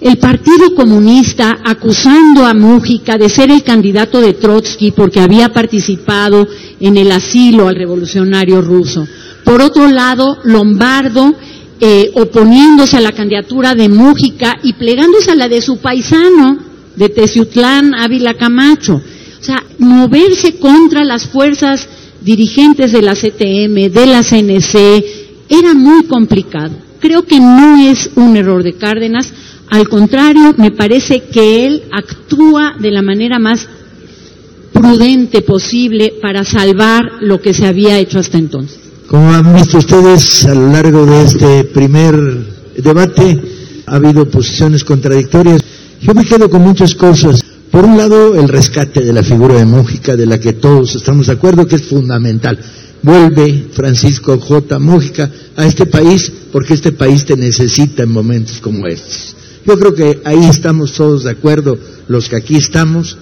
El 0.00 0.16
Partido 0.16 0.74
Comunista 0.74 1.58
acusando 1.62 2.46
a 2.46 2.54
Mújica 2.54 3.18
de 3.18 3.28
ser 3.28 3.50
el 3.50 3.62
candidato 3.62 4.20
de 4.20 4.32
Trotsky 4.32 4.92
porque 4.92 5.20
había 5.20 5.52
participado 5.52 6.48
en 6.80 6.96
el 6.96 7.12
asilo 7.12 7.68
al 7.68 7.76
revolucionario 7.76 8.62
ruso. 8.62 9.06
Por 9.44 9.60
otro 9.60 9.88
lado, 9.88 10.38
Lombardo 10.44 11.34
eh, 11.80 12.12
oponiéndose 12.14 12.96
a 12.96 13.00
la 13.02 13.12
candidatura 13.12 13.74
de 13.74 13.90
Mújica 13.90 14.58
y 14.62 14.72
plegándose 14.72 15.32
a 15.32 15.34
la 15.34 15.48
de 15.48 15.60
su 15.60 15.78
paisano, 15.78 16.58
de 16.96 17.08
Teciutlán 17.10 17.94
Ávila 17.94 18.34
Camacho. 18.34 18.94
O 18.94 19.44
sea, 19.44 19.62
moverse 19.78 20.58
contra 20.58 21.04
las 21.04 21.26
fuerzas 21.26 21.88
dirigentes 22.22 22.92
de 22.92 23.02
la 23.02 23.14
CTM, 23.14 23.90
de 23.92 24.06
la 24.06 24.22
CNC, 24.22 25.04
era 25.48 25.74
muy 25.74 26.04
complicado. 26.04 26.74
Creo 27.00 27.24
que 27.24 27.40
no 27.40 27.76
es 27.90 28.10
un 28.14 28.36
error 28.36 28.62
de 28.62 28.74
Cárdenas, 28.74 29.32
al 29.70 29.88
contrario, 29.88 30.54
me 30.56 30.72
parece 30.72 31.22
que 31.22 31.66
él 31.66 31.84
actúa 31.92 32.74
de 32.78 32.90
la 32.90 33.02
manera 33.02 33.38
más 33.38 33.68
prudente 34.72 35.42
posible 35.42 36.14
para 36.20 36.44
salvar 36.44 37.04
lo 37.20 37.40
que 37.40 37.54
se 37.54 37.66
había 37.66 37.98
hecho 37.98 38.18
hasta 38.18 38.36
entonces. 38.36 38.78
Como 39.06 39.32
han 39.32 39.54
visto 39.54 39.78
ustedes 39.78 40.44
a 40.46 40.54
lo 40.54 40.72
largo 40.72 41.06
de 41.06 41.22
este 41.22 41.64
primer 41.64 42.16
debate, 42.76 43.40
ha 43.86 43.96
habido 43.96 44.28
posiciones 44.28 44.82
contradictorias. 44.82 45.62
Yo 46.00 46.14
me 46.14 46.24
quedo 46.24 46.50
con 46.50 46.62
muchas 46.62 46.94
cosas. 46.94 47.40
Por 47.70 47.84
un 47.84 47.96
lado, 47.96 48.34
el 48.34 48.48
rescate 48.48 49.00
de 49.00 49.12
la 49.12 49.22
figura 49.22 49.54
de 49.54 49.66
Mújica, 49.66 50.16
de 50.16 50.26
la 50.26 50.40
que 50.40 50.54
todos 50.54 50.96
estamos 50.96 51.28
de 51.28 51.34
acuerdo 51.34 51.66
que 51.66 51.76
es 51.76 51.84
fundamental. 51.84 52.58
Vuelve 53.02 53.66
Francisco 53.72 54.38
J. 54.38 54.78
Mújica 54.80 55.30
a 55.56 55.64
este 55.64 55.86
país 55.86 56.30
porque 56.52 56.74
este 56.74 56.90
país 56.90 57.24
te 57.24 57.36
necesita 57.36 58.02
en 58.02 58.10
momentos 58.10 58.60
como 58.60 58.86
estos. 58.86 59.36
Yo 59.66 59.78
creo 59.78 59.94
que 59.94 60.20
ahí 60.24 60.46
estamos 60.46 60.92
todos 60.92 61.24
de 61.24 61.30
acuerdo, 61.30 61.78
los 62.08 62.28
que 62.28 62.36
aquí 62.36 62.56
estamos. 62.56 63.16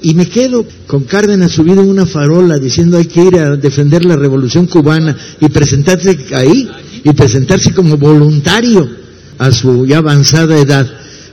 Y 0.00 0.14
me 0.14 0.26
quedo 0.26 0.64
con 0.86 1.04
Cárdenas 1.04 1.52
subido 1.52 1.82
en 1.82 1.88
una 1.88 2.06
farola 2.06 2.58
diciendo 2.58 2.98
hay 2.98 3.06
que 3.06 3.22
ir 3.22 3.36
a 3.36 3.56
defender 3.56 4.04
la 4.04 4.16
revolución 4.16 4.66
cubana 4.66 5.16
y 5.40 5.48
presentarse 5.48 6.16
ahí 6.34 6.68
y 7.02 7.12
presentarse 7.12 7.72
como 7.72 7.96
voluntario 7.96 8.88
a 9.38 9.50
su 9.50 9.86
ya 9.86 9.98
avanzada 9.98 10.56
edad. 10.56 10.88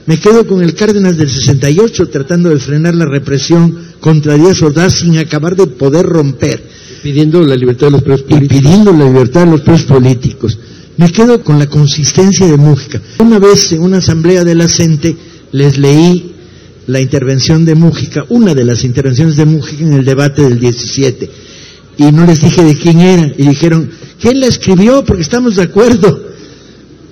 Me 0.06 0.18
quedo 0.18 0.46
con 0.46 0.62
el 0.62 0.74
Cárdenas 0.74 1.16
del 1.16 1.28
68 1.28 2.08
tratando 2.08 2.48
de 2.48 2.58
frenar 2.58 2.94
la 2.94 3.06
represión 3.06 3.76
contra 4.00 4.34
Díaz 4.34 4.62
Ordaz 4.62 4.94
sin 4.94 5.18
acabar 5.18 5.56
de 5.56 5.66
poder 5.66 6.06
romper. 6.06 6.62
Pidiendo 7.02 7.42
la 7.42 7.56
libertad 7.56 7.88
de 7.88 7.92
los 7.92 8.02
presos 8.02 8.22
políticos. 8.22 8.56
Y 8.56 8.60
pidiendo 8.60 8.92
la 8.92 9.04
libertad 9.04 9.44
de 9.44 9.50
los 9.50 9.60
presos 9.60 9.86
políticos. 9.86 10.58
Me 10.96 11.12
quedo 11.12 11.42
con 11.42 11.58
la 11.58 11.66
consistencia 11.66 12.46
de 12.46 12.56
Mújica. 12.56 13.00
Una 13.18 13.38
vez 13.38 13.72
en 13.72 13.82
una 13.82 13.98
asamblea 13.98 14.44
de 14.44 14.54
la 14.54 14.68
CENTE 14.68 15.16
les 15.52 15.78
leí 15.78 16.32
la 16.86 17.00
intervención 17.00 17.64
de 17.64 17.74
Mújica, 17.74 18.24
una 18.28 18.54
de 18.54 18.64
las 18.64 18.84
intervenciones 18.84 19.36
de 19.36 19.44
Mújica 19.44 19.82
en 19.84 19.92
el 19.92 20.04
debate 20.04 20.42
del 20.42 20.58
17. 20.58 21.30
Y 21.98 22.12
no 22.12 22.26
les 22.26 22.40
dije 22.40 22.62
de 22.62 22.76
quién 22.76 23.00
era. 23.00 23.32
Y 23.36 23.48
dijeron, 23.48 23.90
¿quién 24.20 24.40
la 24.40 24.46
escribió? 24.46 25.04
Porque 25.04 25.22
estamos 25.22 25.56
de 25.56 25.62
acuerdo 25.62 26.26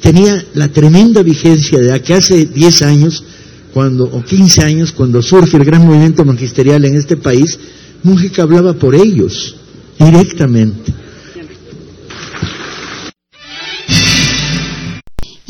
tenía 0.05 0.45
la 0.53 0.68
tremenda 0.68 1.22
vigencia 1.22 1.78
de 1.78 2.03
que 2.03 2.12
hace 2.12 2.45
10 2.45 2.82
años, 2.82 3.24
cuando, 3.72 4.05
o 4.05 4.22
15 4.22 4.62
años, 4.62 4.93
cuando 4.93 5.22
surge 5.22 5.57
el 5.57 5.64
gran 5.64 5.87
movimiento 5.87 6.26
magisterial 6.26 6.85
en 6.85 6.97
este 6.97 7.16
país, 7.16 7.59
Mújica 8.03 8.43
hablaba 8.43 8.74
por 8.74 8.95
ellos, 8.95 9.57
directamente. 9.99 10.93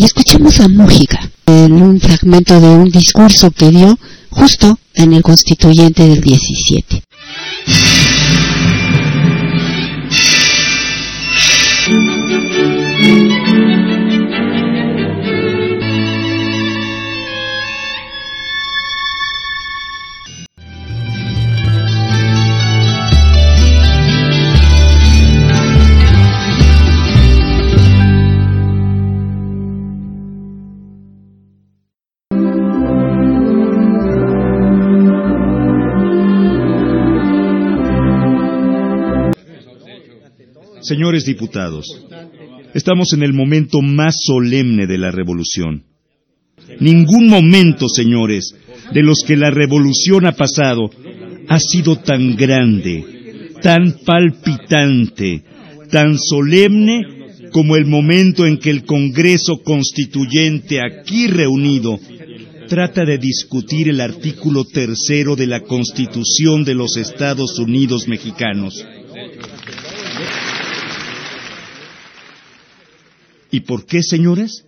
Escuchemos 0.04 0.60
a 0.60 0.68
Mújica 0.68 1.18
en 1.46 1.80
un 1.80 1.98
fragmento 1.98 2.60
de 2.60 2.68
un 2.68 2.90
discurso 2.90 3.50
que 3.50 3.70
dio 3.70 3.98
justo 4.28 4.78
en 4.92 5.14
el 5.14 5.22
constituyente 5.22 6.06
del 6.06 6.20
17. 6.20 7.02
Señores 40.84 41.24
diputados, 41.24 41.86
estamos 42.74 43.14
en 43.14 43.22
el 43.22 43.32
momento 43.32 43.80
más 43.80 44.16
solemne 44.22 44.86
de 44.86 44.98
la 44.98 45.10
revolución. 45.10 45.84
Ningún 46.78 47.28
momento, 47.28 47.88
señores, 47.88 48.54
de 48.92 49.02
los 49.02 49.20
que 49.26 49.34
la 49.34 49.50
revolución 49.50 50.26
ha 50.26 50.32
pasado 50.32 50.90
ha 51.48 51.58
sido 51.58 51.96
tan 51.96 52.36
grande, 52.36 53.02
tan 53.62 53.96
palpitante, 54.04 55.42
tan 55.90 56.18
solemne 56.18 57.00
como 57.50 57.76
el 57.76 57.86
momento 57.86 58.44
en 58.44 58.58
que 58.58 58.68
el 58.68 58.84
Congreso 58.84 59.62
Constituyente 59.64 60.80
aquí 60.82 61.28
reunido 61.28 61.98
trata 62.68 63.06
de 63.06 63.16
discutir 63.16 63.88
el 63.88 64.02
artículo 64.02 64.66
tercero 64.66 65.34
de 65.34 65.46
la 65.46 65.60
Constitución 65.60 66.62
de 66.62 66.74
los 66.74 66.98
Estados 66.98 67.58
Unidos 67.58 68.06
mexicanos. 68.06 68.84
¿Y 73.54 73.60
por 73.60 73.86
qué, 73.86 74.02
señores? 74.02 74.64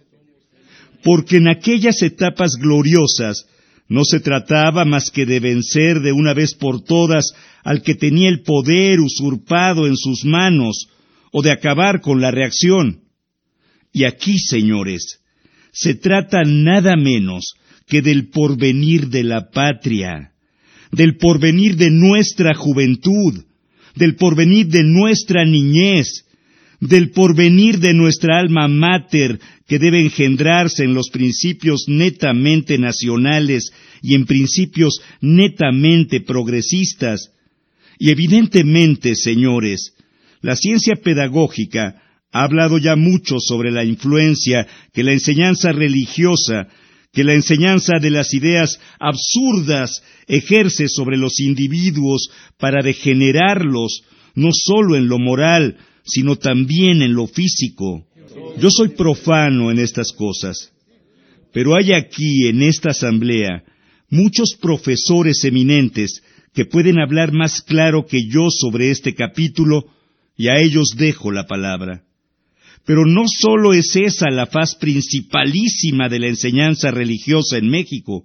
Porque 1.03 1.39
en 1.39 1.49
aquellas 1.49 2.03
etapas 2.03 2.53
gloriosas 2.53 3.49
no 3.89 4.05
se 4.05 4.21
trataba 4.21 4.85
más 4.85 5.11
que 5.11 5.27
de 5.27 5.41
vencer 5.41 6.03
de 6.03 6.13
una 6.13 6.35
vez 6.35 6.55
por 6.55 6.85
todas 6.85 7.33
al 7.65 7.83
que 7.83 7.97
tenía 7.97 8.29
el 8.29 8.43
poder 8.43 9.01
usurpado 9.01 9.89
en 9.89 9.97
sus 9.97 10.25
manos, 10.25 10.87
o 11.33 11.43
de 11.43 11.51
acabar 11.51 12.01
con 12.01 12.21
la 12.21 12.31
reacción. 12.31 13.01
Y 13.93 14.05
aquí, 14.05 14.39
señores, 14.39 15.19
se 15.73 15.97
trata 15.97 16.45
nada 16.45 16.95
menos 16.95 17.55
que 17.89 18.03
del 18.03 18.29
porvenir 18.29 19.09
de 19.09 19.25
la 19.25 19.51
patria, 19.51 20.31
del 20.93 21.17
porvenir 21.17 21.75
de 21.75 21.91
nuestra 21.91 22.55
juventud, 22.55 23.47
del 23.97 24.15
porvenir 24.15 24.69
de 24.69 24.85
nuestra 24.85 25.45
niñez, 25.45 26.26
del 26.87 27.11
porvenir 27.11 27.79
de 27.79 27.95
nuestra 27.95 28.39
alma 28.39 28.69
mater 28.69 29.39
que 29.67 29.79
debe 29.79 30.01
engendrarse 30.01 30.85
en 30.85 30.95
los 30.95 31.11
principios 31.11 31.85
netamente 31.89 32.79
nacionales 32.79 33.73
y 34.03 34.15
en 34.15 34.27
principios 34.27 35.01
netamente 35.21 36.21
progresistas. 36.21 37.31
Y 37.99 38.11
evidentemente, 38.11 39.15
señores, 39.15 39.95
la 40.41 40.55
ciencia 40.55 40.95
pedagógica 40.97 42.03
ha 42.33 42.45
hablado 42.45 42.79
ya 42.79 42.97
mucho 42.97 43.37
sobre 43.41 43.71
la 43.71 43.85
influencia 43.85 44.67
que 44.93 45.03
la 45.03 45.13
enseñanza 45.13 45.73
religiosa, 45.73 46.69
que 47.13 47.25
la 47.25 47.35
enseñanza 47.35 47.99
de 47.99 48.11
las 48.11 48.35
ideas 48.35 48.79
absurdas 49.01 50.03
ejerce 50.27 50.89
sobre 50.89 51.17
los 51.17 51.41
individuos 51.41 52.29
para 52.59 52.83
degenerarlos, 52.83 54.03
no 54.35 54.51
sólo 54.53 54.97
en 54.97 55.09
lo 55.09 55.19
moral, 55.19 55.79
sino 56.07 56.37
también 56.37 57.03
en 57.03 57.15
lo 57.15 57.27
físico. 57.27 58.07
Yo 58.59 58.71
soy 58.71 58.91
profano 58.91 59.71
en 59.71 59.79
estas 59.79 60.13
cosas, 60.13 60.73
pero 61.53 61.77
hay 61.77 61.93
aquí, 61.93 62.49
en 62.49 62.63
esta 62.63 62.91
asamblea, 62.91 63.65
muchos 64.11 64.57
profesores 64.61 65.45
eminentes 65.45 66.23
que 66.55 66.65
pueden 66.65 66.99
hablar 66.99 67.33
más 67.33 67.61
claro 67.61 68.07
que 68.07 68.27
yo 68.29 68.51
sobre 68.51 68.91
este 68.91 69.15
capítulo, 69.15 69.87
y 70.37 70.49
a 70.49 70.61
ellos 70.61 70.95
dejo 70.97 71.33
la 71.33 71.47
palabra. 71.47 72.05
Pero 72.85 73.05
no 73.05 73.25
sólo 73.27 73.73
es 73.75 73.97
esa 73.97 74.31
la 74.31 74.47
faz 74.47 74.77
principalísima 74.77 76.09
de 76.09 76.21
la 76.21 76.29
enseñanza 76.29 76.91
religiosa 76.91 77.59
en 77.59 77.69
México, 77.69 78.25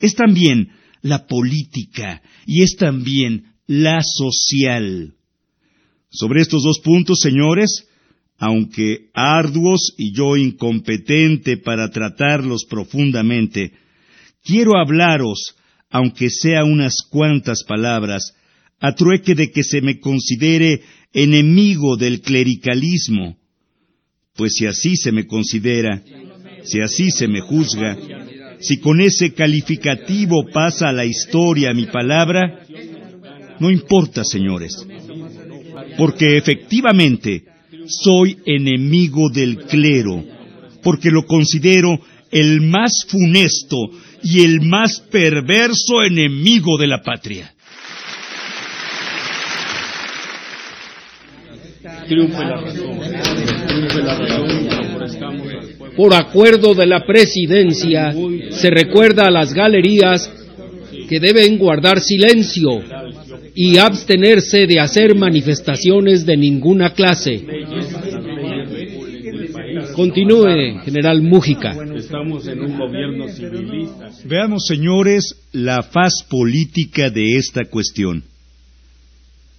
es 0.00 0.14
también 0.14 0.70
la 1.02 1.26
política 1.26 2.22
y 2.46 2.62
es 2.62 2.76
también 2.76 3.54
la 3.66 4.00
social. 4.02 5.14
Sobre 6.16 6.40
estos 6.40 6.62
dos 6.62 6.80
puntos, 6.80 7.18
señores, 7.20 7.86
aunque 8.38 9.10
arduos 9.12 9.92
y 9.98 10.12
yo 10.12 10.36
incompetente 10.36 11.58
para 11.58 11.90
tratarlos 11.90 12.64
profundamente, 12.64 13.72
quiero 14.42 14.78
hablaros, 14.78 15.56
aunque 15.90 16.30
sea 16.30 16.64
unas 16.64 17.02
cuantas 17.10 17.64
palabras, 17.64 18.32
a 18.80 18.94
trueque 18.94 19.34
de 19.34 19.50
que 19.50 19.62
se 19.62 19.82
me 19.82 20.00
considere 20.00 20.80
enemigo 21.12 21.98
del 21.98 22.22
clericalismo, 22.22 23.36
pues 24.34 24.54
si 24.54 24.64
así 24.64 24.96
se 24.96 25.12
me 25.12 25.26
considera, 25.26 26.02
si 26.64 26.80
así 26.80 27.10
se 27.10 27.28
me 27.28 27.42
juzga, 27.42 27.94
si 28.60 28.78
con 28.78 29.02
ese 29.02 29.34
calificativo 29.34 30.46
pasa 30.50 30.88
a 30.88 30.92
la 30.92 31.04
historia 31.04 31.74
mi 31.74 31.86
palabra, 31.86 32.64
no 33.60 33.70
importa, 33.70 34.24
señores, 34.24 34.74
porque 35.96 36.36
efectivamente 36.36 37.42
soy 37.86 38.38
enemigo 38.44 39.28
del 39.32 39.58
clero, 39.64 40.22
porque 40.82 41.10
lo 41.10 41.22
considero 41.24 41.98
el 42.30 42.60
más 42.60 43.06
funesto 43.08 43.76
y 44.22 44.42
el 44.42 44.60
más 44.62 45.00
perverso 45.00 46.02
enemigo 46.02 46.76
de 46.78 46.86
la 46.86 47.02
patria. 47.02 47.52
Por 55.96 56.14
acuerdo 56.14 56.74
de 56.74 56.86
la 56.86 57.04
presidencia, 57.06 58.14
se 58.50 58.70
recuerda 58.70 59.26
a 59.26 59.30
las 59.30 59.52
galerías 59.52 60.30
que 61.08 61.20
deben 61.20 61.58
guardar 61.58 62.00
silencio 62.00 62.82
y 63.56 63.78
abstenerse 63.78 64.66
de 64.66 64.78
hacer 64.78 65.16
manifestaciones 65.16 66.26
de 66.26 66.36
ninguna 66.36 66.92
clase. 66.92 67.42
Continúe, 69.94 70.82
general 70.84 71.22
Mújica. 71.22 71.74
Estamos 71.96 72.46
en 72.48 72.60
un 72.60 72.78
gobierno 72.78 73.28
civilista. 73.28 74.10
Veamos, 74.26 74.66
señores, 74.66 75.36
la 75.52 75.82
faz 75.82 76.22
política 76.28 77.08
de 77.08 77.36
esta 77.38 77.64
cuestión. 77.64 78.22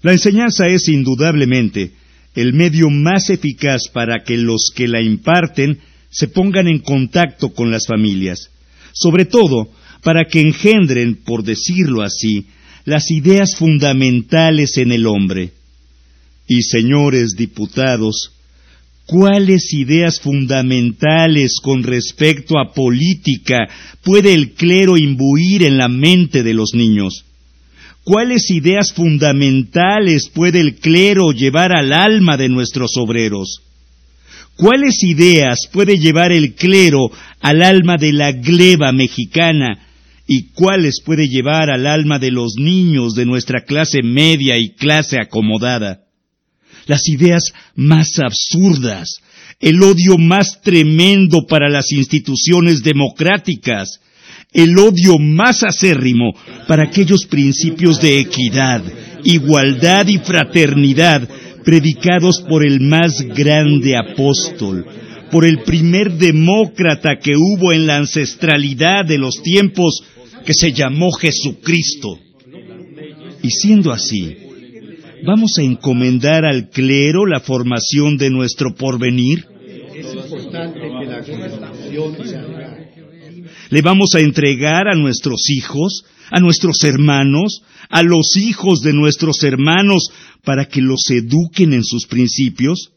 La 0.04 0.12
enseñanza 0.12 0.68
es 0.68 0.88
indudablemente 0.90 1.92
el 2.36 2.54
medio 2.54 2.92
más 2.92 3.32
eficaz 3.32 3.88
para 3.92 4.24
que 4.24 4.38
los 4.38 4.72
que 4.76 4.88
la 4.88 5.02
imparten 5.02 5.80
se 6.12 6.28
pongan 6.28 6.68
en 6.68 6.80
contacto 6.80 7.50
con 7.50 7.72
las 7.72 7.88
familias, 7.88 8.52
sobre 8.94 9.26
todo 9.26 9.70
para 10.04 10.26
que 10.26 10.40
engendren, 10.40 11.16
por 11.26 11.44
decirlo 11.44 12.04
así, 12.04 12.46
las 12.88 13.12
ideas 13.12 13.58
fundamentales 13.58 14.78
en 14.78 14.94
el 14.94 15.08
hombre. 15.08 15.52
Y 16.48 16.62
señores 16.62 17.36
diputados, 17.38 18.32
¿cuáles 19.06 19.74
ideas 19.74 20.22
fundamentales 20.22 21.60
con 21.62 21.84
respecto 21.84 22.58
a 22.58 22.74
política 22.74 23.68
puede 24.06 24.34
el 24.34 24.54
clero 24.54 24.96
imbuir 24.96 25.64
en 25.64 25.78
la 25.78 25.90
mente 25.90 26.44
de 26.44 26.54
los 26.54 26.74
niños? 26.74 27.26
¿Cuáles 28.06 28.50
ideas 28.52 28.94
fundamentales 28.94 30.30
puede 30.34 30.62
el 30.62 30.76
clero 30.76 31.34
llevar 31.34 31.74
al 31.74 31.92
alma 31.92 32.38
de 32.38 32.48
nuestros 32.48 32.92
obreros? 32.96 33.64
¿Cuáles 34.56 35.04
ideas 35.04 35.68
puede 35.74 35.98
llevar 35.98 36.32
el 36.32 36.54
clero 36.54 37.12
al 37.42 37.64
alma 37.64 37.98
de 38.00 38.14
la 38.14 38.32
gleba 38.32 38.94
mexicana? 38.94 39.87
¿Y 40.28 40.50
cuáles 40.52 41.02
puede 41.06 41.30
llevar 41.30 41.70
al 41.70 41.88
alma 41.88 42.20
de 42.20 42.32
los 42.32 42.56
niños 42.58 43.16
de 43.16 43.26
nuestra 43.26 43.62
clase 43.64 44.04
media 44.04 44.58
y 44.58 44.76
clase 44.76 45.20
acomodada? 45.22 46.02
Las 46.86 47.08
ideas 47.08 47.54
más 47.76 48.20
absurdas, 48.20 49.22
el 49.62 49.82
odio 49.82 50.18
más 50.18 50.62
tremendo 50.62 51.46
para 51.48 51.70
las 51.70 51.94
instituciones 51.94 52.84
democráticas, 52.84 54.02
el 54.52 54.78
odio 54.78 55.18
más 55.18 55.64
acérrimo 55.64 56.34
para 56.68 56.84
aquellos 56.84 57.26
principios 57.26 58.02
de 58.02 58.20
equidad, 58.20 58.84
igualdad 59.24 60.08
y 60.08 60.18
fraternidad 60.18 61.28
predicados 61.64 62.42
por 62.48 62.66
el 62.66 62.82
más 62.82 63.22
grande 63.22 63.98
apóstol, 63.98 64.86
por 65.32 65.46
el 65.46 65.60
primer 65.64 66.14
demócrata 66.14 67.18
que 67.22 67.36
hubo 67.36 67.72
en 67.74 67.88
la 67.88 67.98
ancestralidad 67.98 69.06
de 69.06 69.18
los 69.18 69.42
tiempos 69.42 70.02
que 70.48 70.54
se 70.54 70.72
llamó 70.72 71.12
Jesucristo. 71.12 72.18
Y 73.44 73.50
siendo 73.50 73.92
así, 73.92 74.38
¿vamos 75.26 75.58
a 75.60 75.62
encomendar 75.62 76.46
al 76.46 76.70
clero 76.70 77.26
la 77.26 77.42
formación 77.42 78.16
de 78.16 78.30
nuestro 78.30 78.74
porvenir? 78.74 79.46
Es 79.94 80.06
le 83.70 83.82
vamos 83.82 84.16
a 84.16 84.22
entregar 84.22 84.88
a 84.88 84.96
nuestros 84.96 85.50
hijos, 85.50 86.06
a 86.32 86.40
nuestros 86.40 86.82
hermanos, 86.86 87.62
a 87.90 88.02
los 88.02 88.38
hijos 88.38 88.80
de 88.80 88.94
nuestros 88.94 89.44
hermanos, 89.44 90.12
para 90.46 90.64
que 90.64 90.80
los 90.80 91.02
eduquen 91.10 91.74
en 91.74 91.84
sus 91.84 92.08
principios? 92.08 92.94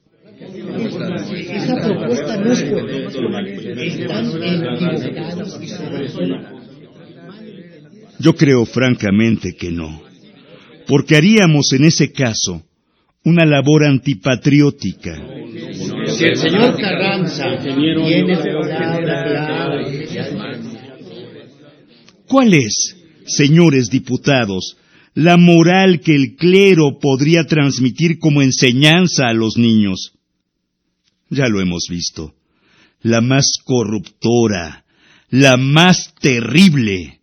Yo 8.21 8.37
creo 8.37 8.66
francamente 8.66 9.55
que 9.57 9.71
no, 9.71 10.03
porque 10.87 11.16
haríamos 11.16 11.73
en 11.73 11.85
ese 11.85 12.12
caso 12.12 12.62
una 13.25 13.47
labor 13.47 13.85
antipatriótica. 13.85 15.16
Si 16.07 16.25
el 16.25 16.37
señor 16.37 16.77
Carranza 16.79 17.45
tiene 17.62 17.95
¿Cuál 22.27 22.55
es, 22.55 22.97
señores 23.27 23.89
diputados, 23.91 24.77
la 25.14 25.37
moral 25.37 26.01
que 26.01 26.14
el 26.14 26.37
clero 26.37 26.99
podría 27.01 27.45
transmitir 27.45 28.18
como 28.18 28.43
enseñanza 28.43 29.29
a 29.29 29.33
los 29.33 29.57
niños? 29.57 30.12
Ya 31.31 31.49
lo 31.49 31.61
hemos 31.61 31.87
visto. 31.89 32.35
La 33.03 33.21
más 33.21 33.59
corruptora, 33.64 34.85
la 35.31 35.57
más 35.57 36.14
terrible. 36.21 37.20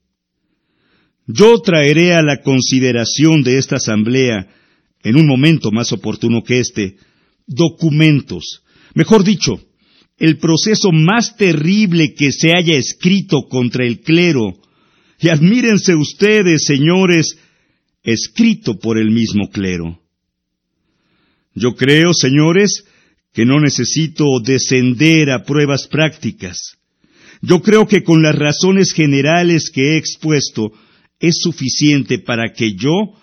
Yo 1.28 1.60
traeré 1.60 2.14
a 2.14 2.22
la 2.22 2.42
consideración 2.42 3.44
de 3.44 3.58
esta 3.58 3.76
asamblea, 3.76 4.48
en 5.04 5.18
un 5.18 5.28
momento 5.28 5.72
más 5.72 5.92
oportuno 5.92 6.42
que 6.42 6.60
este, 6.60 6.96
documentos, 7.46 8.64
mejor 8.94 9.24
dicho, 9.26 9.62
el 10.18 10.38
proceso 10.38 10.92
más 10.92 11.36
terrible 11.36 12.14
que 12.14 12.32
se 12.32 12.54
haya 12.54 12.76
escrito 12.76 13.48
contra 13.50 13.86
el 13.86 14.00
clero, 14.00 14.54
y 15.20 15.30
admírense 15.30 15.96
ustedes, 15.96 16.64
señores, 16.64 17.38
escrito 18.04 18.80
por 18.80 18.98
el 18.98 19.12
mismo 19.12 19.50
clero. 19.50 20.00
Yo 21.54 21.76
creo, 21.76 22.14
señores, 22.14 22.86
que 23.34 23.46
no 23.46 23.60
necesito 23.60 24.24
descender 24.44 25.32
a 25.32 25.44
pruebas 25.44 25.88
prácticas. 25.88 26.78
Yo 27.42 27.62
creo 27.62 27.88
que 27.88 28.04
con 28.04 28.22
las 28.22 28.36
razones 28.36 28.94
generales 28.94 29.70
que 29.72 29.94
he 29.94 29.98
expuesto 29.98 30.72
es 31.20 31.38
suficiente 31.42 32.20
para 32.20 32.54
que 32.54 32.74
yo, 32.74 33.14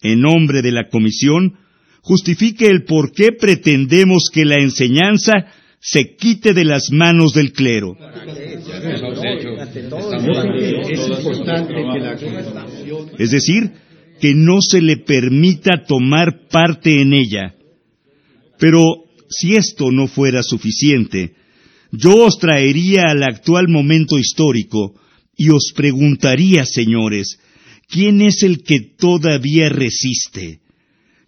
en 0.00 0.20
nombre 0.20 0.62
de 0.62 0.72
la 0.72 0.88
Comisión, 0.88 1.56
justifique 2.02 2.66
el 2.66 2.84
por 2.84 3.12
qué 3.12 3.32
pretendemos 3.32 4.30
que 4.32 4.44
la 4.44 4.60
enseñanza 4.60 5.32
se 5.80 6.14
quite 6.16 6.52
de 6.52 6.64
las 6.64 6.90
manos 6.90 7.32
del 7.32 7.52
clero. 7.52 7.96
Es 13.18 13.30
decir, 13.30 13.72
que 14.20 14.34
no 14.34 14.60
se 14.60 14.82
le 14.82 14.98
permita 14.98 15.84
tomar 15.86 16.46
parte 16.50 17.00
en 17.00 17.14
ella. 17.14 17.54
Pero 18.58 18.82
si 19.28 19.56
esto 19.56 19.90
no 19.90 20.06
fuera 20.06 20.42
suficiente, 20.42 21.32
yo 21.90 22.26
os 22.26 22.38
traería 22.38 23.04
al 23.08 23.22
actual 23.22 23.68
momento 23.68 24.18
histórico 24.18 24.94
y 25.40 25.48
os 25.48 25.72
preguntaría, 25.74 26.66
señores, 26.66 27.38
¿quién 27.88 28.20
es 28.20 28.42
el 28.42 28.62
que 28.62 28.78
todavía 28.80 29.70
resiste? 29.70 30.60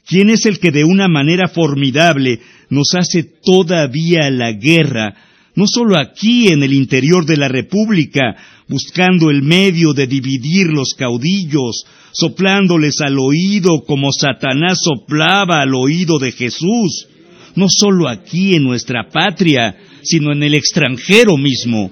¿Quién 0.06 0.28
es 0.28 0.44
el 0.44 0.58
que 0.58 0.70
de 0.70 0.84
una 0.84 1.08
manera 1.08 1.48
formidable 1.48 2.38
nos 2.68 2.88
hace 2.94 3.22
todavía 3.22 4.28
la 4.30 4.52
guerra, 4.52 5.14
no 5.54 5.66
solo 5.66 5.96
aquí 5.96 6.48
en 6.48 6.62
el 6.62 6.74
interior 6.74 7.24
de 7.24 7.38
la 7.38 7.48
República, 7.48 8.36
buscando 8.68 9.30
el 9.30 9.40
medio 9.40 9.94
de 9.94 10.06
dividir 10.06 10.66
los 10.66 10.92
caudillos, 10.92 11.86
soplándoles 12.12 13.00
al 13.00 13.18
oído 13.18 13.82
como 13.86 14.12
Satanás 14.12 14.80
soplaba 14.82 15.62
al 15.62 15.74
oído 15.74 16.18
de 16.18 16.32
Jesús, 16.32 17.08
no 17.56 17.66
solo 17.70 18.10
aquí 18.10 18.56
en 18.56 18.64
nuestra 18.64 19.08
patria, 19.10 19.74
sino 20.02 20.32
en 20.32 20.42
el 20.42 20.54
extranjero 20.54 21.36
mismo. 21.36 21.90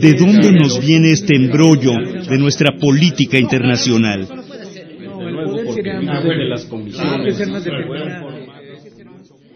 ¿De 0.00 0.14
dónde 0.14 0.52
nos 0.52 0.84
viene 0.84 1.12
este 1.12 1.36
embrollo 1.36 1.92
de 2.28 2.38
nuestra 2.38 2.76
política 2.78 3.38
internacional? 3.38 4.28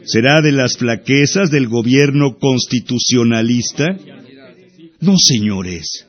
¿Será 0.04 0.40
de 0.42 0.52
las 0.52 0.76
flaquezas 0.76 1.50
del 1.50 1.68
gobierno 1.68 2.36
constitucionalista? 2.38 3.96
No, 5.00 5.14
señores, 5.18 6.06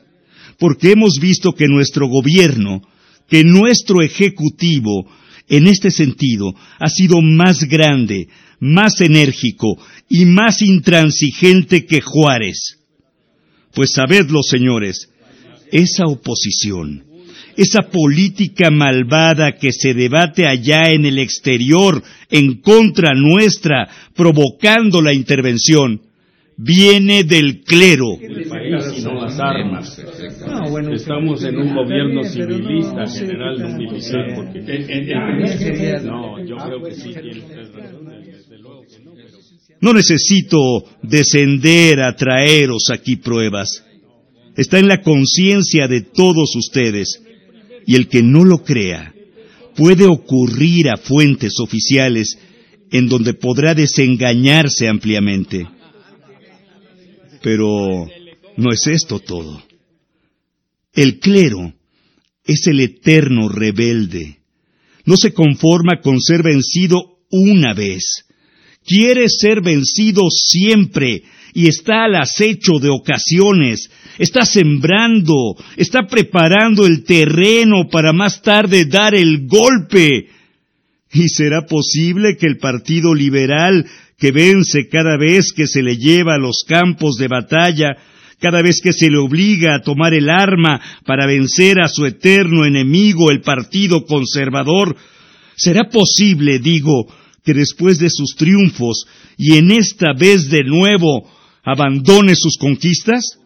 porque 0.58 0.92
hemos 0.92 1.18
visto 1.20 1.52
que 1.52 1.66
nuestro 1.66 2.08
gobierno, 2.08 2.82
que 3.28 3.42
nuestro 3.44 4.02
ejecutivo, 4.02 5.06
en 5.48 5.66
este 5.66 5.90
sentido, 5.90 6.54
ha 6.78 6.88
sido 6.88 7.20
más 7.22 7.60
grande, 7.68 8.28
más 8.60 9.00
enérgico 9.00 9.78
y 10.08 10.24
más 10.24 10.62
intransigente 10.62 11.86
que 11.86 12.00
Juárez. 12.00 12.78
Pues 13.74 13.92
sabedlo, 13.92 14.42
señores, 14.42 15.10
esa 15.70 16.06
oposición, 16.06 17.04
esa 17.56 17.82
política 17.82 18.70
malvada 18.70 19.52
que 19.52 19.72
se 19.72 19.94
debate 19.94 20.46
allá 20.46 20.90
en 20.92 21.04
el 21.04 21.18
exterior 21.18 22.02
en 22.30 22.60
contra 22.60 23.14
nuestra, 23.14 23.88
provocando 24.14 25.02
la 25.02 25.12
intervención, 25.12 26.00
viene 26.56 27.24
del 27.24 27.62
clero. 27.62 28.18
El 28.20 28.48
país 28.48 28.84
y 28.96 29.02
no 29.02 29.14
las 29.14 29.38
armas. 29.38 29.98
Estamos 30.92 31.44
en 31.44 31.58
un 31.58 31.74
gobierno 31.74 32.24
civilista, 32.24 33.06
general, 33.06 33.58
no 33.58 33.76
militar, 33.76 34.34
porque... 34.34 34.60
No, 36.04 36.44
yo 36.44 36.56
creo 36.56 36.82
que 36.82 36.94
sí 36.94 37.10
tiene 37.12 37.72
razón, 37.72 38.06
desde 38.24 38.58
luego 38.58 38.82
que 38.82 39.04
no, 39.04 39.12
No 39.80 39.92
necesito 39.92 40.58
descender 41.02 42.00
a 42.00 42.14
traeros 42.16 42.90
aquí 42.92 43.16
pruebas. 43.16 43.84
Está 44.56 44.78
en 44.78 44.88
la 44.88 45.02
conciencia 45.02 45.86
de 45.86 46.00
todos 46.00 46.56
ustedes. 46.56 47.22
Y 47.88 47.94
el 47.94 48.08
que 48.08 48.22
no 48.22 48.44
lo 48.44 48.64
crea 48.64 49.12
puede 49.76 50.06
ocurrir 50.06 50.88
a 50.88 50.96
fuentes 50.96 51.60
oficiales 51.60 52.36
en 52.90 53.08
donde 53.08 53.34
podrá 53.34 53.74
desengañarse 53.74 54.88
ampliamente. 54.88 55.66
Pero 57.46 58.08
no 58.56 58.72
es 58.72 58.88
esto 58.88 59.20
todo. 59.20 59.62
El 60.92 61.20
clero 61.20 61.72
es 62.44 62.66
el 62.66 62.80
eterno 62.80 63.48
rebelde. 63.48 64.38
No 65.04 65.16
se 65.16 65.32
conforma 65.32 66.00
con 66.02 66.20
ser 66.20 66.42
vencido 66.42 67.20
una 67.30 67.72
vez. 67.72 68.26
Quiere 68.84 69.28
ser 69.28 69.60
vencido 69.62 70.22
siempre 70.28 71.22
y 71.54 71.68
está 71.68 72.06
al 72.06 72.16
acecho 72.16 72.80
de 72.80 72.88
ocasiones. 72.88 73.90
Está 74.18 74.44
sembrando, 74.44 75.54
está 75.76 76.08
preparando 76.08 76.84
el 76.84 77.04
terreno 77.04 77.88
para 77.88 78.12
más 78.12 78.42
tarde 78.42 78.86
dar 78.86 79.14
el 79.14 79.46
golpe. 79.46 80.30
¿Y 81.12 81.28
será 81.28 81.64
posible 81.64 82.36
que 82.36 82.46
el 82.46 82.58
Partido 82.58 83.14
Liberal 83.14 83.86
que 84.18 84.32
vence 84.32 84.88
cada 84.88 85.16
vez 85.16 85.52
que 85.54 85.66
se 85.66 85.82
le 85.82 85.96
lleva 85.96 86.34
a 86.34 86.38
los 86.38 86.64
campos 86.66 87.16
de 87.16 87.28
batalla, 87.28 87.96
cada 88.40 88.62
vez 88.62 88.80
que 88.82 88.92
se 88.92 89.10
le 89.10 89.18
obliga 89.18 89.74
a 89.74 89.82
tomar 89.82 90.14
el 90.14 90.30
arma 90.30 90.80
para 91.04 91.26
vencer 91.26 91.80
a 91.80 91.88
su 91.88 92.06
eterno 92.06 92.64
enemigo, 92.64 93.30
el 93.30 93.40
Partido 93.40 94.04
Conservador, 94.04 94.96
¿será 95.54 95.88
posible, 95.90 96.58
digo, 96.58 97.06
que 97.44 97.54
después 97.54 97.98
de 97.98 98.10
sus 98.10 98.34
triunfos 98.36 99.06
y 99.36 99.56
en 99.56 99.70
esta 99.70 100.12
vez 100.18 100.48
de 100.48 100.64
nuevo 100.64 101.30
abandone 101.62 102.34
sus 102.36 102.56
conquistas? 102.56 103.38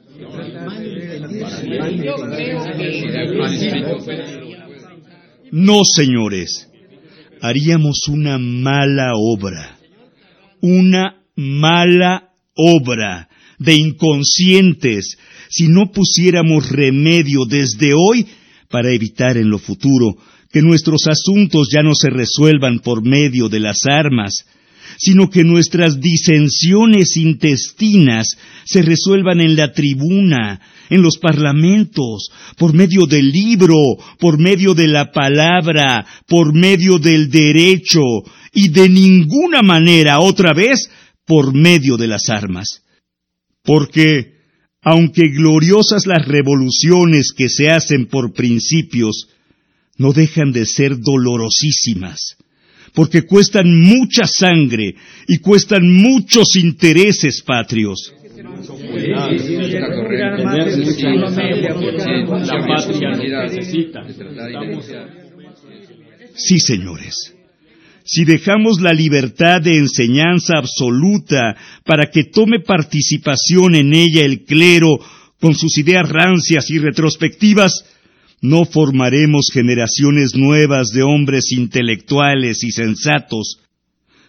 No, 5.53 5.85
señores, 5.85 6.69
haríamos 7.43 8.09
una 8.09 8.39
mala 8.39 9.13
obra 9.17 9.80
una 10.63 11.23
mala 11.37 12.31
obra 12.55 13.29
de 13.59 13.75
inconscientes 13.75 15.19
si 15.49 15.69
no 15.69 15.91
pusiéramos 15.93 16.71
remedio 16.71 17.45
desde 17.45 17.93
hoy 17.95 18.27
para 18.69 18.93
evitar 18.93 19.37
en 19.37 19.51
lo 19.51 19.59
futuro 19.59 20.17
que 20.53 20.63
nuestros 20.63 21.07
asuntos 21.07 21.69
ya 21.73 21.83
no 21.83 21.95
se 21.95 22.11
resuelvan 22.11 22.81
por 22.81 23.07
medio 23.07 23.49
de 23.49 23.61
las 23.61 23.79
armas, 23.89 24.45
sino 24.99 25.31
que 25.31 25.45
nuestras 25.45 26.01
disensiones 26.01 27.17
intestinas 27.17 28.37
se 28.65 28.83
resuelvan 28.83 29.41
en 29.41 29.57
la 29.57 29.73
tribuna, 29.73 30.61
en 30.89 31.03
los 31.03 31.19
parlamentos, 31.19 32.31
por 32.59 32.75
medio 32.75 33.07
del 33.07 33.31
libro, 33.31 33.77
por 34.19 34.39
medio 34.39 34.75
de 34.75 34.89
la 34.89 35.13
palabra, 35.13 36.05
por 36.27 36.53
medio 36.53 36.99
del 36.99 37.31
derecho, 37.31 38.01
y 38.53 38.71
de 38.71 38.89
ninguna 38.89 39.63
manera 39.63 40.21
otra 40.21 40.53
vez 40.53 40.91
por 41.27 41.55
medio 41.55 41.97
de 41.97 42.09
las 42.09 42.29
armas. 42.29 42.83
Porque, 43.63 44.35
aunque 44.83 45.29
gloriosas 45.29 46.07
las 46.07 46.27
revoluciones 46.27 47.33
que 47.37 47.49
se 47.49 47.71
hacen 47.71 48.07
por 48.07 48.33
principios, 48.33 49.29
no 49.97 50.13
dejan 50.13 50.51
de 50.53 50.65
ser 50.65 50.99
dolorosísimas, 50.99 52.37
porque 52.95 53.23
cuestan 53.23 53.67
mucha 53.81 54.27
sangre 54.27 54.95
y 55.29 55.39
cuestan 55.39 55.83
muchos 55.93 56.57
intereses 56.57 57.43
patrios. 57.43 58.15
Sí, 66.35 66.59
señores 66.59 67.35
si 68.05 68.25
dejamos 68.25 68.81
la 68.81 68.93
libertad 68.93 69.61
de 69.61 69.77
enseñanza 69.77 70.59
absoluta 70.59 71.57
para 71.85 72.11
que 72.11 72.25
tome 72.25 72.61
participación 72.61 73.75
en 73.75 73.95
ella 73.95 74.25
el 74.25 74.45
clero 74.45 74.99
con 75.41 75.55
sus 75.55 75.79
ideas 75.79 76.09
rancias 76.09 76.71
y 76.71 76.79
retrospectivas, 76.79 77.85
no 78.43 78.65
formaremos 78.65 79.51
generaciones 79.53 80.35
nuevas 80.35 80.89
de 80.89 81.03
hombres 81.03 81.53
intelectuales 81.53 82.63
y 82.65 82.71
sensatos, 82.71 83.59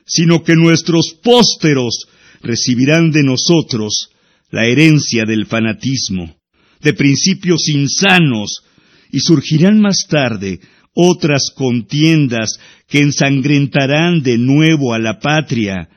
sino 0.05 0.43
que 0.43 0.55
nuestros 0.55 1.15
pósteros 1.23 2.05
recibirán 2.41 3.11
de 3.11 3.23
nosotros 3.23 4.09
la 4.49 4.65
herencia 4.65 5.25
del 5.25 5.45
fanatismo, 5.45 6.35
de 6.81 6.93
principios 6.93 7.69
insanos, 7.69 8.63
y 9.11 9.19
surgirán 9.19 9.79
más 9.79 10.05
tarde 10.09 10.59
otras 10.93 11.51
contiendas 11.55 12.59
que 12.87 12.99
ensangrentarán 12.99 14.21
de 14.21 14.37
nuevo 14.37 14.93
a 14.93 14.99
la 14.99 15.19
patria, 15.19 15.89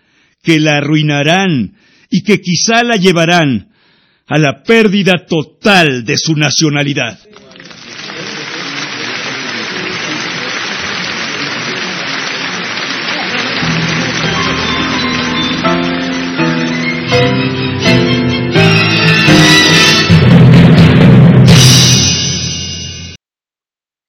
que 0.42 0.60
la 0.60 0.76
arruinarán 0.76 1.74
y 2.10 2.22
que 2.22 2.40
quizá 2.40 2.84
la 2.84 2.96
llevarán 2.96 3.70
a 4.26 4.38
la 4.38 4.62
pérdida 4.62 5.26
total 5.26 6.04
de 6.04 6.16
su 6.16 6.34
nacionalidad. 6.34 7.18